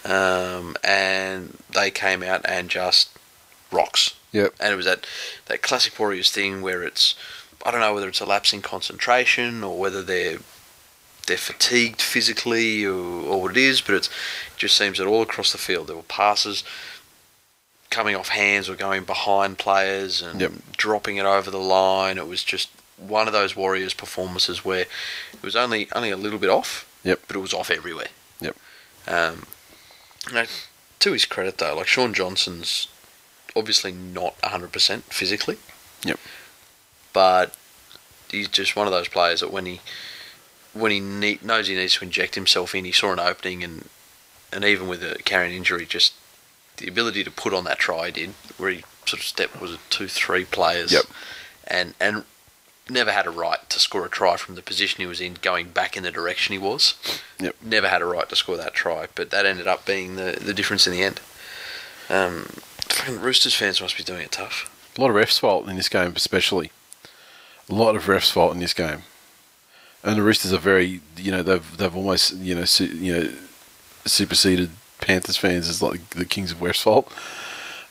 [0.03, 3.09] Um, and they came out and just
[3.72, 4.15] rocks.
[4.31, 4.53] Yep.
[4.59, 5.05] And it was that,
[5.47, 7.15] that classic Warriors thing where it's,
[7.65, 10.38] I don't know whether it's a lapse in concentration or whether they're
[11.32, 15.22] they're fatigued physically or, or what it is, but it's, it just seems that all
[15.22, 16.66] across the field there were passes
[17.90, 20.52] coming off hands or going behind players and Yep.
[20.76, 22.18] dropping it over the line.
[22.18, 24.82] It was just one of those Warriors performances where
[25.34, 27.22] it was only only a little bit off, Yep.
[27.28, 28.10] but it was off everywhere.
[28.41, 28.58] Yep.
[29.08, 29.45] Um,
[30.34, 30.44] now,
[30.99, 32.90] to his credit though, like Shaun Johnson's
[33.56, 35.58] obviously not 100% physically.
[36.03, 36.20] Yep.
[37.14, 37.56] But
[38.30, 39.80] he's just one of those players that when he
[40.73, 43.88] when he need, knows he needs to inject himself in, he saw an opening and
[44.53, 46.14] and even with a carrying injury, just
[46.77, 49.73] the ability to put on that try he did, where he sort of stepped was
[49.73, 51.03] it two three players, Yep.
[51.68, 52.23] and and
[52.89, 55.69] never had a right to score a try from the position he was in, going
[55.69, 56.95] back in the direction he was.
[57.39, 57.56] Yep.
[57.61, 60.53] Never had a right to score that try, but that ended up being the the
[60.53, 61.19] difference in the end.
[62.10, 62.48] Um,
[63.10, 64.69] Roosters fans must be doing it tough.
[64.98, 66.72] A lot of refs' fault in this game, especially.
[67.69, 69.03] A lot of refs' fault in this game,
[70.03, 73.32] and the Roosters are very, you know, they've they've almost, you know, su- you know,
[74.06, 74.69] superseded
[74.99, 77.11] Panthers fans as like the kings of refs' fault.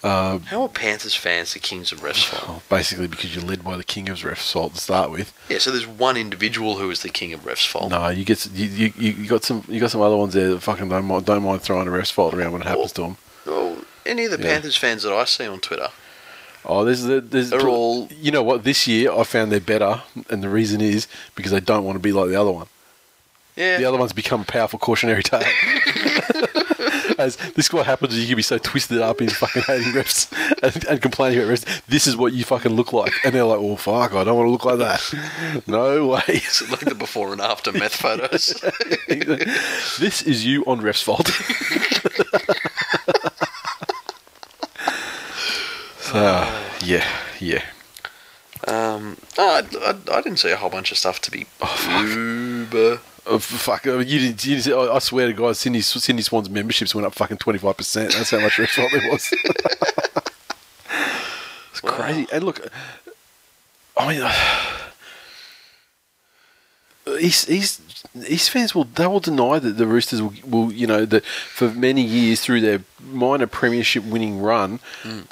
[0.03, 2.49] Uh, How are Panthers fans the kings of refs fault?
[2.49, 5.33] Well, basically, because you're led by the king of refs' fault to start with.
[5.51, 7.91] Yeah, so there's one individual who is the king of refs fault.
[7.91, 10.61] No, you get you, you, you got some you got some other ones there that
[10.61, 13.17] fucking don't mind, don't mind throwing a refs' fault around when it happens to them.
[13.47, 13.77] Well,
[14.07, 14.53] any of the Yeah.
[14.55, 15.89] Panthers fans that I see on Twitter,
[16.65, 18.65] Oh, there's the there's They're all- You know what?
[18.65, 22.01] This year I found they're better, and the reason is because they don't want to
[22.01, 22.67] be like the other one.
[23.57, 25.43] yeah, The other one's become a powerful cautionary tale.
[27.19, 29.93] As this is what happens is you can be so twisted up in fucking hating
[29.93, 30.33] refs
[30.63, 31.83] and, and complaining about refs.
[31.87, 34.47] This is what you fucking look like, and they're like, "Oh fuck, I don't want
[34.47, 36.41] to look like that." No way.
[36.71, 38.55] like the before and after meth photos.
[39.99, 41.29] this is you on refs' fault.
[46.13, 47.07] So, yeah,
[47.39, 47.63] yeah.
[48.67, 52.05] um, no, I, I, I didn't see a whole bunch of stuff to be oh,
[52.07, 53.01] uber.
[53.27, 53.87] Oh, fuck!
[53.87, 54.45] I mean, you didn't.
[54.45, 57.77] You didn't I swear to God, Sydney Sydney Swans memberships went up fucking twenty five
[57.77, 58.13] percent.
[58.13, 59.33] That's how much fault there was.
[61.71, 62.27] it's crazy.
[62.33, 62.67] And look,
[63.97, 64.33] I mean, uh,
[67.19, 67.49] he's.
[67.49, 67.83] East,
[68.27, 71.69] East fans will they will deny that the Roosters will, will you know that for
[71.71, 74.81] many years through their minor premiership winning run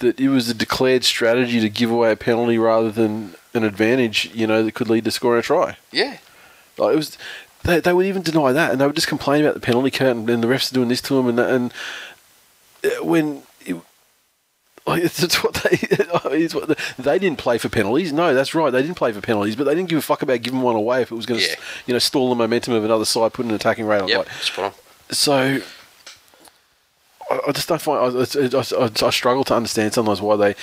[0.01, 4.31] that it was a declared strategy to give away a penalty rather than an advantage
[4.35, 5.77] you know that could lead to scoring a try.
[5.93, 6.19] Yeah,
[6.77, 7.19] Like it was,
[7.65, 10.19] they, they would even deny that, and they would just complain about the penalty count
[10.19, 11.73] and, and the refs are doing this to them, and and
[12.85, 13.43] uh, when.
[15.03, 15.71] It's, what they
[16.39, 18.13] it's what the, they didn't play for penalties.
[18.13, 18.71] No, that's right.
[18.71, 21.03] They didn't play for penalties, but they didn't give a fuck about giving one away
[21.03, 21.55] if it was going to, Yeah.
[21.87, 24.09] you know, stall the momentum of another side, put an attacking rate on.
[24.09, 24.73] yep, Like, spot on.
[25.15, 25.61] so
[27.31, 30.55] I, I just don't find I, I, I, I struggle to understand sometimes why they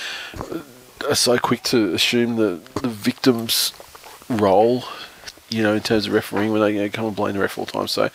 [1.08, 3.72] are so quick to assume the the victim's
[4.28, 4.84] role
[5.48, 7.56] you know, in terms of refereeing when they you know, come and blame the ref
[7.56, 7.86] all the time.
[7.86, 8.10] So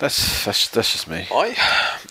[0.00, 1.28] that's that's that's just me.
[1.30, 1.56] I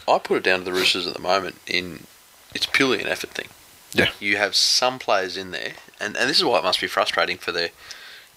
[0.07, 1.55] I put it down to the Roosters at the moment.
[1.67, 2.05] In
[2.53, 3.47] it's purely an effort thing.
[3.93, 4.09] Yeah.
[4.19, 7.37] You have some players in there, and, and this is why it must be frustrating
[7.37, 7.69] for the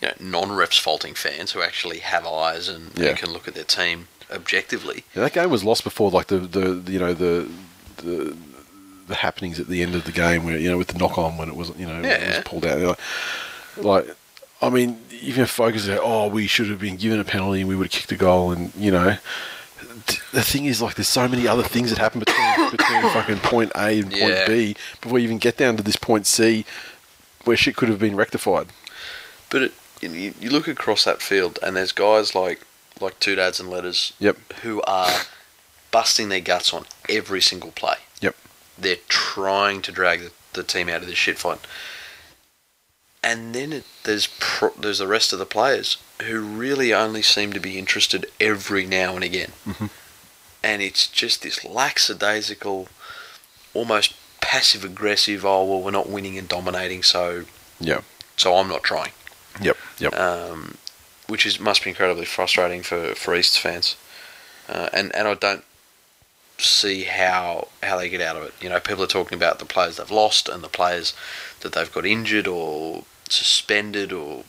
[0.00, 3.10] you know non-refs faulting fans who actually have eyes and, Yeah.
[3.10, 5.04] and can look at their team objectively.
[5.14, 7.48] Yeah, that game was lost before, like the, the, the you know the
[7.98, 8.36] the
[9.08, 11.36] the happenings at the end of the game where you know with the knock on
[11.36, 12.80] when it was you know it was pulled out.
[12.80, 12.98] Like,
[13.76, 14.16] like,
[14.62, 15.98] I mean, even focus there.
[16.02, 18.52] Oh, we should have been given a penalty and we would have kicked a goal,
[18.52, 19.16] and you know.
[20.32, 23.72] The thing is, like, there's so many other things that happen between between fucking point
[23.76, 24.46] A and point Yeah.
[24.46, 26.64] B before you even get down to this point C,
[27.44, 28.68] where shit could have been rectified.
[29.50, 32.60] But it, you, you look across that field, and there's guys like
[33.00, 34.36] like two dads and letters Yep.
[34.62, 35.22] who are
[35.90, 37.96] busting their guts on every single play.
[38.20, 38.36] Yep.
[38.78, 41.60] They're trying to drag the, the team out of this shit fight.
[43.22, 47.52] And then it, there's pro, there's the rest of the players who really only seem
[47.52, 49.52] to be interested every now and again.
[49.66, 49.90] Mhm.
[50.62, 52.88] And it's just this lackadaisical,
[53.74, 55.44] almost passive aggressive.
[55.44, 57.44] Oh well, we're not winning and dominating, so
[57.78, 58.00] yeah,
[58.36, 59.12] so I'm not trying
[59.60, 59.76] Yep.
[59.98, 60.14] Yep.
[60.14, 60.76] um,
[61.28, 63.96] which is must be incredibly frustrating for for East fans,
[64.68, 65.64] uh, and and I don't
[66.58, 68.54] see how how they get out of it.
[68.60, 71.14] You know, people are talking about the players they've lost and the players
[71.60, 74.44] that they've got injured or suspended or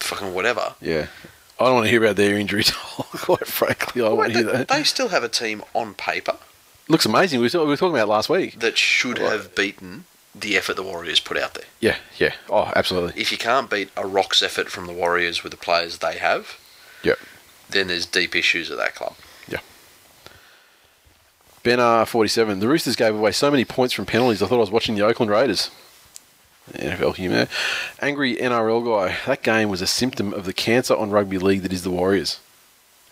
[0.00, 0.74] fucking whatever.
[0.80, 1.06] yeah.
[1.58, 2.70] I don't want to hear about their injuries.
[2.96, 4.68] Quite frankly, I want to hear that.
[4.68, 6.36] they still have a team on paper
[6.88, 7.40] Looks amazing.
[7.40, 8.58] We were, we were talking about it last week.
[8.60, 10.04] that should have beaten
[10.34, 11.64] the effort the Warriors put out there.
[11.80, 12.34] Yeah, yeah.
[12.50, 13.18] Oh, absolutely.
[13.18, 16.58] If you can't beat a rocks effort from the Warriors with the players they have,
[17.02, 17.18] Yep.
[17.70, 19.14] then there's deep issues at that club.
[19.48, 19.60] Yeah.
[21.62, 22.60] Ben R forty seven.
[22.60, 24.42] The Roosters gave away so many points from penalties.
[24.42, 25.70] I thought I was watching the Oakland Raiders.
[26.72, 27.46] NFL humour.
[28.00, 29.16] Angry NRL guy.
[29.26, 32.40] That game was a symptom of the cancer on rugby league that is the Warriors.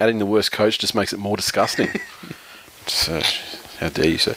[0.01, 1.89] Adding the worst coach just makes it more disgusting.
[2.87, 3.20] so,
[3.79, 4.35] how dare you, sir?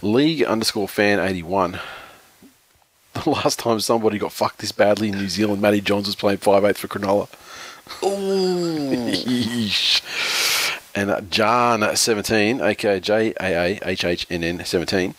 [0.00, 1.80] League underscore fan eighty one.
[3.12, 6.38] The last time somebody got fucked this badly in New Zealand, Matty Johns was playing
[6.38, 7.28] five eighth for Cronulla.
[8.02, 9.68] Ooh.
[10.94, 15.14] And uh, John seventeen, aka JAAHHNN 17.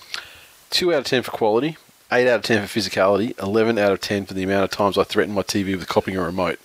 [0.70, 1.78] 2 out of ten for quality,
[2.18, 4.98] eight out of ten for physicality, eleven out of ten for the amount of times
[4.98, 6.60] I threatened my TV with copying a remote.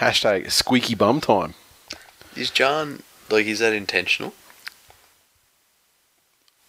[0.00, 1.54] Hashtag squeaky bum time.
[2.36, 4.34] Is John like is that intentional?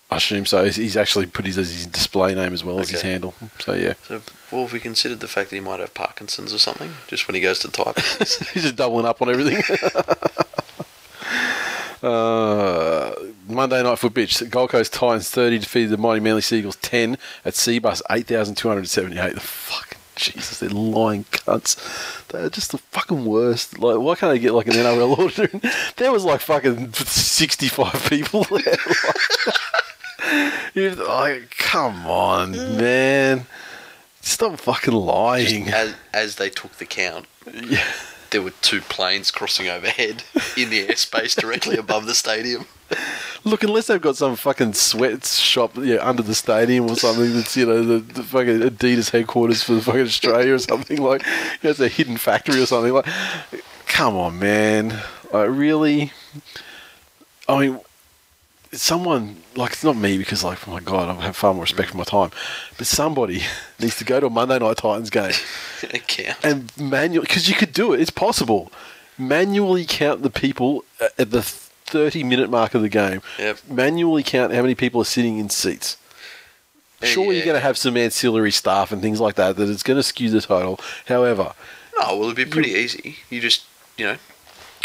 [0.09, 0.63] I assume so.
[0.63, 3.09] He's- He's actually put his as his display name as well as his Okay.
[3.11, 3.34] handle.
[3.59, 4.21] So yeah, So,
[4.51, 7.35] well, have we considered the fact that he might have Parkinson's or something, just when
[7.35, 7.99] he goes to type?
[8.19, 9.61] he's just doubling up on everything.
[12.03, 12.97] uh,
[13.57, 14.47] Monday night foot bitch.
[14.51, 18.67] Gold Coast Titans thirty defeated the mighty Manly Seagulls ten at Cbus eight thousand two
[18.67, 19.34] hundred seventy eight.
[19.34, 22.27] The fucking Jesus, they're lying cunts.
[22.27, 23.79] They're just the fucking worst.
[23.79, 25.47] Like, why can't they get like an NRL order?
[25.97, 28.77] there was like fucking sixty five people there.
[30.75, 33.47] You're like, come on, man.
[34.21, 35.69] Stop fucking lying.
[35.69, 37.84] as, as they took the count, Yeah.
[38.31, 40.23] There were two planes crossing overhead
[40.57, 42.65] in the airspace directly above the stadium.
[43.43, 47.65] Look, unless they've got some fucking sweatshop yeah, under the stadium or something that's, you
[47.65, 51.31] know, the, the fucking Adidas headquarters for the fucking Australia or something like, you
[51.63, 53.07] know, it's a hidden factory or something like.
[53.87, 55.01] Come on, man.
[55.31, 56.11] Like, really?
[57.47, 57.79] I mean,
[58.77, 61.89] someone, like, it's not me because, like, oh my God, I have far more respect
[61.91, 62.31] for my time,
[62.77, 63.43] but somebody
[63.79, 65.33] needs to go to a Monday Night Titans game
[66.43, 67.99] and manually because you could do it.
[68.01, 68.71] It's possible.
[69.17, 73.21] Manually count the people uh, at the thirty-minute mark of the game.
[73.39, 73.59] Yep.
[73.69, 75.97] Manually count how many people are sitting in seats.
[77.01, 77.31] Uh, sure, Yeah.
[77.31, 80.03] you're going to have some ancillary staff and things like that that it's going to
[80.03, 80.79] skew the total.
[81.07, 81.53] However,
[81.99, 83.17] No, well, it'd be pretty easy.
[83.29, 83.65] You just,
[83.97, 84.17] you know,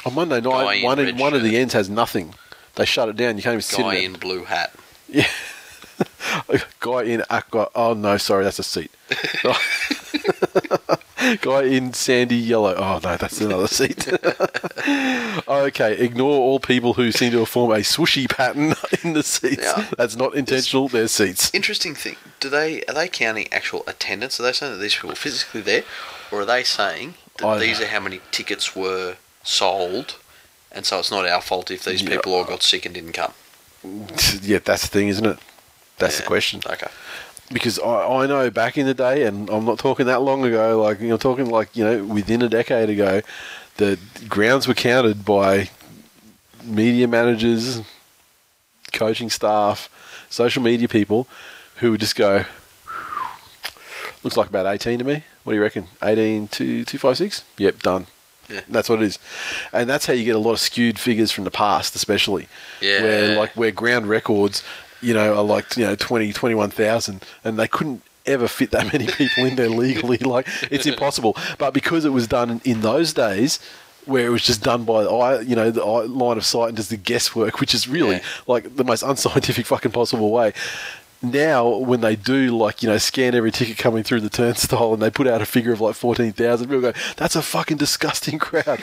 [0.06, 2.34] on Monday night, in one, red one of the ends has nothing.
[2.76, 3.36] They shut it down.
[3.36, 4.72] You can't even sit guy in in blue hat.
[5.08, 5.26] Yeah.
[6.80, 7.68] Guy in aqua.
[7.74, 8.90] Oh no, sorry, that's a seat.
[11.40, 12.74] Guy in sandy yellow.
[12.74, 14.08] Oh no, that's another seat.
[15.48, 18.74] okay, ignore all people who seem to have formed a swooshy pattern
[19.04, 19.62] in the seats.
[19.62, 19.86] Yeah.
[19.96, 20.88] That's not intentional.
[20.88, 21.50] They're seats.
[21.54, 22.16] Interesting thing.
[22.40, 24.40] Do they are they counting actual attendance?
[24.40, 25.84] Are they saying that these people are physically there,
[26.32, 30.16] or are they saying that I- these are how many tickets were sold,
[30.72, 32.10] and so it's not our fault if these Yeah.
[32.10, 33.32] people all uh, got sick and didn't come?
[34.42, 35.38] Yeah, that's the thing, isn't it?
[35.98, 36.60] That's the question.
[36.66, 36.88] Okay.
[37.52, 40.82] because I, I know back in the day, and I'm not talking that long ago,
[40.82, 43.20] like you know, talking like you know within a decade ago,
[43.76, 45.70] the grounds were counted by
[46.64, 47.80] media managers,
[48.92, 49.88] coaching staff,
[50.30, 51.26] social media people,
[51.76, 52.44] who would just go,
[54.22, 55.24] looks like about 18 to me.
[55.44, 55.88] What do you reckon?
[56.02, 57.44] 18 to 256?
[57.58, 58.06] Yep, done.
[58.68, 59.18] That's what it is,
[59.72, 62.48] and that's how you get a lot of skewed figures from the past, especially.
[62.80, 63.02] Yeah.
[63.02, 64.62] Where like where ground records,
[65.00, 69.06] you know, are like you know 20, 21,000, and they couldn't ever fit that many
[69.06, 70.18] people in there legally.
[70.22, 71.36] Like it's impossible.
[71.58, 73.58] But because it was done in, those days.
[74.04, 76.76] Where it was just done by eye, you know, the eye, line of sight and
[76.76, 78.22] just the guesswork, which is really Yeah.
[78.48, 80.54] like the most unscientific fucking possible way.
[81.22, 85.00] Now, when they do, like, you know, scan every ticket coming through the turnstile and
[85.00, 88.80] they put out a figure of like 14,000, people go, that's a fucking disgusting crowd.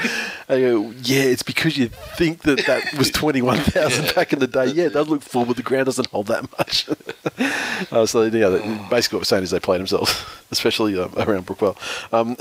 [0.47, 4.67] I go, yeah, it's because you think that that was 21,000 back in the day.
[4.67, 6.87] Yeah, it does look full, but the ground doesn't hold that much.
[7.91, 11.77] uh, so, yeah, basically what we're saying is they played themselves, especially um, around Brookvale.
[12.13, 12.37] Um,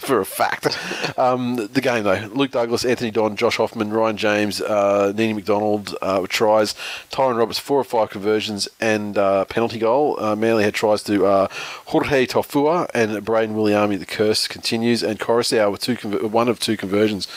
[0.00, 0.78] for a fact.
[1.18, 5.94] Um, the game, though Luke Douglas, Anthony Don, Josh Hoffman, Ryan James, uh, Nene Macdonald
[6.00, 6.74] uh, with tries,
[7.10, 10.18] Tyrone Roberts, four or five conversions, and uh, penalty goal.
[10.18, 11.48] Uh, Manly had tries to uh,
[11.86, 13.98] Jorge Taufua and Brayden Wiliame.
[13.98, 17.28] The curse continues, and Coruscant with two conver- one of two conversions.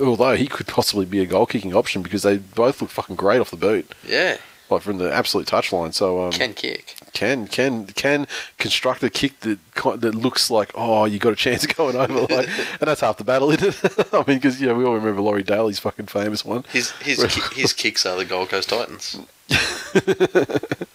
[0.00, 3.40] Although he could possibly be a goal kicking option because they both look fucking great
[3.40, 4.36] off the boot, Yeah,
[4.68, 5.94] like from the absolute touchline.
[5.94, 6.96] So um, can kick.
[7.12, 8.26] Can can can
[8.58, 9.58] construct a kick that
[10.00, 13.18] that looks like oh you got a chance of going over like and that's half
[13.18, 16.06] the battle isn't it I mean because you know we all remember Laurie Daley's fucking
[16.06, 19.18] famous one His his ki- his kicks are the Gold Coast Titans.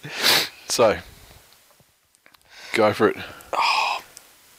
[0.66, 0.98] so
[2.74, 3.16] go for it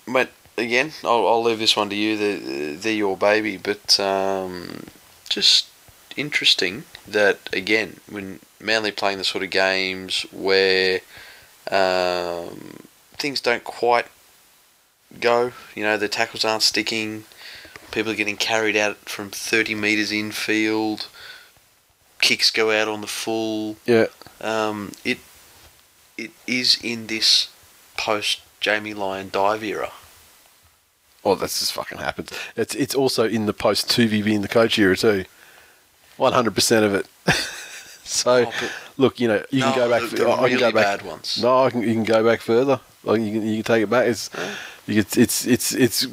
[0.07, 2.17] But again, I'll, I'll leave this one to you.
[2.17, 4.85] They're, they're your baby, but um,
[5.29, 5.67] just
[6.17, 11.01] interesting that again, when Manly playing the sort of games where
[11.69, 12.77] um,
[13.17, 14.07] things don't quite
[15.19, 17.25] go, you know, the tackles aren't sticking,
[17.91, 21.07] people are getting carried out from thirty meters infield,
[22.21, 23.77] kicks go out on the full.
[23.85, 24.05] yeah.
[24.41, 25.19] Um, it
[26.17, 27.49] it is in this
[27.97, 29.91] post Jamie Lyon dive era.
[31.25, 32.31] oh that's just fucking happens.
[32.55, 35.25] It's it's also in the post Toovey in the coach era too.
[36.17, 37.07] 100% of it
[38.21, 40.71] so Oh, look you know you No, can go back the- the I can go
[40.71, 41.39] back bad ones.
[41.41, 43.89] no I can, you can go back further like you can, you can take it
[43.89, 44.29] back it's
[44.87, 46.07] you can, it's it's it's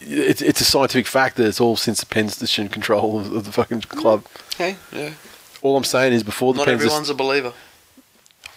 [0.00, 3.44] it's it's a scientific fact that it's all since the Penns decision control of, of
[3.46, 4.24] the fucking club.
[4.58, 5.12] Hey, yeah.
[5.62, 7.52] All I'm saying is before the Not Penns, everyone's a believer.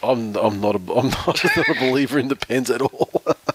[0.03, 3.09] I'm I'm not a I'm not, not a believer in the Penns at all.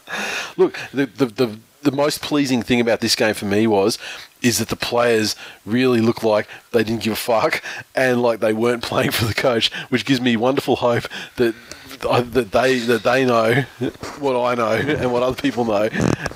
[0.56, 3.98] Look, the, the the the most pleasing thing about this game for me was
[4.40, 7.62] is that the players really looked like they didn't give a fuck
[7.94, 11.04] and like they weren't playing for the coach, which gives me wonderful hope
[11.36, 11.54] that
[12.02, 13.62] that they that they know
[14.18, 15.88] what I know and what other people know,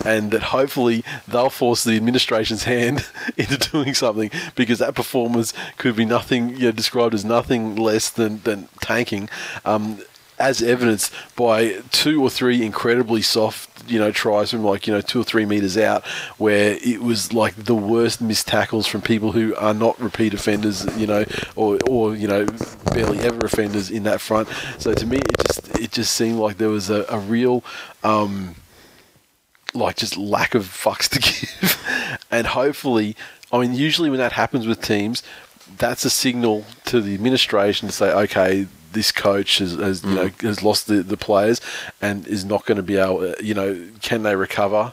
[0.05, 3.05] and that hopefully they'll force the administration's hand
[3.37, 8.11] into doing something because that performance could be nothing you know, described as nothing less
[8.11, 9.29] than than tanking.
[9.65, 9.99] Um,
[10.39, 15.01] as evidenced by two or three incredibly soft, you know, tries from like, you know,
[15.01, 16.07] two or three meters out,
[16.37, 20.85] where it was like the worst missed tackles from people who are not repeat offenders,
[20.99, 22.47] you know, or, or you know,
[22.93, 24.49] barely ever offenders in that front.
[24.79, 27.65] So to me, it just it just seemed like there was a, a real.
[28.05, 28.57] Um,
[29.75, 32.23] like just lack of fucks to give.
[32.31, 33.15] and hopefully,
[33.53, 35.23] I mean, usually when that happens with teams,
[35.79, 40.29] that's a signal to the administration to say, okay, this coach has, has you know
[40.29, 40.41] mm.
[40.41, 41.61] has lost the, the players
[42.01, 44.93] and is not going to be able, you know, can they recover?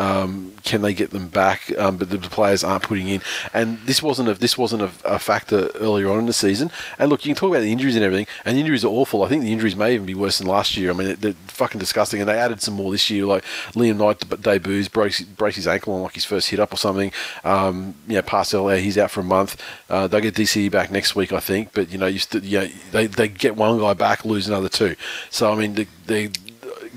[0.00, 1.70] Um, can they get them back?
[1.78, 3.20] Um, but the, the players aren't putting in,
[3.52, 6.70] and this wasn't a this wasn't a, a factor earlier on in the season.
[6.98, 9.22] And look, you can talk about the injuries and everything, and the injuries are awful.
[9.24, 10.90] I think the injuries may even be worse than last year.
[10.90, 13.26] I mean, they're fucking disgusting, and they added some more this year.
[13.26, 13.44] Like
[13.74, 16.78] Liam Knight deb- debuts, breaks breaks his ankle on like his first hit up or
[16.78, 17.12] something.
[17.44, 19.62] Um, you know, Parcell, he's out for a month.
[19.90, 21.74] Uh, they'll get DCE back next week, I think.
[21.74, 24.70] But you know, you st- you know, they they get one guy back, lose another
[24.70, 24.96] two.
[25.28, 26.30] So I mean, they, they're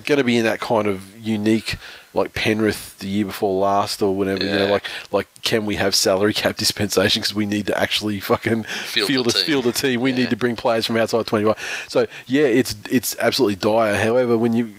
[0.06, 1.76] going to be in that kind of unique
[2.16, 4.44] like Penrith the year before last or whatever.
[4.44, 8.20] You know, like like can we have salary cap dispensation because we need to actually
[8.20, 9.46] fucking Field field, the a team.
[9.46, 10.02] field a team.
[10.02, 10.18] We Yeah.
[10.18, 11.56] need to bring players from outside twenty one.
[11.88, 13.96] So yeah, it's it's absolutely dire.
[13.96, 14.74] However, when you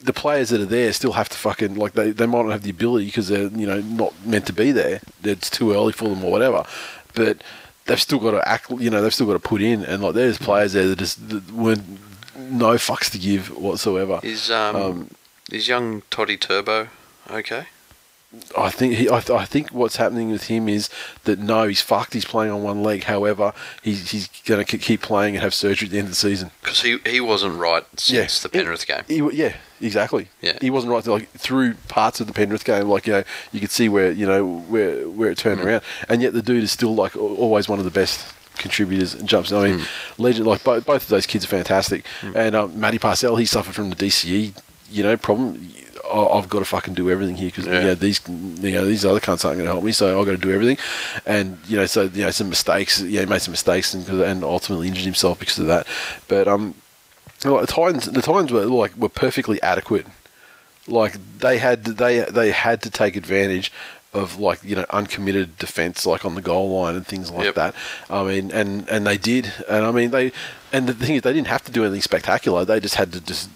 [0.00, 2.62] the players that are there still have to fucking like they, they might not have
[2.62, 5.00] the ability because they're you know not meant to be there.
[5.24, 6.64] It's too early for them or whatever.
[7.14, 7.38] But
[7.86, 8.70] they've still got to act.
[8.70, 9.82] You know they've still got to put in.
[9.84, 11.82] And like there's players there that just that weren't
[12.38, 14.20] no fucks to give whatsoever.
[14.22, 15.10] Is um, Um,
[15.50, 16.88] is young Toddy Turbo
[17.30, 17.66] okay?
[18.58, 20.90] I think he, I, th- I think what's happening with him is
[21.24, 22.12] that no, he's fucked.
[22.12, 23.04] He's playing on one leg.
[23.04, 26.14] However, he's he's going to keep playing and have surgery at the end of the
[26.16, 26.50] season.
[26.60, 29.02] Because he he wasn't right since the Penrith game.
[29.08, 30.28] He, yeah, exactly.
[30.42, 30.58] Yeah.
[30.60, 32.86] he wasn't right like through parts of the Penrith game.
[32.86, 35.42] Like you know, you could see where you know where where it Mm.
[35.42, 38.26] turned around, and yet the dude is still like always one of the best
[38.58, 39.52] contributors and jumps.
[39.52, 39.88] I mean, Mm.
[40.18, 40.46] legend.
[40.46, 42.04] Like both both of those kids are fantastic.
[42.34, 44.52] And um, Matty Parcell, he suffered from the DCE,
[44.90, 45.72] you know, problem.
[46.10, 47.80] I- I've got to fucking do everything here because Yeah.
[47.80, 50.24] you know these you know these other cunts aren't going to help me, so I've
[50.26, 50.78] got to do everything.
[51.26, 53.00] And you know, so you know some mistakes.
[53.00, 55.86] Yeah, he made some mistakes and and ultimately injured himself because of that.
[56.28, 56.74] But um,
[57.44, 60.06] like, the Titans the Titans were like were perfectly adequate.
[60.86, 63.70] Like they had they they had to take advantage
[64.14, 67.54] of like you know uncommitted defense like on the goal line and things like Yep.
[67.56, 67.74] that.
[68.08, 70.32] I mean, and and they did, and I mean they,
[70.72, 72.64] and the thing is they didn't have to do anything spectacular.
[72.64, 73.50] They just had to just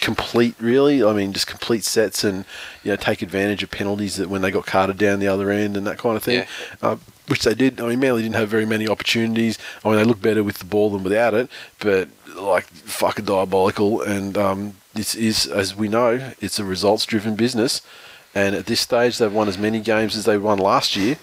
[0.00, 1.02] complete really.
[1.02, 2.44] I mean, just complete sets and
[2.82, 5.76] you know take advantage of penalties that when they got carted down the other end
[5.76, 6.40] and that kind of thing.
[6.40, 6.46] Yeah.
[6.82, 6.96] Uh,
[7.26, 7.80] which they did.
[7.80, 9.58] I mean, Manly didn't have very many opportunities.
[9.84, 11.48] I mean, they look better with the ball than without it,
[11.78, 14.02] but like fucking diabolical.
[14.02, 17.80] And um, this is, as we know, it's a results-driven business.
[18.34, 21.16] And at this stage, they've won as many games as they won last year.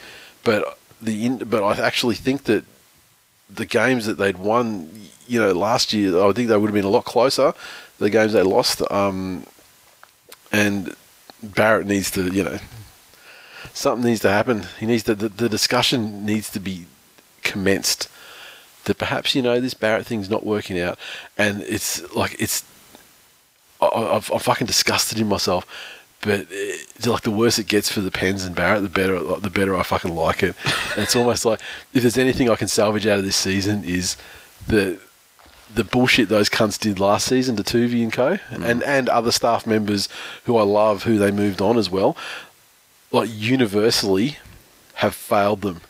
[0.43, 2.65] But the in, but I actually think that
[3.49, 4.89] the games that they'd won,
[5.27, 7.53] you know, last year, I think they would have been a lot closer.
[8.01, 9.45] The games they lost, um,
[10.51, 10.95] and
[11.43, 12.57] Barrett needs to, you know,
[13.73, 14.65] something needs to happen.
[14.79, 16.87] He needs to, the, the discussion needs to be
[17.43, 18.09] commenced.
[18.85, 20.97] That perhaps you know this Barrett thing's not working out,
[21.37, 22.65] and it's like it's.
[23.79, 25.67] I, I'm fucking disgusted in myself,
[26.21, 29.51] but it's like the worse it gets for the Penns and Barrett, the better the
[29.51, 30.55] better I fucking like it.
[30.93, 31.59] And it's almost like
[31.93, 34.17] if there's anything I can salvage out of this season is
[34.67, 34.99] the
[35.75, 38.37] the bullshit those cunts did last season to Toovey and Co.
[38.37, 38.65] Mm.
[38.65, 40.09] and and other staff members
[40.45, 42.15] who I love who they moved on as well,
[43.11, 44.37] like universally
[44.95, 45.81] have failed them.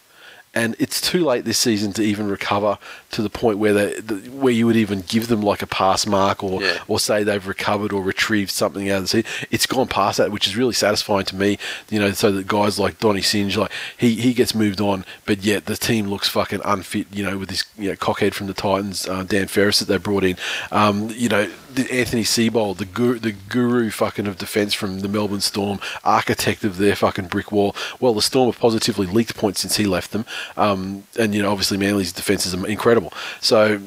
[0.54, 2.78] And it's too late this season to even recover
[3.12, 6.06] to the point where they, the, where you would even give them like a pass
[6.06, 6.78] mark or Yeah.
[6.90, 9.32] or say they've recovered or retrieved something out of the season.
[9.50, 11.58] It's gone past that, which is really satisfying to me.
[11.90, 15.42] You know, so that guys like Donny Singe, like he, he gets moved on, but
[15.44, 17.08] yet the team looks fucking unfit.
[17.14, 19.98] You know, with this you know cockhead from the Titans, uh, Dan Ferris that they
[19.98, 20.36] brought in.
[20.70, 25.08] Um, you know, the Anthony Seibold, the guru, the guru fucking of defence from the
[25.08, 27.74] Melbourne Storm, architect of their fucking brick wall.
[28.02, 30.26] Well, the Storm have positively leaked points since he left them,
[30.58, 33.14] um, and you know, obviously Manly's defence is incredible.
[33.40, 33.80] So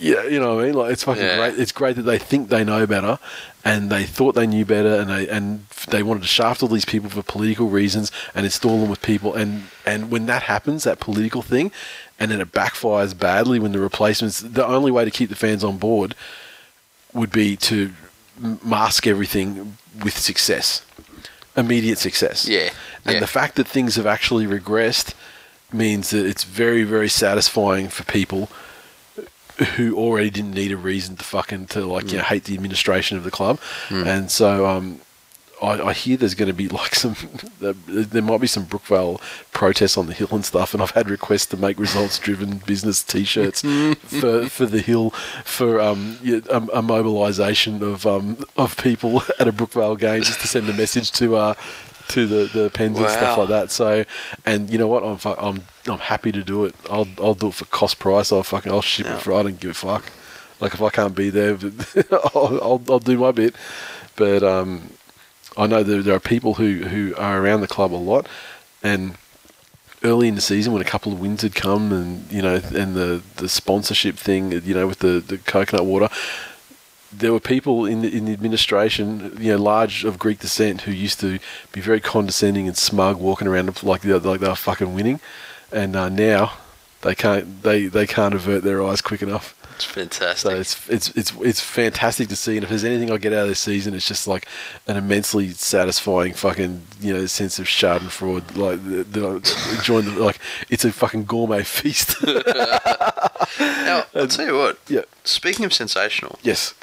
[0.00, 0.74] yeah, you know what I mean.
[0.74, 1.36] Like it's fucking Yeah.
[1.36, 1.58] great.
[1.58, 3.18] It's great that they think they know better,
[3.64, 6.84] and they thought they knew better, and they and they wanted to shaft all these
[6.84, 9.34] people for political reasons and install them with people.
[9.34, 11.70] And and when that happens, that political thing,
[12.18, 14.40] and then it backfires badly when the replacements.
[14.40, 16.14] The only way to keep the fans on board
[17.12, 17.92] would be to
[18.64, 20.82] mask everything with success,
[21.56, 22.48] immediate success.
[22.48, 22.70] Yeah,
[23.04, 23.20] And yeah.
[23.20, 25.14] the fact that things have actually regressed
[25.74, 28.48] means that it's very, very satisfying for people
[29.76, 33.16] who already didn't need a reason to fucking to like you know hate the administration
[33.16, 33.60] of the club,
[33.90, 35.00] and so um,
[35.62, 37.16] I, I hear there's going to be like some
[37.60, 39.20] there might be some Brookvale
[39.52, 43.02] protests on the hill and stuff, and I've had requests to make results driven business
[43.02, 43.62] T-shirts
[44.06, 45.10] for for the hill
[45.44, 50.40] for um yeah, a, a mobilisation of um of people at a Brookvale game just
[50.40, 51.54] to send a message to uh
[52.08, 53.70] to the the Penns and stuff like that.
[53.70, 54.04] So,
[54.44, 55.02] and you know what?
[55.02, 56.74] I'm I'm I'm happy to do it.
[56.90, 58.32] I'll I'll do it for cost price.
[58.32, 59.16] I'll fucking I'll ship Yeah.
[59.16, 59.32] it for.
[59.32, 60.04] I don't give a fuck.
[60.60, 61.58] Like if I can't be there,
[62.34, 63.54] I'll, I'll I'll do my bit.
[64.16, 64.90] But um,
[65.56, 68.28] I know that there are people who who are around the club a lot,
[68.82, 69.16] and
[70.02, 72.94] early in the season when a couple of wins had come, and you know, and
[72.94, 76.08] the the sponsorship thing, you know, with the the coconut water.
[77.18, 80.92] There were people in the, in the administration, you know, large of Greek descent, who
[80.92, 81.38] used to
[81.72, 85.20] be very condescending and smug, walking around like they like they were fucking winning,
[85.72, 86.52] and uh, now
[87.02, 89.54] they can't they, they can't avert their eyes quick enough.
[89.74, 90.50] It's fantastic.
[90.52, 93.42] So it's it's it's it's fantastic to see, and if there's anything I get out
[93.42, 94.46] of this season, it's just like
[94.86, 98.56] an immensely satisfying fucking you know sense of Schadenfreude.
[98.56, 100.38] Like that I the like
[100.70, 102.22] it's a fucking gourmet feast.
[102.24, 104.78] now, I'll tell you what.
[104.88, 105.02] yeah.
[105.24, 106.74] Speaking of sensational, Yes.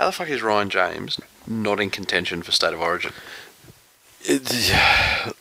[0.00, 3.12] How the fuck is Ryan James not in contention for State of Origin?
[4.22, 4.72] It,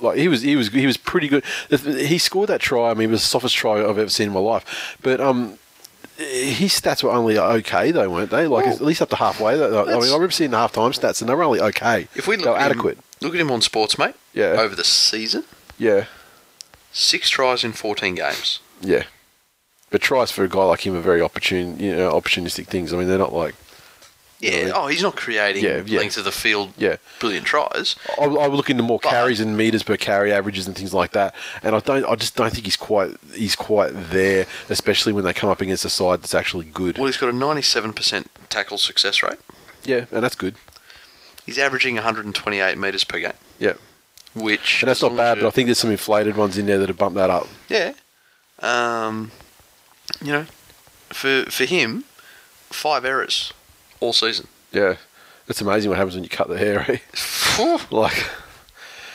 [0.01, 1.43] like he was, he was, he was pretty good.
[1.69, 2.89] He scored that try.
[2.89, 4.97] I mean, it was the softest try I've ever seen in my life.
[5.01, 5.57] But um,
[6.17, 8.47] his stats were only okay, though, weren't they?
[8.47, 9.53] Like Well, at least up to halfway.
[9.53, 12.07] I mean, I remember seeing the halftime stats, and they were only okay.
[12.15, 14.15] If we they look were at adequate, him, look at him on Sports, mate.
[14.33, 14.55] Yeah.
[14.57, 15.45] Over the season,
[15.77, 16.05] yeah,
[16.91, 18.59] six tries in fourteen games.
[18.81, 19.03] yeah.
[19.91, 22.93] But tries for a guy like him are very opportune, you know, opportunistic things.
[22.93, 23.55] I mean, they're not like
[24.39, 24.55] Yeah.
[24.55, 24.71] Really?
[24.71, 25.99] Oh, he's not creating Yeah, yeah.
[25.99, 26.71] length of the field.
[26.77, 26.95] Yeah.
[27.19, 27.95] Brilliant tries.
[28.19, 31.11] I, I look into more But- carries and meters per carry averages and things like
[31.11, 31.35] that.
[31.61, 35.33] And I don't, I just don't think he's quite, he's quite there, especially when they
[35.33, 36.97] come up against a side that's actually good.
[36.97, 39.39] Well, he's got a ninety-seven percent tackle success rate.
[39.83, 40.55] Yeah, and that's good.
[41.45, 43.73] He's averaging 128 meters per game, Yeah,
[44.35, 45.39] which and that's not bad.
[45.39, 47.47] But I think there's some inflated ones in there that have bumped that up.
[47.67, 47.93] Yeah.
[48.59, 49.31] Um,
[50.21, 50.45] you know,
[51.09, 52.03] for for him,
[52.69, 53.51] five errors
[53.99, 54.47] all season.
[54.71, 54.95] Yeah,
[55.47, 56.85] it's amazing what happens when you cut the hair.
[56.89, 57.77] Eh?
[57.91, 58.25] like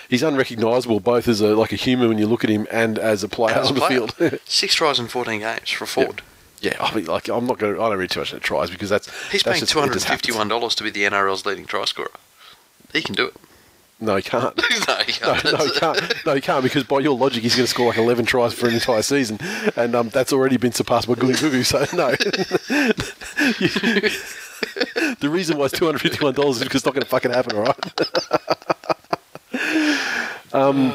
[0.08, 3.22] he's unrecognisable both as a like a human when you look at him and as
[3.22, 4.40] a player As a on the field.
[4.44, 6.22] Six tries in 14 games for a forward.
[6.60, 7.74] yeah, I mean, like I'm not going.
[7.74, 10.02] I don't read too much into tries because that's He's that's paying two hundred and
[10.02, 12.10] fifty-one dollars to be the NRL's leading try scorer.
[12.92, 13.34] He can do it.
[14.00, 14.56] No, he can't.
[14.88, 15.44] no, he No, can't.
[15.44, 16.26] no, he can't.
[16.26, 18.66] No, he can't because by your logic, he's going to score like 11 tries for
[18.68, 19.38] an entire season,
[19.76, 21.64] and um, that's already been surpassed by Googie Gugu.
[21.64, 22.10] So no.
[25.20, 27.30] the reason why it's two hundred fifty-one dollars is because it's not going to fucking
[27.30, 27.56] happen.
[27.56, 27.76] All right.
[30.54, 30.92] um,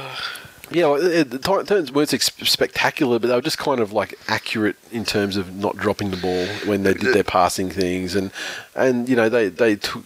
[0.72, 5.36] yeah, the turns weren't spectacular, but they were just kind of like accurate in terms
[5.36, 8.32] of not dropping the ball when they did their passing things, and
[8.76, 10.04] and you know they they took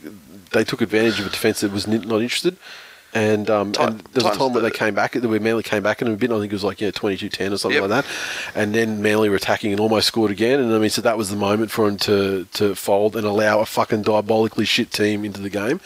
[0.51, 2.55] they took advantage of a defence that was not interested.
[3.15, 5.83] And um, and there was a time where the- they came back, where Manly came
[5.83, 6.31] back in a bit.
[6.31, 7.89] I think it was like yeah, 22-10 or something Yep.
[7.89, 8.05] like that.
[8.55, 10.59] And then Manly were attacking and almost scored again.
[10.59, 13.59] And I mean, so that was the moment for him to to fold and allow
[13.59, 15.79] a fucking diabolically shit team into the game.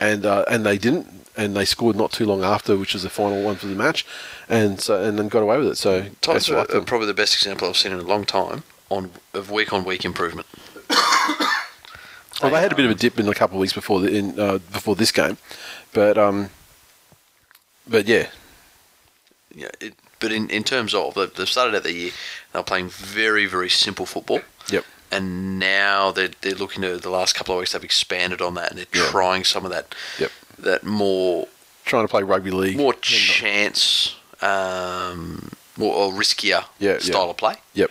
[0.00, 1.06] And uh, and they didn't.
[1.34, 4.04] And they scored not too long after, which was the final one for the match,
[4.50, 5.78] and so and then got away with it.
[5.78, 9.12] So Titans are, are probably the best example I've seen in a long time on
[9.32, 10.46] of week on week improvement.
[12.42, 14.08] Well, they had a bit of a dip in a couple of weeks before the,
[14.14, 15.38] in uh, before this game,
[15.92, 16.50] but um,
[17.88, 18.28] but yeah,
[19.54, 22.10] Yeah, it, but in, in terms of they've, they've started out the year,
[22.52, 24.40] they're playing very very simple football,
[24.70, 28.54] yep, and now they're they're looking to the last couple of weeks they've expanded on
[28.54, 29.10] that and they're Yeah.
[29.10, 30.30] trying some of that yep.
[30.58, 31.48] that more
[31.84, 32.76] Trying to play rugby league.
[32.76, 37.30] more chance, um, more or riskier Yeah, style yeah.
[37.30, 37.54] of play.
[37.74, 37.90] Yep.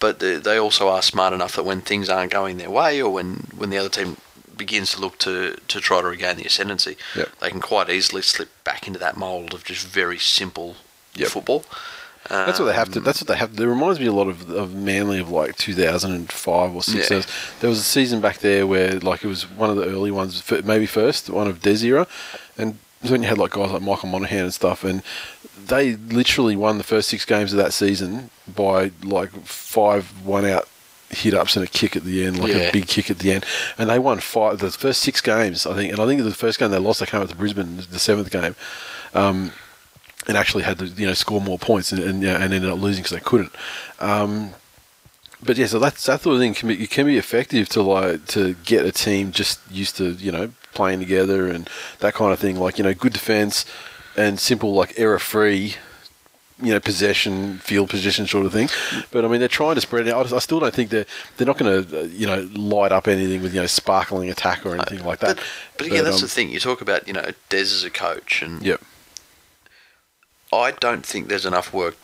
[0.00, 3.10] But they, they also are smart enough that when things aren't going their way, or
[3.12, 4.16] when, when the other team
[4.56, 7.28] begins to look to, to try to regain the ascendancy, Yep.
[7.40, 10.76] they can quite easily slip back into that mould of just very simple
[11.14, 11.28] Yep.
[11.28, 11.64] football.
[12.28, 12.98] That's what they have to.
[13.00, 13.54] Um, That's what they have.
[13.54, 17.10] to It reminds me a lot of, of Manly of like 2005 or six.
[17.10, 17.20] Yeah.
[17.60, 20.42] There, was, a season back there where like it was one of the early ones,
[20.64, 22.06] maybe first one of Des era,
[22.56, 25.02] and when you had like guys like Michael Monaghan and stuff, and
[25.66, 30.66] they literally won the first six games of that season by like five one out
[31.10, 32.58] hit ups and a kick at the end, like Yeah.
[32.58, 33.44] a big kick at the end,
[33.78, 36.58] and they won five the first six games, I think, and I think the first
[36.58, 38.56] game they lost, they came up to Brisbane, the seventh game.
[39.14, 39.52] Um,
[40.26, 43.02] and actually had to you know score more points and and, and ended up losing
[43.02, 43.52] because they couldn't.
[44.00, 44.50] Um,
[45.42, 47.82] but yeah, so that's that sort of thing can be it can be effective to
[47.82, 51.68] like to get a team just used to you know playing together and
[52.00, 52.58] that kind of thing.
[52.58, 53.66] Like you know, good defense
[54.16, 55.74] and simple like error free.
[56.64, 58.68] You know, possession, field position, sort of thing.
[59.10, 60.32] But I mean, they're trying to spread it out.
[60.32, 63.42] I still don't think they're they're not going to, uh, you know, light up anything
[63.42, 65.36] with you know sparkling attack or anything like that.
[65.36, 65.44] But,
[65.78, 66.50] but again, that's um, the thing.
[66.50, 68.80] You talk about, you know, Des as a coach, and Yep.
[70.52, 71.96] I don't think there's enough work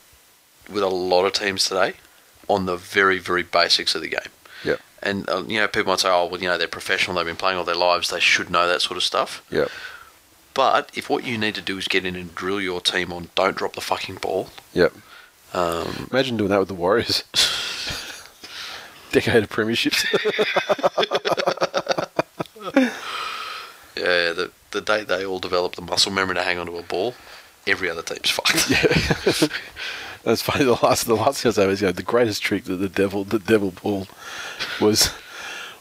[0.69, 1.95] with a lot of teams today
[2.49, 4.33] on the very, very basics of the game.
[4.65, 4.77] Yeah.
[5.03, 7.37] And, uh, you know, people might say, oh, well, you know, they're professional, they've been
[7.37, 9.43] playing all their lives, they should know that sort of stuff.
[9.51, 9.71] Yep.
[10.55, 13.31] But if what you need to do is get in and drill your team on
[13.35, 14.93] don't drop the fucking ball, Yep.
[15.55, 17.25] um, Imagine doing that with the Warriors.
[19.13, 20.05] Decade of premierships.
[23.97, 27.15] yeah, the, the day they all develop the muscle memory to hang onto a ball,
[27.67, 28.71] every other team's fucked.
[28.71, 29.49] Yeah.
[30.23, 30.65] That's funny.
[30.65, 32.89] The last, the last thing I say was, you know, the greatest trick that the
[32.91, 34.09] devil, the devil pulled,
[34.81, 35.11] was,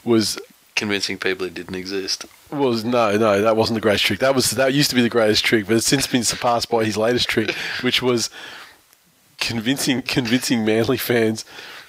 [0.03, 0.39] was,
[0.79, 2.25] Convincing people it didn't exist.
[2.49, 4.19] was no, no, that wasn't the greatest trick.
[4.19, 6.85] That was that used to be the greatest trick, but it's since been surpassed by
[6.85, 7.51] his latest trick,
[7.81, 8.29] which was
[9.39, 11.43] convincing, convincing Manly fans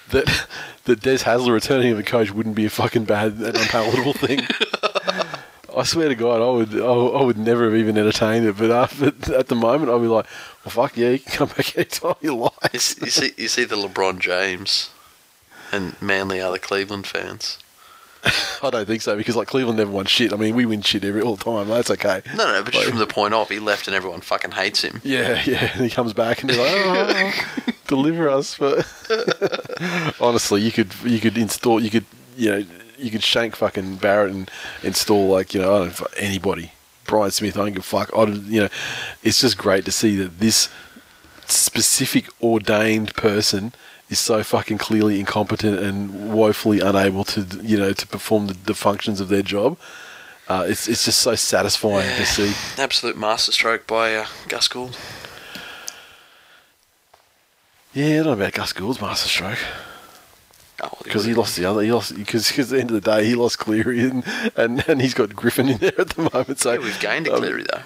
[0.09, 0.47] that
[0.83, 4.41] that Des Hasler returning as a coach wouldn't be a fucking bad and unpalatable thing.
[5.77, 8.57] I swear to God, I would, I, I would never have even entertained it.
[8.57, 10.25] But, uh, but at the moment, I'd be like,
[10.65, 12.73] well, fuck yeah, you can come back anytime you like.
[12.73, 14.89] You see, you see the LeBron James
[15.71, 17.57] and Manly other Cleveland fans.
[18.63, 20.31] I don't think so because like Cleveland never won shit.
[20.33, 21.67] I mean, we win shit every all the time.
[21.67, 22.21] That's okay.
[22.35, 24.81] No, no, but just Like- from the point off, he left and everyone fucking hates
[24.83, 25.01] him.
[25.03, 25.71] Yeah, yeah.
[25.73, 28.57] And he comes back and he's like, oh, deliver us.
[28.57, 28.85] But
[30.19, 32.05] honestly, you could you could install you could
[32.37, 32.65] you know
[32.97, 34.51] you could shank fucking Barrett and
[34.83, 36.73] install like you know I don't know, anybody.
[37.07, 38.09] Brian Smith, I don't give a fuck.
[38.15, 38.69] I don't, you know,
[39.23, 40.69] it's just great to see that this
[41.47, 43.73] specific ordained person
[44.11, 48.75] is so fucking clearly incompetent and woefully unable to you know to perform the, the
[48.75, 49.77] functions of their job.
[50.47, 52.53] Uh, it's it's just so satisfying to see.
[52.81, 54.97] Absolute masterstroke by uh, Gus Gould.
[57.93, 59.59] Yeah, I don't know about Gus Gould's masterstroke.
[60.83, 61.81] Oh, because he lost the other.
[61.81, 64.23] He lost because at the end of the day he lost Cleary and,
[64.57, 66.59] and and he's got Griffin in there at the moment.
[66.59, 67.81] So Yeah, we've gained a um, Cleary though.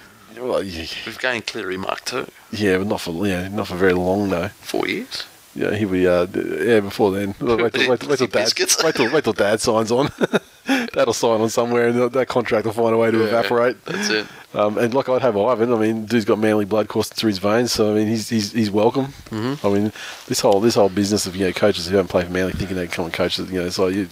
[0.46, 2.26] Well, yeah, We've gained Cleary Mark too.
[2.52, 4.48] yeah, but not for yeah, not for very long though.
[4.48, 5.24] Four years.
[5.56, 6.06] Yeah, he'll be.
[6.06, 7.28] Uh, yeah, before then.
[7.40, 8.52] Wait till, wait, till- wait till dad.
[8.84, 10.10] Wait till, wait till dad signs on.
[10.66, 13.82] That'll sign on somewhere, and that- contract will find a way to Yeah, evaporate.
[13.84, 14.26] That's it.
[14.54, 15.72] Um, and like I'd have Ivan.
[15.72, 18.52] I mean, dude's got manly blood coursing through his veins, so I mean, he's he's,
[18.52, 19.06] he's welcome.
[19.30, 19.66] Mm-hmm.
[19.66, 19.92] I mean,
[20.28, 22.76] this whole this whole business of you know coaches who haven't played for Manly thinking
[22.76, 24.04] they can come and coach, you know, it's like you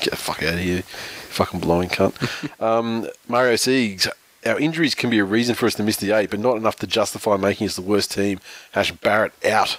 [0.00, 2.14] get the fuck out of here, fucking blowing cunt.
[2.62, 4.08] um, Mario Siegs.
[4.46, 6.76] Our injuries can be a reason for us to miss the eight, but not enough
[6.76, 8.38] to justify making us the worst team.
[8.70, 9.78] Hash Barrett out.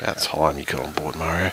[0.00, 1.52] About time you got on board, Mario.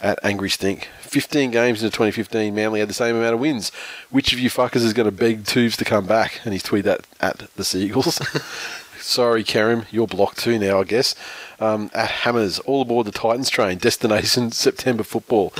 [0.00, 0.88] At Angry Stink.
[1.02, 3.70] 15 games into 2015, Manly had the same amount of wins.
[4.08, 6.40] Which of you fuckers is going to beg Tubes to come back?
[6.44, 8.14] And he's tweeted that at the Seagulls.
[8.98, 11.14] Sorry, Kerem, you're blocked too now, I guess.
[11.60, 15.52] Um, at Hammers, all aboard the Titans train, destination September football.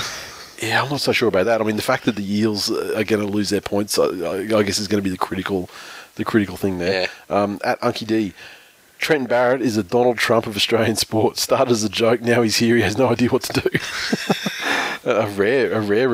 [0.58, 1.60] Yeah, I'm not so sure about that.
[1.60, 4.62] I mean, the fact that the Eels are going to lose their points, I, I
[4.62, 5.68] guess, is going to be the critical,
[6.14, 7.08] the critical thing there.
[7.28, 8.32] Um, at Unky D,
[9.02, 11.36] Trenton Barrett is a Donald Trump of Australian sport.
[11.36, 12.76] Started as a joke, now he's here.
[12.76, 13.68] He has no idea what to do.
[15.04, 16.08] a rare, a rare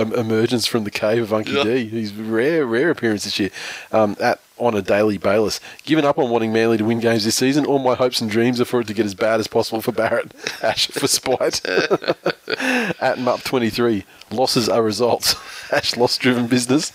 [0.00, 1.64] um, emergence from the cave of Unky Yeah.
[1.64, 1.88] D.
[1.88, 3.50] He's rare, rare appearance this year.
[3.90, 7.36] Um, at on a daily Bayless, given up on wanting Manly to win games this
[7.36, 7.64] season.
[7.64, 9.92] All my hopes and dreams are for it to get as bad as possible for
[9.92, 10.32] Barrett.
[10.62, 11.60] Ash for spite.
[13.00, 15.34] at Mup twenty three, losses are results.
[15.72, 16.92] Ash loss driven business.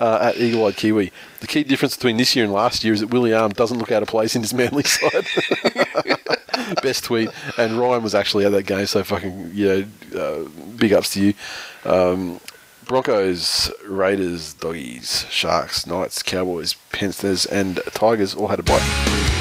[0.00, 3.00] Uh, at Eagle Eyed Kiwi, the key difference between this year and last year is
[3.00, 5.26] that Willie Arm doesn't look out of place in his Manly side.
[6.82, 10.92] Best tweet, and Ryan was actually at that game, so fucking you know, uh, big
[10.92, 11.34] ups to you.
[11.84, 12.40] Um,
[12.86, 19.35] Broncos, Raiders, Doggies, Sharks, Knights, Cowboys, Panthers, and Tigers all had a bite.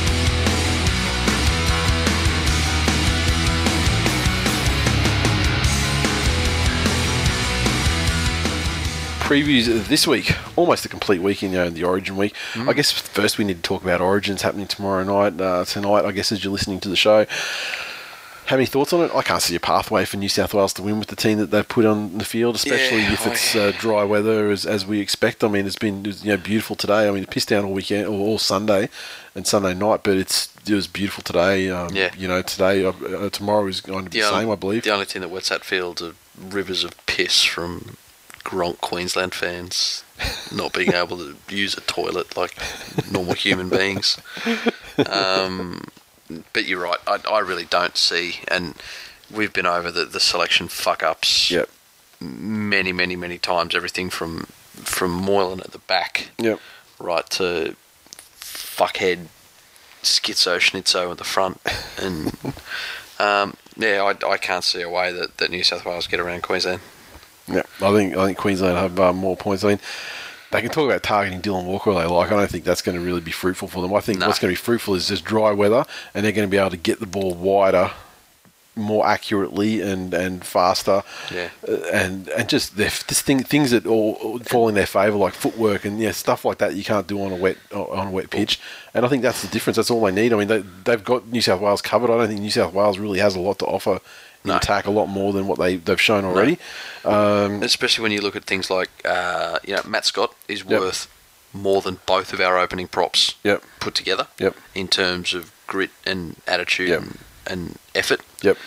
[9.26, 12.36] Previews this week, almost a complete week in, you know, the Origin week.
[12.56, 15.42] I guess first we need to talk about Origins happening tomorrow night.
[15.42, 17.26] Uh, tonight, I guess, as you're listening to the show.
[18.46, 19.12] Have any thoughts on it?
[19.16, 21.50] I can't see a pathway for New South Wales to win with the team that
[21.50, 25.00] they've put on the field, especially Yeah, if it's uh, dry weather as, as we
[25.00, 25.44] expect.
[25.44, 27.08] I mean, it's been you know beautiful today.
[27.08, 28.90] I mean, it pissed down all weekend or all Sunday
[29.34, 31.72] and Sunday night, but it's it was beautiful today.
[31.72, 32.12] Um, Yeah.
[32.16, 34.84] You know, today uh, uh, tomorrow is going to be the, same, I believe.
[34.84, 37.98] The only thing that wets that field are rivers of piss from
[38.46, 40.04] Gronk Queensland fans
[40.54, 42.56] not being able to use a toilet like
[43.12, 44.18] normal human beings.
[45.06, 45.84] Um,
[46.54, 47.00] but you're right.
[47.06, 48.76] I, I really don't see, and
[49.34, 51.70] we've been over the, the selection fuck ups Yep.
[52.22, 53.76] many, many, many times.
[53.76, 54.46] Everything from
[54.76, 56.60] from Moylan at the back Yep.
[57.00, 57.76] right to
[58.40, 59.28] fuckhead
[60.04, 61.60] schizo schnitzo at the front.
[62.00, 62.36] And
[63.20, 66.44] um, yeah, I, I can't see a way that, that New South Wales get around
[66.44, 66.82] Queensland.
[67.48, 69.64] Yeah, I think I think Queensland have uh, more points.
[69.64, 69.80] I mean,
[70.52, 72.32] they can talk about targeting Dylan Walker all they like.
[72.32, 73.94] I don't think that's going to really be fruitful for them.
[73.94, 74.28] I think No.
[74.28, 76.72] what's going to be fruitful is just dry weather, and they're going to be able
[76.72, 77.92] to get the ball wider,
[78.76, 81.04] more accurately and, and faster.
[81.34, 81.50] Yeah.
[81.68, 85.16] Uh, and and just the just thing, things that all all fall in their favour,
[85.18, 86.74] like footwork and yeah, stuff like that.
[86.76, 88.60] You can't do on a wet on a wet pitch.
[88.94, 89.78] And I think that's the difference.
[89.78, 90.34] That's all they need.
[90.34, 92.10] I mean, they, they've got New South Wales covered.
[92.10, 94.00] I don't think New South Wales really has a lot to offer.
[94.46, 94.58] No.
[94.58, 96.58] attack a lot more than what they they've shown already.
[97.04, 100.80] Um, Especially when you look at things like, uh, you know, Matt Scott is Yep.
[100.80, 101.08] worth
[101.54, 103.64] more than both of our opening props Yep.
[103.80, 104.56] put together Yep.
[104.74, 107.00] in terms of grit and attitude Yep.
[107.02, 108.22] and, and effort.
[108.42, 108.58] Yep.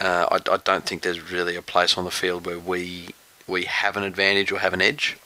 [0.00, 3.10] Uh, I, I don't think there's really a place on the field where we
[3.46, 5.16] we have an advantage or have an edge.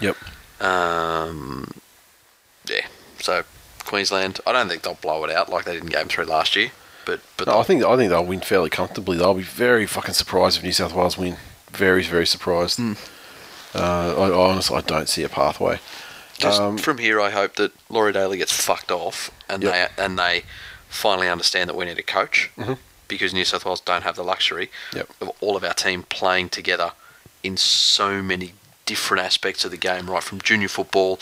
[0.00, 0.16] Yep.
[0.60, 1.72] Um,
[2.66, 2.86] yeah.
[3.18, 3.42] So
[3.84, 6.54] Queensland, I don't think they'll blow it out like they did in Game Three last
[6.56, 6.70] year.
[7.04, 9.16] But but No, I think I think they'll win fairly comfortably.
[9.16, 11.36] They'll be very fucking surprised if New South Wales win.
[11.70, 12.78] Very very surprised.
[12.78, 12.92] Hmm.
[13.74, 15.78] Uh, I, I honestly I don't see a pathway.
[16.38, 19.72] just um, from here, I hope that Laurie Daley gets fucked off and Yep.
[19.96, 20.44] they and they
[20.88, 22.76] finally understand that we need a coach Mhm.
[23.08, 25.08] because New South Wales don't have the luxury Yep.
[25.22, 26.92] of all of our team playing together
[27.42, 28.52] in so many
[28.84, 31.18] different aspects of the game, right from junior football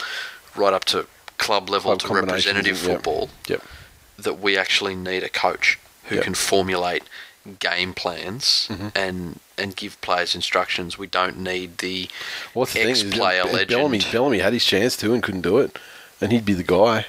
[0.57, 1.07] right up to
[1.39, 2.97] club level Club to representative yep.
[2.97, 3.31] football.
[3.47, 3.62] Yep.
[4.24, 6.24] That we actually need a coach who Yep.
[6.24, 7.02] can formulate
[7.59, 8.88] game plans Mm-hmm.
[8.94, 10.97] and and give players instructions.
[10.98, 12.09] We don't need the
[12.55, 13.68] Well, is, ex-player legend.
[13.68, 15.78] Bellamy Bellamy had his chance too and couldn't do it,
[16.20, 17.06] and he'd be the guy.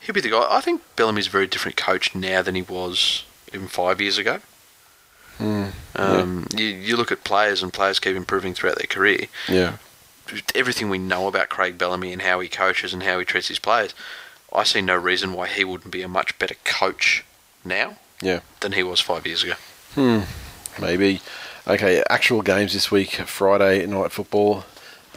[0.00, 0.46] He'd be the guy.
[0.48, 4.38] I think Bellamy's a very different coach now than he was even five years ago.
[5.38, 5.66] Hmm.
[5.96, 9.26] Um, you, you look at players, and players keep improving throughout their career.
[9.48, 9.76] Yeah.
[10.54, 13.58] Everything we know about Craig Bellamy and how he coaches and how he treats his
[13.58, 13.94] players,
[14.56, 17.24] I see no reason why he wouldn't be a much better coach
[17.64, 18.40] now Yeah.
[18.60, 19.54] than he was five years ago.
[19.94, 20.20] Hmm,
[20.80, 21.20] maybe.
[21.68, 23.12] Okay, actual games this week.
[23.12, 24.64] Friday night football.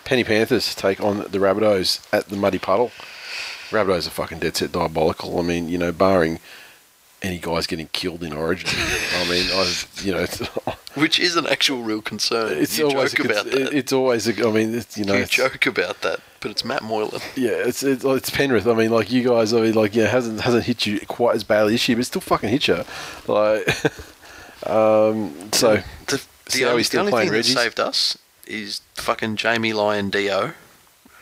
[0.03, 2.91] Penny Panthers take on the Rabbitohs at the Muddy Puddle.
[3.69, 5.39] Rabbitohs are fucking dead set diabolical.
[5.39, 6.39] I mean, you know, barring
[7.21, 8.69] any guys getting killed in Origin.
[9.17, 10.25] I mean, I you know,
[10.95, 12.57] Which is an actual real concern.
[12.57, 13.73] it's you always joke a, about it's, that.
[13.73, 16.83] it's always a, I mean, it's, you know, you joke about that, but it's Matt
[16.83, 17.21] Moylan.
[17.35, 18.67] yeah, it's, it's it's Penrith.
[18.67, 21.43] I mean, like you guys, I mean, like yeah, hasn't hasn't hit you quite as
[21.43, 22.83] badly this year, but it still fucking hit you.
[23.27, 23.67] Like,
[24.67, 28.17] um, so The, the how only, the only thing that saved us
[28.47, 30.53] is fucking Jamie Lyon Dio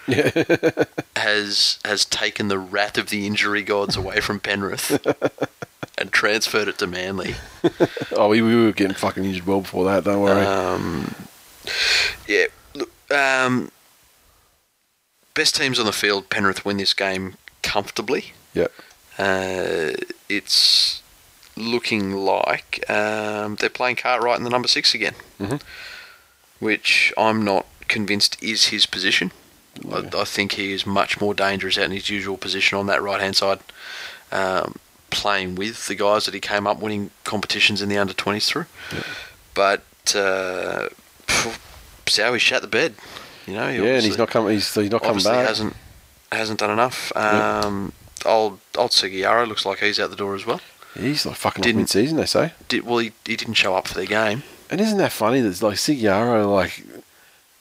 [0.08, 0.32] yeah,
[1.16, 5.06] has has taken the wrath of the injury gods away from Penrith
[5.98, 7.36] and transferred it to Manly.
[8.14, 10.06] oh, we, we were getting fucking injured well before that.
[10.06, 10.46] Don't worry.
[10.46, 11.14] Um,
[12.28, 13.72] yeah, look, um,
[15.38, 16.30] best teams on the field.
[16.30, 18.34] Penrith win this game comfortably.
[18.54, 18.68] yeah,
[19.20, 19.94] Uh,
[20.30, 21.02] it's
[21.56, 25.60] looking like um, they're playing Cartwright in the number six again, Mhm.
[26.60, 29.32] which I'm not convinced is his position.
[29.92, 33.02] I, I think he is much more dangerous out in his usual position on that
[33.02, 33.60] right hand side,
[34.32, 34.76] um,
[35.12, 38.66] playing with the guys that he came up winning competitions in the under 20s through.
[39.54, 39.84] But
[40.16, 40.90] uh,
[42.06, 42.96] Sowie shat the bed.
[43.48, 44.54] You know, he yeah, and he's not coming.
[44.54, 45.48] He's, he's not coming back.
[45.48, 45.76] hasn't
[46.32, 47.12] hasn't done enough.
[47.16, 47.62] Yeah.
[47.64, 47.94] Um,
[48.26, 50.60] Old old Segeyaro looks like he's out the door as well.
[50.96, 52.18] He's like fucking Didn't- mid-season.
[52.18, 52.52] They say.
[52.68, 54.44] Did well, he, he didn't show up for their game.
[54.70, 56.84] And isn't that funny that like Segeyaro, like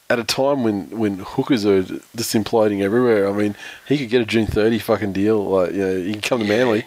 [0.09, 3.29] at a time when when hookers are just imploding everywhere.
[3.29, 3.55] I mean,
[3.87, 5.45] he could get a June thirty fucking deal.
[5.45, 6.87] Like, you know, he can come to Manly,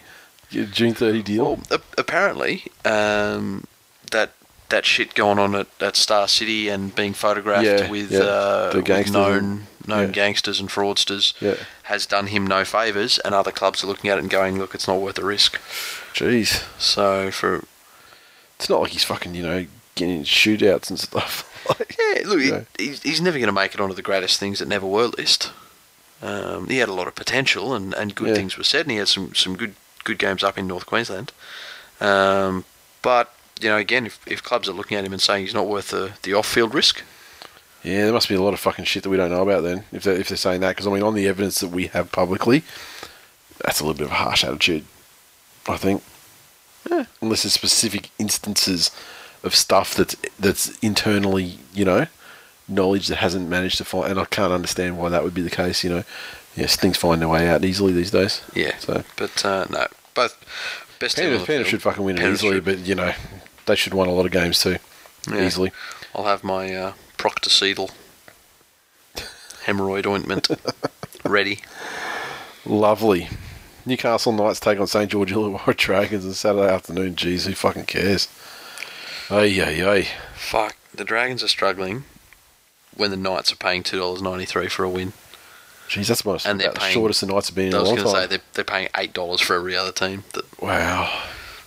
[0.49, 1.45] June thirty deal.
[1.45, 3.63] Well, a- apparently, um,
[4.69, 8.19] that shit going on at, at Star City and being photographed Yeah, with, yeah.
[8.19, 10.13] uh, with known known yeah.
[10.13, 11.33] gangsters and fraudsters
[11.83, 14.75] has done him no favors, and other clubs are looking at it and going, "Look,
[14.75, 15.59] it's not worth the risk."
[16.13, 17.63] Jeez, So for
[18.57, 19.65] it's not like he's fucking you know
[19.95, 21.45] getting shootouts and stuff.
[21.79, 24.67] like, Yeah, look, he's, he's never going to make it onto the greatest things that
[24.67, 25.51] never were list.
[26.21, 28.97] Um, he had a lot of potential, and, and good things were said, and he
[28.97, 31.31] had some, some good good games up in North Queensland.
[32.01, 32.65] Um,
[33.01, 35.67] but you know, again, if, if clubs are looking at him and saying he's not
[35.67, 37.03] worth the, the off field risk,
[37.83, 39.83] Yeah, there must be a lot of fucking shit that we don't know about then.
[39.91, 42.11] If they're, if they're saying that, because I mean, on the evidence that we have
[42.11, 42.63] publicly,
[43.63, 44.85] that's a little bit of a harsh attitude.
[45.67, 46.03] I think,
[46.89, 47.05] yeah.
[47.21, 48.91] unless there's specific instances
[49.43, 52.07] of stuff that's that's internally, you know,
[52.67, 55.49] knowledge that hasn't managed to find, and I can't understand why that would be the
[55.49, 55.83] case.
[55.83, 56.03] You know,
[56.55, 58.41] yes, things find their way out easily these days.
[58.55, 58.77] yeah.
[58.79, 60.37] So But uh, no, both
[60.99, 62.65] best Penrith, the Penrith should fucking win it easily, should.
[62.65, 63.13] but you know,
[63.69, 64.77] they should win a lot of games too,
[65.31, 65.45] Yeah.
[65.45, 65.71] easily.
[66.13, 67.91] I'll have my uh, Proctosedyl
[69.65, 70.47] hemorrhoid ointment
[71.23, 71.59] ready.
[72.65, 73.29] Lovely.
[73.85, 77.15] Newcastle Knights take on St George Illawarra Dragons on Saturday afternoon.
[77.15, 78.27] Jeez, who fucking cares?
[79.29, 80.07] Ay, ay, ay.
[80.35, 82.03] Fuck, the Dragons are struggling
[82.95, 85.13] when the Knights are paying two dollars ninety three for a win.
[85.87, 87.81] Jeez, that's most And they're the paying- shortest the Knights have been in I a
[87.81, 90.23] was going to say they're, they're paying eight dollars for every other team.
[90.33, 91.05] That wow.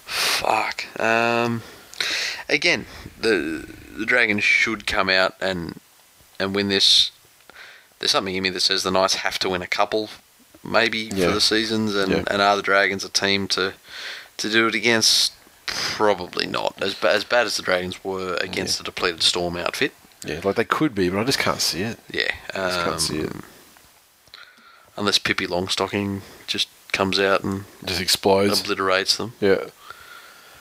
[0.05, 0.85] fuck.
[1.01, 1.63] Um,
[2.49, 2.87] again,
[3.21, 3.67] the
[3.97, 5.81] the Dragons should come out and
[6.41, 7.11] and win this.
[7.99, 10.11] There's something in me that says the Knights have to win a couple,
[10.65, 11.29] maybe Yeah.
[11.29, 12.25] for the seasons, and, Yeah.
[12.27, 13.75] and are the Dragons a team to
[14.39, 15.33] to do it against?
[15.67, 16.75] Probably not.
[16.83, 19.93] As ba- as bad as the Dragons were against the depleted Storm outfit.
[20.25, 21.99] Yeah, like they could be, but I just can't see it.
[22.11, 23.31] Yeah, I just can't see it.
[23.33, 23.43] um,
[24.97, 28.61] unless Pippi Longstocking just comes out and just explodes.
[28.61, 29.33] obliterates them.
[29.41, 29.67] Yeah.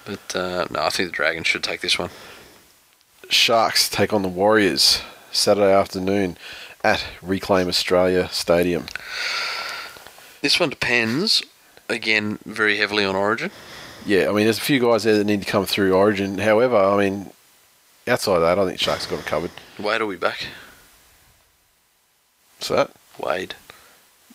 [0.06, 2.10] But uh, no, I think the Dragons should take this one.
[3.30, 5.02] Sharks take on the Warriors
[5.32, 6.38] Saturday afternoon
[6.84, 8.86] at Reclaim Australia Stadium.
[10.42, 11.44] This one depends,
[11.88, 13.52] again, very heavily on Origin.
[14.06, 16.40] Yeah, I mean, there's a few guys there that need to come through Origin.
[16.40, 17.30] However, I mean,
[18.08, 19.52] outside of that, I think Sharks got it covered.
[19.80, 20.48] Wade will be back.
[22.58, 23.54] What's that, Wade.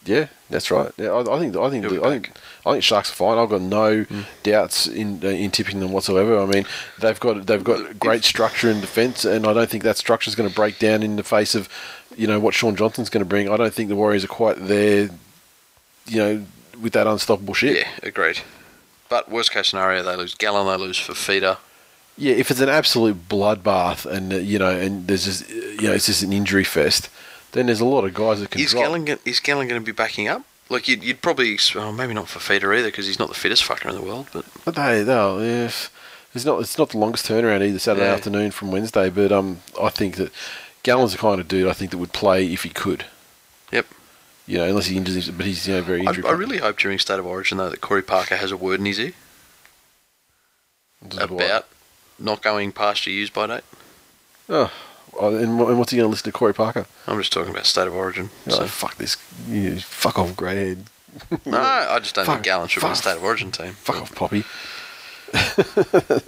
[0.06, 0.90] Yeah, that's right.
[0.96, 2.32] Yeah, I, I think I think He'll I think
[2.64, 3.38] I think Sharks are fine.
[3.38, 4.06] I've got no
[4.42, 6.38] doubts in uh, in tipping them whatsoever.
[6.38, 6.64] I mean,
[7.00, 10.34] they've got they've got great structure in defence, and I don't think that structure is
[10.34, 11.68] going to break down in the face of
[12.16, 13.48] you know what Shaun Johnson's going to bring.
[13.50, 15.10] I don't think the Warriors are quite there.
[16.06, 16.46] You know,
[16.80, 17.76] with that unstoppable shit.
[17.76, 18.40] Yeah, agreed.
[19.08, 21.58] But worst case scenario, they lose Gallen, they lose Fifita.
[22.18, 25.88] Yeah, if it's an absolute bloodbath, and uh, you know, and there's just uh, you
[25.88, 27.10] know, it's just an injury fest,
[27.56, 28.84] then there's a lot of guys that can Is drop.
[28.84, 30.42] Gallen, is Gallen going to be backing up?
[30.68, 33.88] Like, you'd, you'd probably, well, maybe not Fifita either, because he's not the fittest fucker
[33.88, 35.70] in the world, but But they, they'll, yeah,
[36.34, 38.14] it's not it's not the longest turnaround either Saturday Yeah.
[38.14, 39.08] afternoon from Wednesday.
[39.10, 40.32] But um, I think that
[40.82, 43.04] Gallen's the kind of dude I think that would play if he could.
[43.72, 43.86] Yep.
[44.46, 46.24] You know, unless he injures himself, but he's you know very I, injury.
[46.24, 48.86] I really hope during State of Origin, though, that Corey Parker has a word in
[48.86, 49.12] his ear
[51.18, 51.66] about
[52.18, 53.64] not going past your use by date.
[54.48, 54.72] Oh,
[55.20, 56.86] and, and what's he going to listen to Corey Parker?
[57.06, 58.30] I'm just talking about State of Origin.
[58.48, 58.66] So.
[58.66, 59.16] fuck this,
[59.48, 60.86] you, fuck off, greyhead.
[61.46, 63.50] No, I just don't Fuck- think Gallen should be on the fuck- State of Origin
[63.50, 63.72] team.
[63.72, 64.44] Fuck off, Poppy.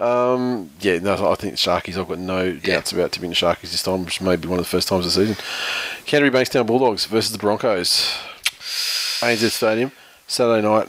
[0.00, 1.98] Um, yeah, no, I think Sharkies.
[1.98, 4.64] I've got no doubts about tipping the Sharkies this time, which may be one of
[4.64, 5.44] the first times of the season.
[6.06, 8.16] Canterbury Bankstown Bulldogs versus the Broncos.
[9.20, 9.92] ANZ Stadium,
[10.26, 10.88] Saturday night.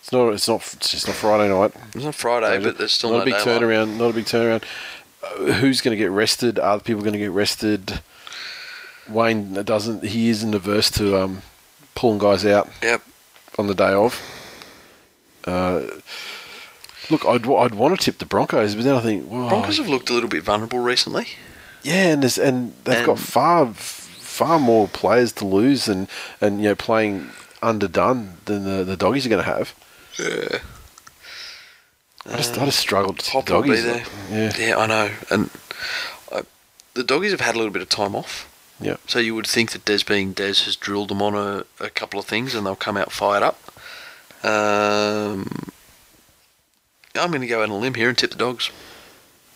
[0.00, 0.28] It's not.
[0.34, 0.56] It's not.
[0.74, 1.72] It's just not Friday night.
[1.94, 3.96] It's not Friday, but there's still not no a big turnaround.
[3.96, 4.62] Not a big turnaround.
[5.36, 6.58] Who's going to get rested?
[6.58, 8.00] Are the people going to get rested?
[9.08, 10.04] Wayne doesn't.
[10.04, 11.42] He isn't averse to um,
[11.94, 13.02] pulling guys out Yep.
[13.58, 14.20] on the day of.
[15.46, 15.82] Uh,
[17.10, 19.88] look, I'd, I'd want to tip the Broncos, but then I think, well, Broncos have
[19.88, 21.26] looked a little bit vulnerable recently.
[21.82, 26.08] yeah, and there's, and they've got far far more players to lose, and
[26.40, 27.30] and you know playing
[27.62, 29.74] underdone than the, the doggies are going to have.
[30.18, 30.58] Yeah.
[32.30, 33.84] I just I just struggled to the Pop will be doggies.
[33.84, 34.04] there.
[34.30, 35.10] Yeah, Yeah, I know.
[35.30, 35.50] And
[36.32, 36.42] I,
[36.94, 38.46] the doggies have had a little bit of time off.
[38.80, 38.96] yeah.
[39.06, 42.20] So you would think that Des being Des has drilled them on a, a couple
[42.20, 43.58] of things and they'll come out fired up.
[44.44, 45.48] Um,
[47.14, 48.70] I'm going to go out on a limb here and tip the dogs.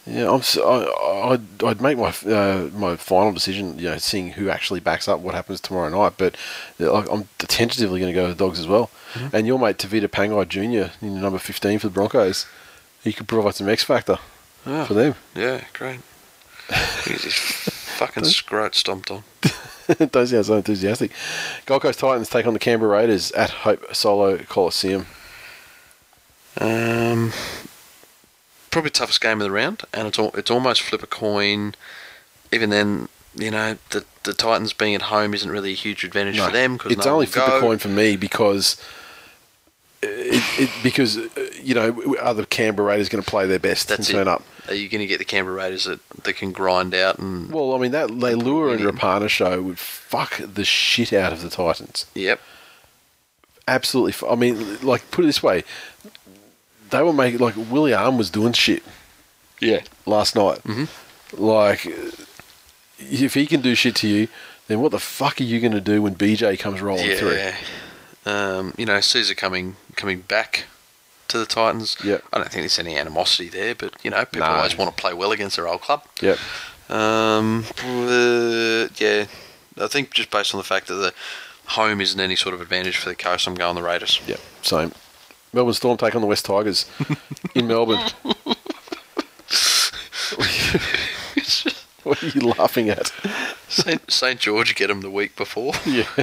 [0.07, 0.41] Yeah, I'm.
[0.41, 0.85] s- I,
[1.33, 5.21] I'd, I'd make my uh, my final decision, you know, seeing who actually backs up
[5.21, 6.15] what happens tomorrow night.
[6.19, 6.37] But
[6.79, 8.91] uh, I'm tentatively going to go with the dogs as well.
[9.15, 9.35] Mm-hmm.
[9.37, 10.93] And your mate Tevita Pangai Jr.
[11.03, 12.45] in number 15 for the Broncos,
[13.05, 14.19] he could provide some X factor
[14.65, 15.15] for them.
[15.35, 16.01] yeah great.
[17.05, 17.37] He's just
[17.99, 19.23] fucking scrote stomped on.
[20.11, 21.11] Don't sound so enthusiastic.
[21.67, 25.05] Gold Coast Titans take on the Canberra Raiders at Hope Solo Coliseum.
[26.59, 27.33] Um,
[28.71, 31.75] probably the toughest game of the round, and it's al- it's almost flip a coin.
[32.51, 36.41] Even then, you know, the the Titans being at home isn't really a huge advantage
[36.41, 38.81] for them because it's no only flip will a coin for me because
[40.05, 41.29] it, it because uh,
[41.63, 44.31] you know are the Canberra Raiders going to play their best That's and turn it.
[44.31, 44.43] up?
[44.69, 47.75] Are you going to get the Canberra Raiders that, that can grind out and Well,
[47.75, 52.07] I mean that Leilua and Rapana show would fuck the shit out of the Titans.
[52.15, 52.41] yep,
[53.67, 54.13] Absolutely.
[54.13, 55.65] fu- I mean, like put it this way,
[56.91, 58.83] they were making like Willie Arm was doing shit
[59.61, 60.63] yeah, last night.
[60.65, 61.43] Mm-hmm.
[61.43, 61.87] Like,
[62.99, 64.29] if he can do shit to you,
[64.69, 67.51] then what the fuck are you going to do when BJ comes rolling through?
[68.27, 70.65] Um, you know, Caesar coming coming back
[71.29, 71.97] to the Titans.
[72.05, 72.23] Yep.
[72.33, 74.55] I don't think there's any animosity there, but you know, people No.
[74.57, 76.05] always want to play well against their old club.
[76.21, 76.39] Yep.
[76.91, 79.25] Um, uh, yeah,
[79.81, 81.15] I think just based on the fact that the
[81.67, 84.21] home isn't any sort of advantage for the coast, I'm going the Raiders.
[84.27, 84.41] Yep.
[84.63, 84.93] Same.
[85.53, 86.85] Melbourne Storm take on the West Tigers
[87.55, 88.01] in Melbourne.
[92.09, 93.13] what are you laughing at?
[93.69, 95.73] Saint, Saint George get him the week before.
[95.87, 96.05] Yeah.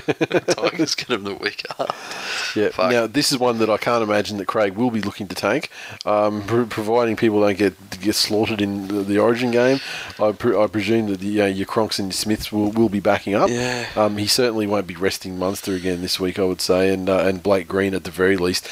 [0.49, 2.59] Tigers get them the week after.
[2.59, 2.69] Yeah.
[2.69, 2.91] Fuck.
[2.91, 5.69] Now this is one that I can't imagine that Craig will be looking to tank,
[6.05, 9.79] um, pr- providing people don't get get slaughtered in the, the Origin game.
[10.19, 12.99] I, pre- I presume that the, uh, your Cronks and your Smiths will, will be
[12.99, 13.49] backing up.
[13.49, 13.87] Yeah.
[13.95, 17.19] Um, he certainly won't be resting Munster again this week, I would say, and uh,
[17.19, 18.67] and Blake Green at the very least.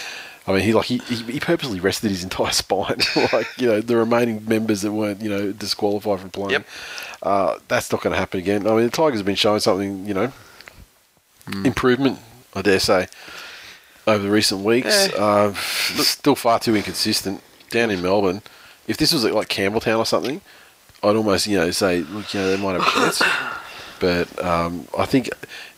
[0.49, 2.97] I mean, he like he, he, purposely rested his entire spine,
[3.31, 6.51] like you know the remaining members that weren't you know disqualified from playing.
[6.51, 6.67] Yep.
[7.21, 8.65] Uh, that's not going to happen again.
[8.65, 10.31] I mean, the Tigers have been showing something, you know,
[11.51, 11.65] Hmm.
[11.65, 12.19] improvement,
[12.55, 13.07] I dare say,
[14.07, 15.09] over the recent weeks.
[15.09, 15.15] Yeah.
[15.15, 18.41] Uh, still far too inconsistent down in Melbourne.
[18.87, 20.41] If this was like Campbelltown or something,
[21.03, 23.21] I'd almost you know say, look, you know, they might have a chance.
[23.99, 25.29] But um, I think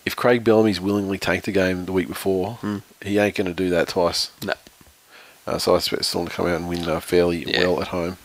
[0.06, 2.60] if Craig Bellamy's willingly tanked the game the week before,
[3.04, 4.32] he ain't going to do that twice.
[4.44, 4.54] No.
[5.48, 7.62] Uh, so I expect Storm to come out and win uh, fairly Yeah.
[7.68, 8.18] well at home.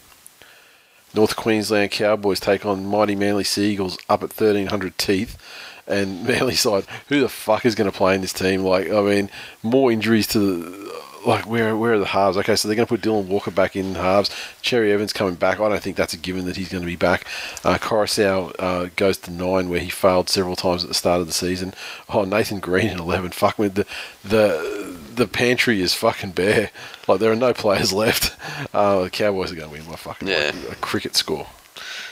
[1.14, 5.38] North Queensland Cowboys take on mighty Manly Seagulls up at 1300 teeth.
[5.86, 8.62] And Manly side, who the fuck is going to play in this team?
[8.62, 9.30] Like, I mean,
[9.62, 10.85] more injuries to the.
[11.26, 12.36] Like, where where are the halves?
[12.36, 14.30] Okay, so they're going to put Dylan Walker back in halves.
[14.62, 15.58] Cherry Evans coming back.
[15.60, 17.26] I don't think that's a given that he's going to be back.
[17.64, 21.26] Uh, Koroisau uh, goes to nine, where he failed several times at the start of
[21.26, 21.74] the season.
[22.08, 23.32] Oh, Nathan Green at 11.
[23.32, 23.68] Fuck me.
[23.68, 23.86] The,
[24.24, 26.70] the, the pantry is fucking bare.
[27.08, 28.36] Like, there are no players left.
[28.72, 30.52] Uh, the Cowboys are going to win by fucking Yeah.
[30.68, 31.48] like, a cricket score.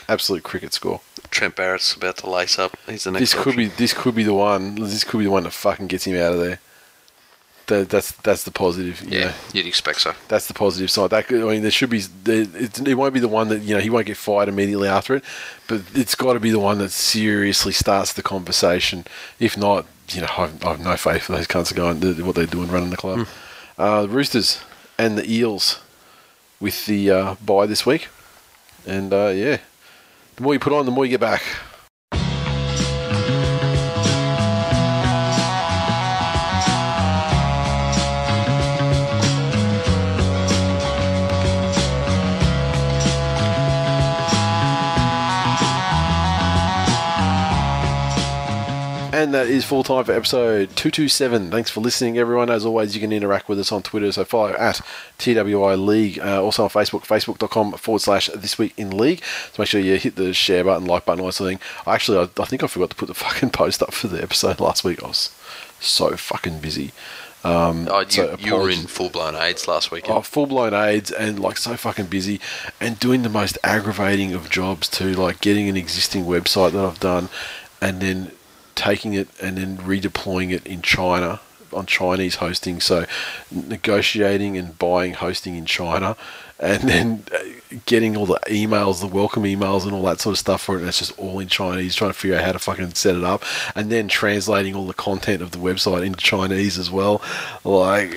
[0.09, 1.01] Absolute cricket score.
[1.31, 2.77] Trent Barrett's about to lace up.
[2.85, 3.21] He's the next.
[3.33, 4.75] This could be this could be the one.
[4.75, 6.59] This could be the one that fucking gets him out of there.
[7.67, 9.01] That, that's that's the positive.
[9.01, 9.33] you Yeah, know.
[9.53, 10.13] you'd expect so.
[10.27, 11.09] that's the positive side.
[11.09, 12.03] That could, I mean, there should be.
[12.27, 15.15] It, it won't be the one that you know he won't get fired immediately after
[15.15, 15.23] it,
[15.67, 19.05] but it's got to be the one that seriously starts the conversation.
[19.39, 22.45] If not, you know, I've, I've no faith for those cunts are going what they're
[22.45, 23.27] doing running the club.
[23.77, 24.59] Uh, the Roosters
[24.97, 25.81] and the Eels
[26.59, 28.09] with the uh, bye this week,
[28.85, 29.57] and uh, yeah,
[30.35, 31.41] the more you put on, the more you get back.
[49.15, 51.49] And that is full time for episode 227.
[51.49, 52.49] Thanks for listening, everyone.
[52.49, 54.81] As always, you can interact with us on Twitter, so follow at
[55.19, 56.19] TWI League.
[56.19, 59.23] Uh, also on Facebook, facebook.com forward slash This Week in League.
[59.53, 61.67] So make sure you hit the share button, like button, all that sort of thing.
[61.87, 64.59] Actually, I, I think I forgot to put the fucking post up for the episode
[64.59, 65.01] last week.
[65.01, 65.33] I was
[65.79, 66.91] so fucking busy.
[67.45, 70.17] Um, Oh, you, so you were in full blown AIDS last weekend.
[70.17, 72.41] Oh, full blown AIDS and like so fucking busy
[72.81, 76.99] and doing the most aggravating of jobs too, like getting an existing website that I've
[76.99, 77.29] done
[77.81, 78.31] and then
[78.75, 81.39] taking it and then redeploying it in China
[81.73, 82.79] on Chinese hosting.
[82.79, 83.05] So
[83.51, 86.15] negotiating and buying hosting in China
[86.59, 90.39] and then uh, getting all the emails, the welcome emails and all that sort of
[90.39, 90.79] stuff for it.
[90.79, 93.23] And it's just all in Chinese, trying to figure out how to fucking set it
[93.23, 93.43] up
[93.75, 97.21] and then translating all the content of the website into Chinese as well.
[97.63, 98.15] Like,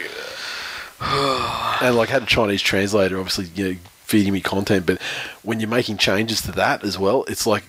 [1.01, 4.87] and like had a Chinese translator, obviously, you know, feeding me content.
[4.87, 5.03] But
[5.43, 7.65] when you're making changes to that as well, it's like,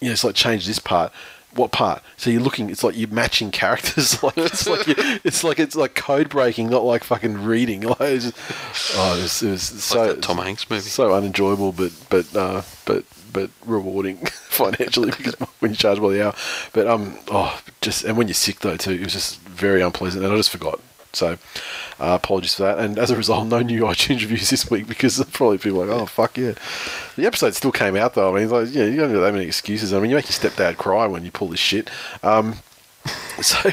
[0.00, 1.12] you know, it's like change this part.
[1.54, 2.02] What part?
[2.16, 2.70] So you're looking.
[2.70, 4.22] It's like you're matching characters.
[4.22, 4.94] Like it's like you,
[5.24, 7.80] it's like it's like code breaking, not like fucking reading.
[7.90, 10.82] Like it's just, oh, it was, it was so like Tom Hanks movie.
[10.82, 14.16] so unenjoyable, but but uh, but but rewarding
[14.48, 16.34] financially because when you charge by the hour.
[16.72, 20.24] But um, oh, just and when you're sick though too, it was just very unpleasant,
[20.24, 20.80] and I just forgot.
[21.12, 21.32] So
[21.98, 22.78] uh, apologies for that.
[22.78, 26.00] And as a result, no new iTunes reviews this week because probably people are like,
[26.00, 26.52] oh fuck yeah.
[27.16, 28.34] The episode still came out though.
[28.36, 29.92] I mean, like, yeah, you don't have that many excuses.
[29.92, 31.90] I mean, you make your stepdad cry when you pull this shit.
[32.22, 32.56] Um,
[33.40, 33.70] so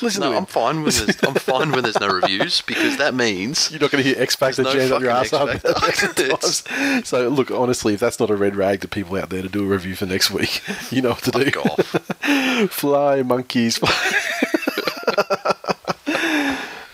[0.00, 0.36] listen to No.
[0.36, 3.90] I'm fine when there's I'm fine when there's no reviews because that means You're not
[3.90, 5.48] going to hear X Factor no jams up your ass up.
[5.48, 6.28] X Factor.
[6.36, 7.08] times.
[7.08, 9.64] so look, honestly, if that's not a red rag to people out there to do
[9.64, 10.62] a review for next week,
[10.92, 12.68] you know what to do.
[12.68, 13.80] Fly monkeys.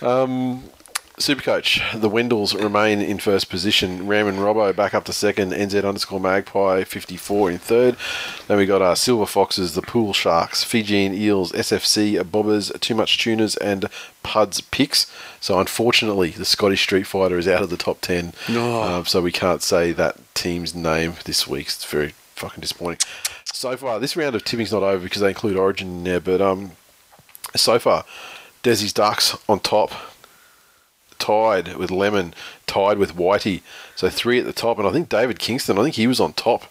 [0.02, 0.64] Um,
[1.20, 4.06] Supercoach, the Wendells remain in first position.
[4.06, 5.52] Ram and Robbo back up to second.
[5.52, 7.96] NZ underscore Magpie 54 in third.
[8.48, 13.18] Then we got our Silver Foxes, the Pool Sharks, Fijian Eels, SFC, Bobbers, Too Much
[13.18, 13.84] Tuners, and
[14.22, 15.12] Puds Picks.
[15.40, 18.32] So unfortunately, the Scottish Street Fighter is out of the top 10.
[18.48, 18.82] No.
[18.82, 21.66] Uh, so we can't say that team's name this week.
[21.66, 23.06] It's very fucking disappointing.
[23.52, 26.40] So far, this round of tipping's not over because they include Origin in there, but
[26.40, 26.70] um,
[27.54, 28.06] so far,
[28.62, 29.92] Desi's Ducks on top,
[31.18, 32.34] tied with Lemon,
[32.66, 33.62] tied with Whitey.
[33.96, 35.78] So three at the top, and I think David Kingston.
[35.78, 36.64] I think he was on top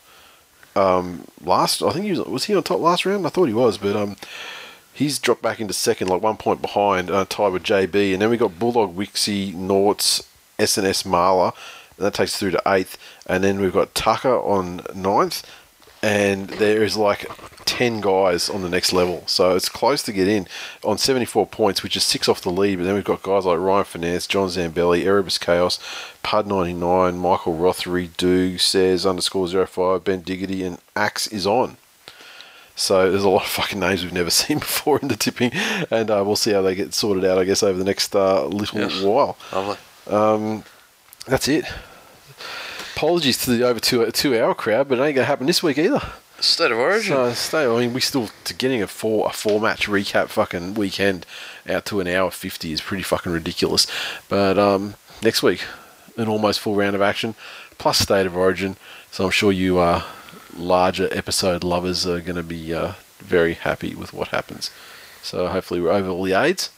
[0.76, 1.82] um, last.
[1.82, 2.22] I think he was.
[2.22, 3.26] Was he on top last round?
[3.26, 4.16] I thought he was, but um,
[4.94, 8.14] he's dropped back into second, like one point behind, uh, tied with JB.
[8.14, 11.54] And then we got Bulldog, Wixie, Norts, SNS Marla,
[11.98, 12.98] and that takes through to eighth.
[13.26, 15.50] And then we've got Tucker on ninth,
[16.04, 17.26] and there is like
[17.70, 19.22] 10 guys on the next level.
[19.28, 20.48] So it's close to get in
[20.84, 22.78] on 74 points, which is six off the lead.
[22.78, 25.78] But then we've got guys like Ryan Finance, John Zambelli, Erebus Chaos,
[26.24, 31.78] Pud99, Michael Rothery, Doog, says underscore 05, Ben Diggity, and Axe is on.
[32.76, 35.52] So there's a lot of fucking names we've never seen before in the tipping,
[35.92, 38.46] and uh, we'll see how they get sorted out, I guess, over the next uh,
[38.46, 39.02] little Yes.
[39.04, 39.38] while.
[39.54, 40.64] Lovely.
[41.28, 41.66] That's it.
[42.96, 45.78] Apologies to the over two two hour crowd, but it ain't gonna happen this week
[45.78, 46.02] either.
[46.42, 47.14] State of Origin.
[47.14, 47.66] So stay.
[47.66, 51.26] I mean, we still to getting a four a four match recap fucking weekend
[51.68, 53.88] out to an hour fifty is pretty fucking ridiculous.
[54.28, 55.64] But um, next week,
[56.18, 57.36] an almost full round of action
[57.78, 58.78] plus state of origin.
[59.12, 60.04] So I'm sure you uh,
[60.56, 64.70] larger episode lovers are going to be uh, very happy with what happens.
[65.22, 66.70] So hopefully we're over all the aids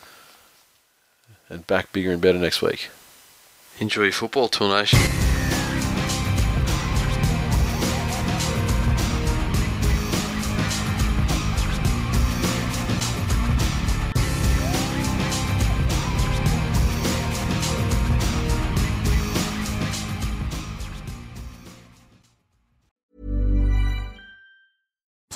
[1.49, 2.89] and back bigger and better next week.
[3.79, 4.99] Enjoy your football, Tool Nation.